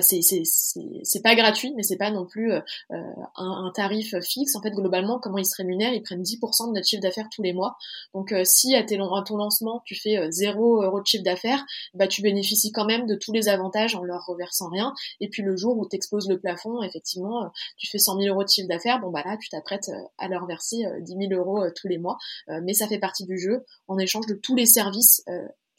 c'est 0.00 1.22
pas 1.22 1.34
gratuit, 1.34 1.72
mais 1.76 1.82
c'est 1.82 1.96
pas 1.96 2.10
non 2.10 2.24
plus 2.24 2.52
euh, 2.52 2.60
euh, 2.92 2.96
un, 3.36 3.70
tarif 3.74 4.14
fixe. 4.20 4.54
En 4.54 4.62
fait, 4.62 4.70
globalement, 4.70 5.18
comment 5.18 5.38
ils 5.38 5.46
se 5.46 5.56
rémunèrent 5.56 5.92
Ils 5.92 6.02
prennent 6.02 6.22
10% 6.22 6.68
de 6.68 6.74
notre 6.74 6.86
chiffre 6.86 7.02
d'affaires 7.02 7.28
tous 7.34 7.42
les 7.42 7.52
mois. 7.52 7.76
Donc, 8.14 8.34
si 8.44 8.74
à, 8.74 8.82
tes, 8.84 8.98
à, 8.98 9.22
ton 9.26 9.36
lancement, 9.36 9.82
tu 9.84 9.94
fais 9.94 10.30
0 10.30 10.82
euros 10.82 11.00
de 11.00 11.06
chiffre 11.06 11.24
d'affaires, 11.24 11.64
bah, 11.94 12.06
tu 12.06 12.22
bénéficies 12.22 12.72
quand 12.72 12.84
même 12.84 13.06
de 13.06 13.14
tous 13.14 13.32
les 13.32 13.48
avantages 13.48 13.94
en 13.94 14.02
leur 14.02 14.24
reversant 14.26 14.68
rien. 14.68 14.94
Et 15.20 15.28
puis, 15.28 15.42
le 15.42 15.56
jour 15.56 15.76
où 15.78 15.88
tu 15.88 15.96
exploses 15.96 16.28
le 16.28 16.38
plafond, 16.38 16.82
effectivement, 16.82 17.50
tu 17.76 17.88
fais 17.88 17.98
100 17.98 18.20
000 18.20 18.34
euros 18.34 18.44
de 18.44 18.48
chiffre 18.48 18.68
d'affaires, 18.68 19.00
bon, 19.00 19.10
bah 19.10 19.22
là, 19.24 19.36
tu 19.40 19.48
t'apprêtes 19.48 19.90
à 20.18 20.28
leur 20.28 20.46
verser 20.46 20.84
10 21.00 21.28
000 21.28 21.32
euros 21.32 21.64
tous 21.74 21.88
les 21.88 21.98
mois. 21.98 22.18
mais 22.62 22.74
ça 22.74 22.86
fait 22.86 22.98
partie 22.98 23.24
du 23.24 23.38
jeu 23.38 23.64
en 23.88 23.98
échange 23.98 24.26
de 24.26 24.34
tous 24.34 24.54
les 24.54 24.66
services 24.66 25.24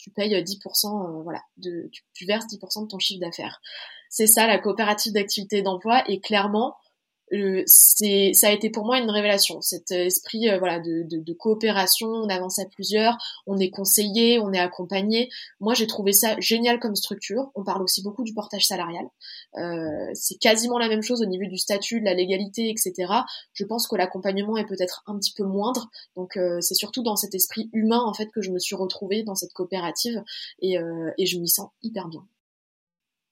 tu 0.04 0.12
payes 0.12 0.36
10%, 0.36 1.24
voilà, 1.24 1.42
de, 1.56 1.88
tu, 1.94 2.04
tu 2.14 2.26
verses 2.26 2.46
10% 2.48 2.84
de 2.84 2.88
ton 2.90 3.00
chiffre 3.00 3.22
d'affaires. 3.22 3.62
C'est 4.10 4.28
ça 4.28 4.46
la 4.48 4.60
coopérative 4.60 5.14
d'activité 5.14 5.62
d'emploi 5.62 6.04
et 6.10 6.20
clairement 6.20 6.76
euh, 7.34 7.64
c'est 7.66 8.32
ça 8.34 8.48
a 8.48 8.52
été 8.52 8.70
pour 8.70 8.86
moi 8.86 9.00
une 9.00 9.10
révélation. 9.10 9.62
Cet 9.62 9.92
esprit 9.92 10.50
euh, 10.50 10.60
voilà 10.60 10.80
de, 10.80 11.34
coopération 11.34 12.08
on 12.08 12.30
avance 12.30 12.60
à 12.60 12.66
plusieurs 12.66 13.18
on 13.48 13.58
est 13.58 13.70
conseillé 13.70 14.40
on 14.40 14.54
est 14.54 14.60
accompagné. 14.60 15.30
Moi 15.60 15.74
j'ai 15.74 15.88
trouvé 15.88 16.14
ça 16.14 16.40
génial 16.40 16.80
comme 16.80 16.96
structure. 16.96 17.52
On 17.56 17.64
parle 17.64 17.82
aussi 17.82 18.04
beaucoup 18.04 18.24
du 18.24 18.34
portage 18.34 18.68
salarial. 18.68 19.06
Euh, 19.58 20.12
c'est 20.14 20.38
quasiment 20.38 20.78
la 20.78 20.90
même 20.90 21.02
chose 21.02 21.22
au 21.22 21.26
niveau 21.26 21.46
du 21.46 21.58
statut 21.58 22.00
de 22.00 22.06
la 22.06 22.14
légalité 22.14 22.70
etc 22.70 23.12
je 23.54 23.66
pense 23.66 23.88
que 23.88 23.96
l'accompagnement 23.96 24.58
est 24.58 24.66
peut-être 24.66 25.04
un 25.08 25.18
petit 25.18 25.34
peu 25.34 25.44
moindre. 25.44 25.90
Donc 26.16 26.38
euh, 26.38 26.60
c'est 26.62 26.76
surtout 26.76 27.04
dans 27.04 27.16
cet 27.16 27.34
esprit 27.36 27.70
humain 27.74 28.02
en 28.02 28.14
fait 28.14 28.28
que 28.28 28.42
je 28.42 28.52
me 28.52 28.60
suis 28.60 28.76
retrouvée 28.76 29.24
dans 29.24 29.36
cette 29.36 29.54
coopérative. 29.54 30.24
Et, 30.62 30.76
et 31.18 31.26
je 31.26 31.40
m'y 31.40 31.48
sens 31.48 31.70
hyper 31.82 32.08
bien 32.08 32.26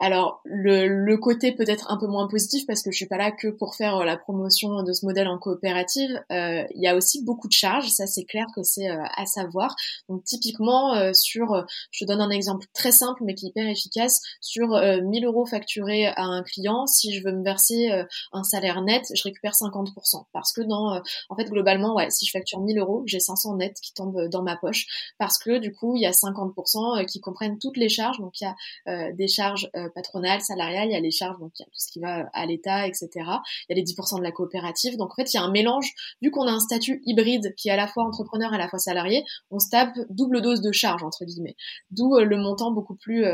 alors 0.02 0.42
le, 0.46 0.88
le 0.88 1.18
côté 1.18 1.52
peut-être 1.52 1.92
un 1.92 1.98
peu 1.98 2.08
moins 2.08 2.28
positif 2.28 2.66
parce 2.66 2.82
que 2.82 2.92
je 2.92 2.98
suis 2.98 3.06
pas 3.06 3.18
là 3.18 3.32
que 3.32 3.50
pour 3.50 3.76
faire 3.76 3.98
euh, 3.98 4.04
la 4.04 4.18
promotion 4.18 4.82
de 4.82 4.94
ce 4.94 5.06
modèle 5.06 5.28
en 5.28 5.38
coopérative. 5.38 6.20
Euh, 6.32 6.64
il 6.74 6.82
y 6.82 6.88
a 6.88 6.96
aussi 6.96 7.24
beaucoup 7.24 7.48
de 7.48 7.54
charges, 7.54 7.88
ça 7.88 8.08
c'est 8.08 8.24
clair 8.24 8.48
que 8.56 8.64
c'est 8.64 8.90
euh, 8.90 9.04
à 9.16 9.28
savoir. 9.28 9.76
Donc 10.10 10.24
typiquement 10.24 11.14
sur, 11.14 11.66
je 11.92 12.06
donne 12.06 12.20
un 12.20 12.32
exemple 12.32 12.66
très 12.74 12.92
simple 12.92 13.24
mais 13.24 13.36
qui 13.36 13.46
est 13.46 13.50
hyper 13.50 13.68
efficace 13.68 14.22
sur 14.40 14.70
1000 14.70 15.26
euros 15.26 15.46
facturés 15.46 16.08
à 16.08 16.24
un 16.24 16.42
client, 16.42 16.88
si 16.88 17.14
je 17.14 17.24
veux 17.24 17.32
me 17.32 17.44
verser 17.44 17.90
un 18.32 18.44
salaire 18.44 18.82
net, 18.82 19.04
je 19.14 19.22
récupère 19.24 19.52
50% 19.54 20.26
parce 20.34 20.54
que 20.54 20.62
dans, 20.62 21.02
en 21.30 21.36
fait 21.36 21.46
globalement 21.46 21.96
ouais, 21.96 22.10
si 22.10 22.26
je 22.26 22.32
facture 22.32 22.60
1000 22.62 22.80
euros, 22.80 23.04
j'ai 23.06 23.20
500 23.20 23.58
net 23.58 23.78
qui 23.82 23.94
tombent 23.94 24.28
dans 24.30 24.42
ma 24.42 24.56
poche 24.56 25.14
parce 25.18 25.38
que 25.38 25.60
du 25.60 25.74
coup 25.74 25.96
il 25.96 26.02
y 26.02 26.08
a 26.08 26.12
50% 26.12 27.06
qui 27.06 27.20
comprennent 27.20 27.60
toutes 27.60 27.78
les 27.78 27.90
charges, 27.90 28.20
donc 28.20 28.40
il 28.42 28.46
y 28.46 28.92
a 28.92 29.12
des 29.12 29.28
charges 29.28 29.70
patronales, 29.94 30.42
salariales, 30.42 30.90
il 30.90 30.94
y 30.94 30.96
a 30.96 31.00
les 31.00 31.12
charges, 31.12 31.40
donc 31.40 31.52
il 31.60 31.64
y 31.64 31.66
a 31.66 31.68
tout 31.68 31.80
ce 31.80 31.92
qui 31.92 32.00
va 32.00 32.30
à 32.34 32.46
l'État, 32.46 32.88
etc. 32.88 33.10
Il 33.16 33.26
y 33.70 33.74
a 33.74 33.76
les 33.76 33.84
10% 33.84 34.18
de 34.18 34.24
la 34.24 34.32
coopérative. 34.32 34.98
Donc 34.98 35.12
en 35.12 35.16
fait, 35.16 35.34
il 35.34 35.38
y 35.38 35.40
a 35.40 35.44
un 35.44 35.52
mélange. 35.52 35.92
Vu 36.22 36.32
qu'on 36.32 36.48
a 36.48 36.52
un 36.52 36.60
statut 36.60 37.02
hybride 37.06 37.54
qui 37.56 37.70
est 37.70 37.72
à 37.72 37.78
la 37.78 37.88
fois 37.88 38.04
entrepreneur 38.04 38.52
et 38.52 38.56
à 38.56 38.60
la 38.60 38.68
fois 38.68 38.80
salarié, 38.80 39.24
on 39.50 39.60
se 39.60 39.70
tape 39.70 39.98
double 40.10 40.42
dose 40.42 40.62
de 40.62 40.72
charges 40.72 41.04
entre 41.04 41.26
guillemets. 41.26 41.56
D'où 41.92 42.18
le 42.18 42.38
montant 42.38 42.72
beaucoup 42.72 42.96
plus 42.96 43.26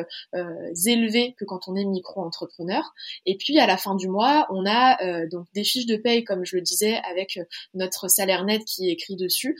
élevé 0.85 1.35
que 1.37 1.45
quand 1.45 1.67
on 1.67 1.75
est 1.75 1.85
micro-entrepreneur. 1.85 2.83
Et 3.25 3.37
puis 3.37 3.59
à 3.59 3.67
la 3.67 3.77
fin 3.77 3.95
du 3.95 4.09
mois, 4.09 4.47
on 4.49 4.65
a 4.65 5.25
donc 5.27 5.47
des 5.53 5.63
fiches 5.63 5.85
de 5.85 5.95
paye, 5.95 6.23
comme 6.23 6.45
je 6.45 6.55
le 6.55 6.61
disais, 6.61 6.97
avec 7.09 7.39
notre 7.73 8.09
salaire 8.09 8.43
net 8.45 8.63
qui 8.65 8.89
est 8.89 8.93
écrit 8.93 9.15
dessus. 9.15 9.57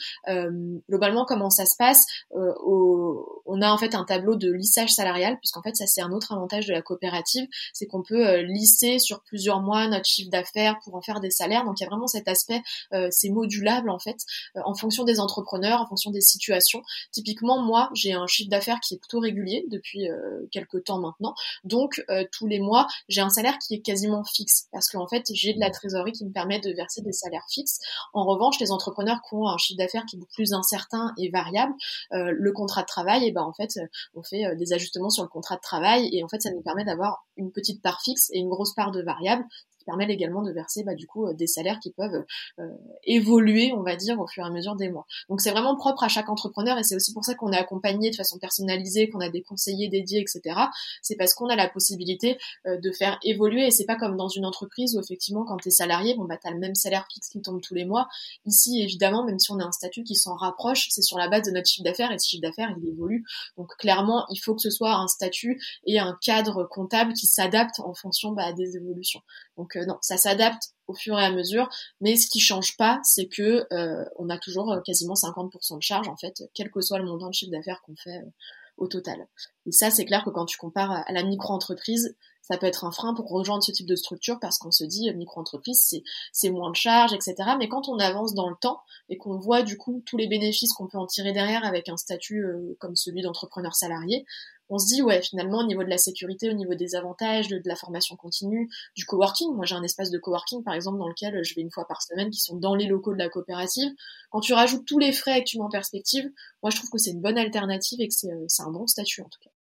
globalement, 0.90 1.26
comment 1.26 1.50
ça 1.50 1.66
se 1.66 1.76
passe? 1.78 2.06
Au, 2.32 3.42
On 3.46 3.62
a 3.62 3.72
en 3.72 3.78
fait 3.78 3.96
un 3.96 4.04
tableau 4.04 4.36
de 4.36 4.52
lissage 4.52 4.92
salarial, 4.92 5.38
puisqu'en 5.40 5.62
fait, 5.62 5.76
ça 5.76 5.86
c'est 5.88 6.02
un 6.02 6.12
autre 6.12 6.32
avantage 6.34 6.68
de 6.68 6.74
la 6.74 6.82
coopérative, 6.88 7.48
c'est 7.74 7.86
qu'on 7.86 8.02
peut 8.02 8.28
euh, 8.28 8.42
lisser 8.42 9.00
sur 9.00 9.22
plusieurs 9.24 9.62
mois 9.62 9.88
notre 9.88 10.06
chiffre 10.06 10.32
d'affaires 10.32 10.78
pour 10.84 10.96
en 10.96 11.02
faire 11.02 11.20
des 11.20 11.30
salaires. 11.30 11.66
Donc 11.66 11.80
il 11.80 11.84
y 11.84 11.86
a 11.86 11.90
vraiment 11.90 12.08
cet 12.08 12.28
aspect, 12.28 12.62
euh, 12.94 13.10
c'est 13.12 13.30
modulable 13.30 13.90
en 13.90 14.00
fait, 14.00 14.18
euh, 14.56 14.62
en 14.66 14.74
fonction 14.74 15.04
des 15.04 15.20
entrepreneurs, 15.20 15.82
en 15.82 15.88
fonction 15.88 16.12
des 16.12 16.22
situations. 16.22 16.82
Typiquement, 17.12 17.62
moi, 17.62 17.90
j'ai 17.94 18.14
un 18.14 18.28
chiffre 18.28 18.50
d'affaires 18.50 18.80
qui 18.80 18.96
est 18.96 18.98
plutôt 18.98 19.20
régulier 19.20 19.66
depuis 19.70 20.08
quelques 20.52 20.84
temps 20.86 21.00
maintenant. 21.00 21.34
Donc 21.64 22.04
tous 22.32 22.48
les 22.48 22.60
mois, 22.60 22.88
j'ai 23.10 23.22
un 23.22 23.30
salaire 23.30 23.58
qui 23.60 23.76
est 23.76 23.80
quasiment 23.80 24.24
fixe, 24.24 24.68
parce 24.72 24.90
qu'en 24.90 25.08
fait, 25.08 25.26
j'ai 25.34 25.54
de 25.54 25.60
la 25.60 25.70
trésorerie 25.70 26.12
qui 26.12 26.26
me 26.26 26.32
permet 26.32 26.60
de 26.60 26.72
verser 26.72 27.02
des 27.02 27.12
salaires 27.12 27.46
fixes. 27.50 27.80
En 28.14 28.26
revanche, 28.26 28.60
les 28.60 28.72
entrepreneurs 28.72 29.20
qui 29.28 29.36
ont 29.36 29.48
un 29.48 29.58
chiffre 29.58 29.78
d'affaires 29.78 30.06
qui 30.06 30.18
est 30.18 30.20
plus 30.34 30.54
incertain 30.54 31.14
et 31.18 31.30
variable, 31.30 31.74
le 32.12 32.52
contrat 32.52 32.82
de 32.82 32.88
travail, 32.88 33.24
et 33.24 33.28
eh 33.28 33.32
ben 33.32 33.42
en 33.42 33.54
fait, 33.54 33.80
on 34.16 34.24
fait 34.24 34.56
des 34.56 34.74
ajustements 34.74 35.10
sur 35.10 35.24
le 35.24 35.30
contrat 35.30 35.56
de 35.56 35.62
travail 35.62 36.10
et 36.12 36.24
en 36.24 36.28
fait 36.28 36.42
ça 36.42 36.52
nous 36.52 36.62
permet 36.68 36.86
d'avoir 36.86 37.26
une 37.38 37.52
petite 37.52 37.82
part 37.82 38.02
fixe 38.04 38.30
et 38.34 38.40
une 38.40 38.50
grosse 38.50 38.74
part 38.74 38.92
de 38.92 39.02
variable 39.02 39.46
permet 39.88 40.06
également 40.12 40.44
de 40.44 40.52
verser 40.52 40.84
bah, 40.84 40.94
du 40.94 41.08
coup 41.08 41.26
euh, 41.26 41.34
des 41.34 41.48
salaires 41.48 41.80
qui 41.80 41.92
peuvent 41.92 42.24
euh, 42.60 42.68
évoluer, 43.04 43.74
on 43.74 43.82
va 43.82 43.96
dire, 43.96 44.20
au 44.20 44.28
fur 44.28 44.44
et 44.44 44.48
à 44.48 44.52
mesure 44.52 44.76
des 44.76 44.90
mois. 44.90 45.08
Donc 45.30 45.42
c'est 45.42 45.52
vraiment 45.52 45.76
propre 45.76 46.04
à 46.04 46.10
chaque 46.10 46.30
entrepreneur 46.30 46.78
et 46.78 46.84
c'est 46.84 46.96
aussi 46.96 47.14
pour 47.14 47.24
ça 47.24 47.34
qu'on 47.34 47.52
est 47.52 47.58
accompagné 47.58 48.12
de 48.12 48.16
façon 48.16 48.38
personnalisée, 48.38 49.10
qu'on 49.10 49.22
a 49.22 49.30
des 49.30 49.42
conseillers 49.42 49.88
dédiés, 49.88 50.20
etc. 50.20 50.60
C'est 51.02 51.16
parce 51.16 51.34
qu'on 51.34 51.48
a 51.48 51.56
la 51.56 51.70
possibilité 51.70 52.38
euh, 52.68 52.78
de 52.78 52.92
faire 52.92 53.18
évoluer 53.24 53.66
et 53.66 53.72
c'est 53.72 53.86
pas 53.86 53.96
comme 53.96 54.18
dans 54.18 54.28
une 54.28 54.46
entreprise 54.46 54.96
où 54.96 55.00
effectivement 55.00 55.46
quand 55.46 55.58
tu 55.58 55.70
es 55.70 55.72
salarié, 55.72 56.16
bon 56.16 56.26
bah 56.26 56.38
t'as 56.42 56.52
le 56.52 56.60
même 56.60 56.76
salaire 56.76 57.08
fixe 57.12 57.30
qui 57.30 57.42
tombe 57.42 57.62
tous 57.62 57.74
les 57.74 57.86
mois. 57.86 58.08
Ici 58.46 58.82
évidemment, 58.82 59.24
même 59.24 59.40
si 59.40 59.52
on 59.52 59.60
a 59.60 59.64
un 59.64 59.72
statut 59.72 60.04
qui 60.04 60.16
s'en 60.16 60.36
rapproche, 60.36 60.88
c'est 60.92 61.02
sur 61.02 61.18
la 61.18 61.30
base 61.30 61.44
de 61.48 61.52
notre 61.52 61.70
chiffre 61.70 61.86
d'affaires 61.86 62.12
et 62.12 62.20
ce 62.20 62.28
chiffre 62.28 62.42
d'affaires 62.42 62.76
il 62.78 62.90
évolue. 62.90 63.24
Donc 63.58 63.70
clairement, 63.78 64.26
il 64.30 64.38
faut 64.38 64.54
que 64.54 64.62
ce 64.62 64.70
soit 64.70 64.94
un 64.94 65.08
statut 65.08 65.62
et 65.86 65.98
un 65.98 66.18
cadre 66.22 66.66
comptable 66.66 67.14
qui 67.14 67.26
s'adapte 67.26 67.80
en 67.80 67.94
fonction 67.94 68.32
bah, 68.32 68.52
des 68.54 68.76
évolutions. 68.76 69.22
Donc 69.58 69.76
non, 69.76 69.98
ça 70.02 70.18
s'adapte 70.18 70.74
au 70.88 70.94
fur 70.94 71.20
et 71.20 71.26
à 71.26 71.32
mesure, 71.32 71.70
mais 72.02 72.16
ce 72.16 72.28
qui 72.28 72.40
change 72.40 72.78
pas, 72.78 73.00
c'est 73.04 73.28
que 73.28 73.66
euh, 73.72 74.06
on 74.18 74.30
a 74.30 74.38
toujours 74.38 74.72
euh, 74.72 74.82
quasiment 74.82 75.14
50% 75.14 75.78
de 75.78 75.84
charge 75.84 76.08
en 76.08 76.16
fait, 76.16 76.44
quel 76.54 76.72
que 76.72 76.82
soit 76.82 76.98
le 76.98 77.06
montant 77.06 77.30
de 77.30 77.34
chiffre 77.34 77.52
d'affaires 77.52 77.82
qu'on 77.86 77.96
fait 77.96 78.18
euh, 78.18 78.30
au 78.78 78.88
total. 78.88 79.28
Et 79.66 79.72
ça, 79.72 79.90
c'est 79.90 80.06
clair 80.06 80.24
que 80.24 80.30
quand 80.30 80.46
tu 80.46 80.58
compares 80.58 80.92
à 80.92 81.12
la 81.12 81.24
micro-entreprise, 81.24 82.16
ça 82.42 82.58
peut 82.58 82.68
être 82.68 82.86
un 82.86 82.92
frein 82.92 83.14
pour 83.14 83.28
rejoindre 83.30 83.64
ce 83.64 83.72
type 83.72 83.88
de 83.88 83.96
structure 83.96 84.40
parce 84.40 84.60
qu'on 84.60 84.72
se 84.72 84.86
dit 84.86 85.12
micro-entreprise, 85.14 85.84
c'est, 85.84 86.04
c'est 86.32 86.50
moins 86.52 86.70
de 86.70 86.76
charges, 86.76 87.12
etc. 87.12 87.36
Mais 87.58 87.68
quand 87.68 87.90
on 87.90 87.98
avance 87.98 88.36
dans 88.36 88.50
le 88.50 88.56
temps 88.56 88.82
et 89.10 89.18
qu'on 89.18 89.38
voit 89.38 89.64
du 89.64 89.78
coup 89.78 90.04
tous 90.06 90.16
les 90.16 90.28
bénéfices 90.28 90.72
qu'on 90.74 90.88
peut 90.88 91.00
en 91.00 91.08
tirer 91.08 91.34
derrière 91.34 91.66
avec 91.66 91.90
un 91.90 91.98
statut 91.98 92.46
comme 92.80 92.96
celui 92.96 93.24
d'entrepreneur 93.24 93.76
salarié, 93.76 94.26
on 94.70 94.78
se 94.78 94.88
dit 94.88 95.02
ouais 95.02 95.22
finalement 95.22 95.60
au 95.60 95.66
niveau 95.66 95.84
de 95.84 95.90
la 95.90 95.98
sécurité, 95.98 96.50
au 96.50 96.54
niveau 96.54 96.76
des 96.76 96.96
avantages, 96.96 97.48
de, 97.48 97.62
la 97.66 97.76
formation 97.76 98.16
continue, 98.16 98.70
du 98.96 99.06
coworking. 99.06 99.54
Moi 99.56 99.66
j'ai 99.66 99.76
un 99.76 99.84
espace 99.84 100.12
de 100.12 100.18
coworking 100.18 100.64
par 100.64 100.74
exemple 100.74 100.98
dans 100.98 101.08
lequel 101.08 101.44
je 101.44 101.56
vais 101.56 101.62
une 101.62 101.72
fois 101.72 101.88
par 101.88 102.02
semaine 102.02 102.30
qui 102.30 102.40
sont 102.40 102.58
dans 102.58 102.76
les 102.76 102.86
locaux 102.86 103.14
de 103.14 103.20
la 103.20 103.30
coopérative. 103.30 103.92
Quand 104.30 104.40
tu 104.40 104.54
rajoutes 104.54 104.86
tous 104.86 105.00
les 105.00 105.12
frais 105.12 105.40
et 105.40 105.44
que 105.44 105.50
tu 105.50 105.58
mets 105.58 105.66
en 105.66 105.70
perspective, 105.70 106.30
moi 106.62 106.70
je 106.70 106.78
trouve 106.78 106.90
que 106.90 106.98
c'est 106.98 107.12
une 107.12 107.22
bonne 107.22 107.38
alternative 107.38 108.02
et 108.02 108.08
que 108.08 108.14
c'est, 108.14 108.32
euh, 108.32 108.46
c'est 108.48 108.64
un 108.64 108.72
bon 108.72 108.88
statut 108.88 109.22
en 109.22 109.30
tout 109.30 109.40
cas 109.44 109.52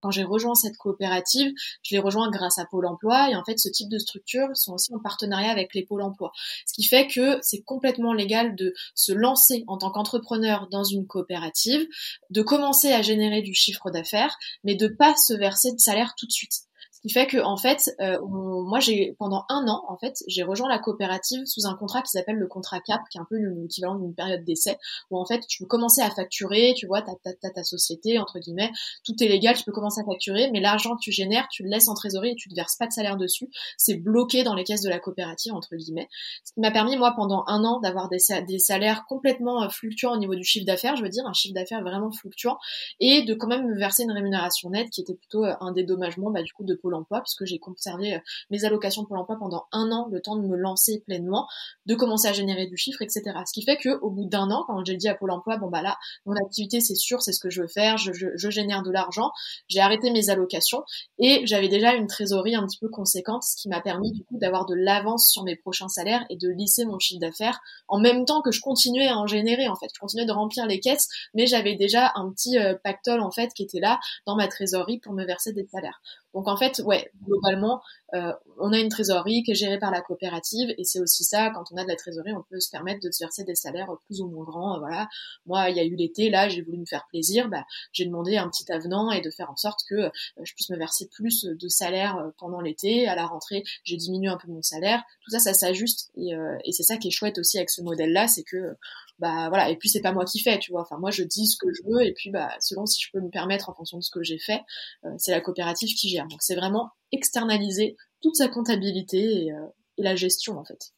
quand 0.00 0.10
j'ai 0.10 0.24
rejoint 0.24 0.54
cette 0.54 0.76
coopérative, 0.76 1.52
je 1.82 1.94
l'ai 1.94 2.00
rejoint 2.00 2.30
grâce 2.30 2.58
à 2.58 2.66
Pôle 2.66 2.86
Emploi 2.86 3.30
et 3.30 3.36
en 3.36 3.44
fait 3.44 3.58
ce 3.58 3.68
type 3.68 3.88
de 3.88 3.98
structures 3.98 4.48
sont 4.54 4.74
aussi 4.74 4.94
en 4.94 5.00
partenariat 5.00 5.50
avec 5.50 5.74
les 5.74 5.84
pôles 5.84 6.02
emploi. 6.02 6.32
Ce 6.66 6.72
qui 6.74 6.84
fait 6.84 7.06
que 7.06 7.38
c'est 7.42 7.62
complètement 7.62 8.12
légal 8.12 8.54
de 8.56 8.74
se 8.94 9.12
lancer 9.12 9.64
en 9.66 9.78
tant 9.78 9.90
qu'entrepreneur 9.90 10.68
dans 10.70 10.84
une 10.84 11.06
coopérative, 11.06 11.86
de 12.30 12.42
commencer 12.42 12.92
à 12.92 13.02
générer 13.02 13.42
du 13.42 13.54
chiffre 13.54 13.90
d'affaires, 13.90 14.36
mais 14.64 14.74
de 14.74 14.88
pas 14.88 15.14
se 15.16 15.34
verser 15.34 15.72
de 15.72 15.78
salaire 15.78 16.14
tout 16.16 16.26
de 16.26 16.32
suite 16.32 16.65
qui 17.06 17.12
fait 17.12 17.26
que 17.26 17.38
en 17.38 17.56
fait, 17.56 17.94
euh, 18.00 18.18
moi 18.26 18.80
j'ai 18.80 19.14
pendant 19.18 19.44
un 19.48 19.66
an 19.68 19.84
en 19.88 19.96
fait, 19.96 20.16
j'ai 20.26 20.42
rejoint 20.42 20.68
la 20.68 20.78
coopérative 20.78 21.44
sous 21.46 21.66
un 21.66 21.74
contrat 21.74 22.02
qui 22.02 22.10
s'appelle 22.10 22.36
le 22.36 22.48
contrat 22.48 22.80
CAP, 22.80 23.00
qui 23.10 23.18
est 23.18 23.20
un 23.20 23.26
peu 23.28 23.36
l'équivalent 23.36 23.96
d'une 23.96 24.14
période 24.14 24.44
d'essai, 24.44 24.76
où 25.10 25.18
en 25.18 25.24
fait 25.24 25.40
tu 25.46 25.62
peux 25.62 25.68
commencer 25.68 26.00
à 26.00 26.10
facturer, 26.10 26.74
tu 26.76 26.86
vois, 26.86 27.02
t'as 27.02 27.14
ta, 27.40 27.50
ta 27.50 27.64
société 27.64 28.18
entre 28.18 28.38
guillemets, 28.40 28.70
tout 29.04 29.14
est 29.22 29.28
légal, 29.28 29.54
tu 29.54 29.62
peux 29.62 29.72
commencer 29.72 30.00
à 30.00 30.04
facturer, 30.04 30.50
mais 30.50 30.60
l'argent 30.60 30.96
que 30.96 31.00
tu 31.00 31.12
génères, 31.12 31.46
tu 31.50 31.62
le 31.62 31.70
laisses 31.70 31.88
en 31.88 31.94
trésorerie 31.94 32.30
et 32.30 32.34
tu 32.34 32.50
ne 32.50 32.56
verses 32.56 32.76
pas 32.76 32.88
de 32.88 32.92
salaire 32.92 33.16
dessus, 33.16 33.48
c'est 33.76 33.94
bloqué 33.94 34.42
dans 34.42 34.54
les 34.54 34.64
caisses 34.64 34.82
de 34.82 34.90
la 34.90 34.98
coopérative 34.98 35.54
entre 35.54 35.76
guillemets. 35.76 36.08
Ce 36.44 36.52
qui 36.52 36.60
m'a 36.60 36.72
permis 36.72 36.96
moi 36.96 37.12
pendant 37.14 37.44
un 37.46 37.62
an 37.64 37.78
d'avoir 37.80 38.08
des, 38.08 38.18
des 38.48 38.58
salaires 38.58 39.04
complètement 39.08 39.62
euh, 39.62 39.68
fluctuants 39.68 40.14
au 40.14 40.18
niveau 40.18 40.34
du 40.34 40.44
chiffre 40.44 40.66
d'affaires, 40.66 40.96
je 40.96 41.02
veux 41.02 41.08
dire 41.08 41.24
un 41.26 41.32
chiffre 41.32 41.54
d'affaires 41.54 41.82
vraiment 41.82 42.10
fluctuant, 42.10 42.58
et 42.98 43.22
de 43.22 43.34
quand 43.34 43.46
même 43.46 43.66
me 43.66 43.78
verser 43.78 44.02
une 44.02 44.12
rémunération 44.12 44.70
nette 44.70 44.90
qui 44.90 45.02
était 45.02 45.14
plutôt 45.14 45.44
euh, 45.44 45.54
un 45.60 45.70
dédommagement 45.70 46.30
bah, 46.30 46.42
du 46.42 46.52
coup 46.52 46.64
de 46.64 46.74
Pôle 46.74 46.95
emploi 46.96 47.20
puisque 47.20 47.44
j'ai 47.44 47.58
conservé 47.58 48.14
euh, 48.14 48.18
mes 48.50 48.64
allocations 48.64 49.04
pour 49.04 49.16
l'emploi 49.16 49.36
pendant 49.38 49.66
un 49.72 49.90
an, 49.92 50.08
le 50.10 50.20
temps 50.20 50.36
de 50.36 50.46
me 50.46 50.56
lancer 50.56 51.02
pleinement, 51.06 51.46
de 51.86 51.94
commencer 51.94 52.28
à 52.28 52.32
générer 52.32 52.66
du 52.66 52.76
chiffre, 52.76 53.02
etc. 53.02 53.22
Ce 53.46 53.52
qui 53.52 53.62
fait 53.62 53.76
que 53.76 53.98
au 54.00 54.10
bout 54.10 54.24
d'un 54.24 54.50
an, 54.50 54.64
quand 54.66 54.84
j'ai 54.84 54.96
dit 54.96 55.08
à 55.08 55.14
Pôle 55.14 55.30
emploi, 55.30 55.56
bon 55.56 55.68
bah 55.68 55.82
là, 55.82 55.96
mon 56.24 56.34
activité 56.34 56.80
c'est 56.80 56.94
sûr, 56.94 57.22
c'est 57.22 57.32
ce 57.32 57.40
que 57.40 57.50
je 57.50 57.62
veux 57.62 57.68
faire, 57.68 57.96
je, 57.98 58.12
je, 58.12 58.50
génère 58.50 58.82
de 58.82 58.90
l'argent, 58.90 59.30
j'ai 59.68 59.80
arrêté 59.80 60.10
mes 60.10 60.30
allocations 60.30 60.84
et 61.18 61.42
j'avais 61.46 61.68
déjà 61.68 61.94
une 61.94 62.06
trésorerie 62.06 62.54
un 62.54 62.66
petit 62.66 62.78
peu 62.78 62.88
conséquente, 62.88 63.42
ce 63.42 63.56
qui 63.56 63.68
m'a 63.68 63.80
permis 63.80 64.12
du 64.12 64.24
coup 64.24 64.38
d'avoir 64.38 64.66
de 64.66 64.74
l'avance 64.74 65.28
sur 65.28 65.42
mes 65.44 65.56
prochains 65.56 65.88
salaires 65.88 66.24
et 66.30 66.36
de 66.36 66.48
lisser 66.48 66.84
mon 66.84 66.98
chiffre 66.98 67.20
d'affaires 67.20 67.60
en 67.88 67.98
même 67.98 68.24
temps 68.24 68.42
que 68.42 68.52
je 68.52 68.60
continuais 68.60 69.08
à 69.08 69.18
en 69.18 69.26
générer 69.26 69.68
en 69.68 69.76
fait. 69.76 69.88
Je 69.94 70.00
continuais 70.00 70.26
de 70.26 70.32
remplir 70.32 70.66
les 70.66 70.80
caisses, 70.80 71.08
mais 71.34 71.46
j'avais 71.46 71.74
déjà 71.74 72.12
un 72.14 72.30
petit 72.30 72.58
euh, 72.58 72.74
pactole 72.82 73.20
en 73.20 73.30
fait 73.30 73.52
qui 73.54 73.62
était 73.62 73.80
là 73.80 73.98
dans 74.26 74.36
ma 74.36 74.48
trésorerie 74.48 74.98
pour 74.98 75.12
me 75.12 75.24
verser 75.24 75.52
des 75.52 75.66
salaires. 75.66 76.00
Donc 76.36 76.48
en 76.48 76.56
fait, 76.58 76.82
ouais, 76.84 77.10
globalement, 77.24 77.80
euh, 78.12 78.30
on 78.60 78.70
a 78.74 78.78
une 78.78 78.90
trésorerie 78.90 79.42
qui 79.42 79.52
est 79.52 79.54
gérée 79.54 79.78
par 79.78 79.90
la 79.90 80.02
coopérative 80.02 80.68
et 80.76 80.84
c'est 80.84 81.00
aussi 81.00 81.24
ça, 81.24 81.48
quand 81.48 81.64
on 81.72 81.78
a 81.78 81.82
de 81.82 81.88
la 81.88 81.96
trésorerie, 81.96 82.34
on 82.34 82.42
peut 82.42 82.60
se 82.60 82.68
permettre 82.68 83.00
de 83.00 83.10
se 83.10 83.24
verser 83.24 83.42
des 83.44 83.54
salaires 83.54 83.88
plus 84.04 84.20
ou 84.20 84.28
moins 84.28 84.44
grands. 84.44 84.78
Voilà, 84.78 85.08
moi, 85.46 85.70
il 85.70 85.78
y 85.78 85.80
a 85.80 85.84
eu 85.84 85.96
l'été, 85.96 86.28
là, 86.28 86.50
j'ai 86.50 86.60
voulu 86.60 86.76
me 86.76 86.84
faire 86.84 87.06
plaisir, 87.08 87.48
bah, 87.48 87.64
j'ai 87.92 88.04
demandé 88.04 88.36
un 88.36 88.50
petit 88.50 88.70
avenant 88.70 89.10
et 89.12 89.22
de 89.22 89.30
faire 89.30 89.50
en 89.50 89.56
sorte 89.56 89.80
que 89.88 89.94
euh, 89.94 90.10
je 90.42 90.52
puisse 90.52 90.68
me 90.68 90.76
verser 90.76 91.08
plus 91.10 91.44
de 91.44 91.68
salaire 91.68 92.18
euh, 92.18 92.28
pendant 92.38 92.60
l'été. 92.60 93.08
À 93.08 93.14
la 93.14 93.24
rentrée, 93.24 93.62
j'ai 93.84 93.96
diminué 93.96 94.28
un 94.28 94.36
peu 94.36 94.48
mon 94.48 94.60
salaire. 94.60 95.02
Tout 95.24 95.30
ça, 95.30 95.38
ça 95.38 95.54
s'ajuste 95.54 96.10
et, 96.16 96.32
et 96.64 96.72
c'est 96.72 96.82
ça 96.82 96.98
qui 96.98 97.08
est 97.08 97.12
chouette 97.12 97.38
aussi 97.38 97.56
avec 97.56 97.70
ce 97.70 97.80
modèle-là, 97.80 98.28
c'est 98.28 98.42
que 98.42 98.76
bah 99.18 99.48
voilà 99.48 99.70
et 99.70 99.76
puis 99.76 99.88
c'est 99.88 100.00
pas 100.00 100.12
moi 100.12 100.24
qui 100.24 100.40
fais 100.40 100.58
tu 100.58 100.72
vois. 100.72 100.82
Enfin 100.82 100.98
moi 100.98 101.10
je 101.10 101.22
dis 101.22 101.46
ce 101.46 101.56
que 101.56 101.72
je 101.72 101.82
veux 101.86 102.04
et 102.04 102.12
puis 102.12 102.30
bah 102.30 102.50
selon 102.60 102.86
si 102.86 103.00
je 103.02 103.10
peux 103.12 103.20
me 103.20 103.30
permettre 103.30 103.68
en 103.70 103.74
fonction 103.74 103.98
de 103.98 104.02
ce 104.02 104.10
que 104.10 104.22
j'ai 104.22 104.38
fait 104.38 104.60
euh, 105.04 105.10
c'est 105.18 105.30
la 105.30 105.40
coopérative 105.40 105.94
qui 105.94 106.08
gère. 106.08 106.26
Donc 106.28 106.40
c'est 106.42 106.56
vraiment 106.56 106.90
externaliser 107.12 107.96
toute 108.22 108.36
sa 108.36 108.48
comptabilité 108.48 109.50
euh, 109.52 109.66
et, 109.98 110.02
la 110.02 110.16
gestion 110.16 110.58
en 110.58 110.64
fait. 110.64 110.92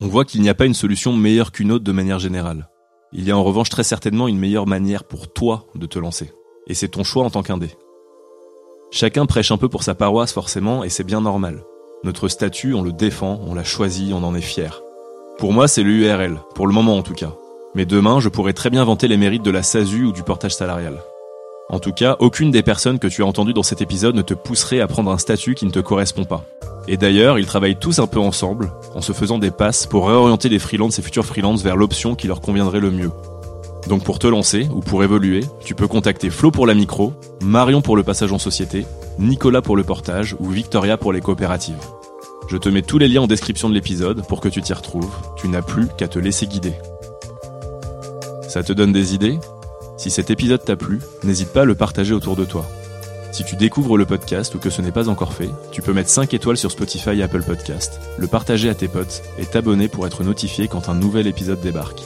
On 0.00 0.08
voit 0.08 0.24
qu'il 0.24 0.42
n'y 0.42 0.48
a 0.48 0.54
pas 0.54 0.66
une 0.66 0.74
solution 0.74 1.12
meilleure 1.12 1.52
qu'une 1.52 1.70
autre 1.70 1.84
de 1.84 1.92
manière 1.92 2.18
générale. 2.18 2.68
Il 3.12 3.24
y 3.24 3.30
a 3.30 3.36
en 3.36 3.44
revanche 3.44 3.68
très 3.68 3.84
certainement 3.84 4.26
une 4.26 4.38
meilleure 4.38 4.66
manière 4.66 5.04
pour 5.04 5.32
toi 5.32 5.68
de 5.74 5.86
te 5.86 5.98
lancer. 5.98 6.32
Et 6.66 6.74
c'est 6.74 6.88
ton 6.88 7.04
choix 7.04 7.24
en 7.24 7.30
tant 7.30 7.42
qu'indé 7.42 7.70
chacun 8.92 9.26
prêche 9.26 9.50
un 9.50 9.56
peu 9.56 9.68
pour 9.68 9.82
sa 9.82 9.94
paroisse 9.94 10.32
forcément 10.32 10.84
et 10.84 10.88
c'est 10.88 11.02
bien 11.02 11.22
normal. 11.22 11.64
Notre 12.04 12.28
statut 12.28 12.74
on 12.74 12.82
le 12.82 12.92
défend 12.92 13.40
on 13.42 13.54
l'a 13.54 13.64
choisi 13.64 14.12
on 14.14 14.22
en 14.22 14.34
est 14.34 14.40
fier 14.40 14.82
pour 15.38 15.52
moi, 15.52 15.68
c'est 15.68 15.82
l'URL, 15.82 16.38
pour 16.54 16.66
le 16.66 16.72
moment 16.72 16.96
en 16.96 17.02
tout 17.02 17.14
cas. 17.14 17.32
Mais 17.74 17.86
demain, 17.86 18.20
je 18.20 18.28
pourrais 18.28 18.52
très 18.52 18.70
bien 18.70 18.84
vanter 18.84 19.08
les 19.08 19.16
mérites 19.16 19.42
de 19.42 19.50
la 19.50 19.62
SASU 19.62 20.04
ou 20.04 20.12
du 20.12 20.22
portage 20.22 20.54
salarial. 20.54 21.02
En 21.68 21.78
tout 21.78 21.92
cas, 21.92 22.16
aucune 22.18 22.50
des 22.50 22.62
personnes 22.62 22.98
que 22.98 23.06
tu 23.06 23.22
as 23.22 23.26
entendues 23.26 23.54
dans 23.54 23.62
cet 23.62 23.80
épisode 23.80 24.14
ne 24.14 24.22
te 24.22 24.34
pousserait 24.34 24.80
à 24.80 24.86
prendre 24.86 25.10
un 25.10 25.18
statut 25.18 25.54
qui 25.54 25.64
ne 25.64 25.70
te 25.70 25.80
correspond 25.80 26.24
pas. 26.24 26.44
Et 26.86 26.96
d'ailleurs, 26.96 27.38
ils 27.38 27.46
travaillent 27.46 27.78
tous 27.78 27.98
un 27.98 28.06
peu 28.06 28.20
ensemble, 28.20 28.72
en 28.94 29.00
se 29.00 29.12
faisant 29.12 29.38
des 29.38 29.50
passes 29.50 29.86
pour 29.86 30.06
réorienter 30.06 30.48
les 30.48 30.58
freelances 30.58 30.98
et 30.98 31.02
futurs 31.02 31.24
freelances 31.24 31.62
vers 31.62 31.76
l'option 31.76 32.14
qui 32.14 32.26
leur 32.26 32.40
conviendrait 32.40 32.80
le 32.80 32.90
mieux. 32.90 33.10
Donc 33.88 34.04
pour 34.04 34.18
te 34.18 34.26
lancer 34.26 34.68
ou 34.74 34.80
pour 34.80 35.02
évoluer, 35.02 35.44
tu 35.64 35.74
peux 35.74 35.88
contacter 35.88 36.30
Flo 36.30 36.50
pour 36.50 36.66
la 36.66 36.74
micro, 36.74 37.14
Marion 37.40 37.80
pour 37.80 37.96
le 37.96 38.02
passage 38.02 38.32
en 38.32 38.38
société, 38.38 38.84
Nicolas 39.18 39.62
pour 39.62 39.76
le 39.76 39.82
portage 39.82 40.36
ou 40.38 40.50
Victoria 40.50 40.96
pour 40.96 41.12
les 41.12 41.20
coopératives. 41.20 41.82
Je 42.48 42.56
te 42.56 42.68
mets 42.68 42.82
tous 42.82 42.98
les 42.98 43.08
liens 43.08 43.22
en 43.22 43.26
description 43.26 43.68
de 43.68 43.74
l'épisode 43.74 44.26
pour 44.26 44.40
que 44.40 44.48
tu 44.48 44.60
t'y 44.60 44.72
retrouves. 44.72 45.14
Tu 45.36 45.48
n'as 45.48 45.62
plus 45.62 45.88
qu'à 45.96 46.08
te 46.08 46.18
laisser 46.18 46.46
guider. 46.46 46.74
Ça 48.48 48.62
te 48.62 48.72
donne 48.72 48.92
des 48.92 49.14
idées? 49.14 49.38
Si 49.96 50.10
cet 50.10 50.30
épisode 50.30 50.64
t'a 50.64 50.76
plu, 50.76 51.00
n'hésite 51.22 51.52
pas 51.52 51.62
à 51.62 51.64
le 51.64 51.74
partager 51.74 52.12
autour 52.12 52.36
de 52.36 52.44
toi. 52.44 52.68
Si 53.30 53.44
tu 53.44 53.56
découvres 53.56 53.96
le 53.96 54.04
podcast 54.04 54.54
ou 54.54 54.58
que 54.58 54.68
ce 54.68 54.82
n'est 54.82 54.92
pas 54.92 55.08
encore 55.08 55.32
fait, 55.32 55.48
tu 55.70 55.80
peux 55.80 55.94
mettre 55.94 56.10
5 56.10 56.34
étoiles 56.34 56.58
sur 56.58 56.70
Spotify 56.70 57.10
et 57.10 57.22
Apple 57.22 57.42
Podcast, 57.42 57.98
le 58.18 58.26
partager 58.26 58.68
à 58.68 58.74
tes 58.74 58.88
potes 58.88 59.22
et 59.38 59.46
t'abonner 59.46 59.88
pour 59.88 60.06
être 60.06 60.22
notifié 60.22 60.68
quand 60.68 60.90
un 60.90 60.94
nouvel 60.94 61.26
épisode 61.26 61.60
débarque. 61.60 62.02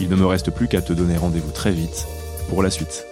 Il 0.00 0.10
ne 0.10 0.16
me 0.16 0.26
reste 0.26 0.50
plus 0.50 0.68
qu'à 0.68 0.82
te 0.82 0.92
donner 0.92 1.16
rendez-vous 1.16 1.50
très 1.52 1.72
vite 1.72 2.06
pour 2.50 2.62
la 2.62 2.70
suite. 2.70 3.06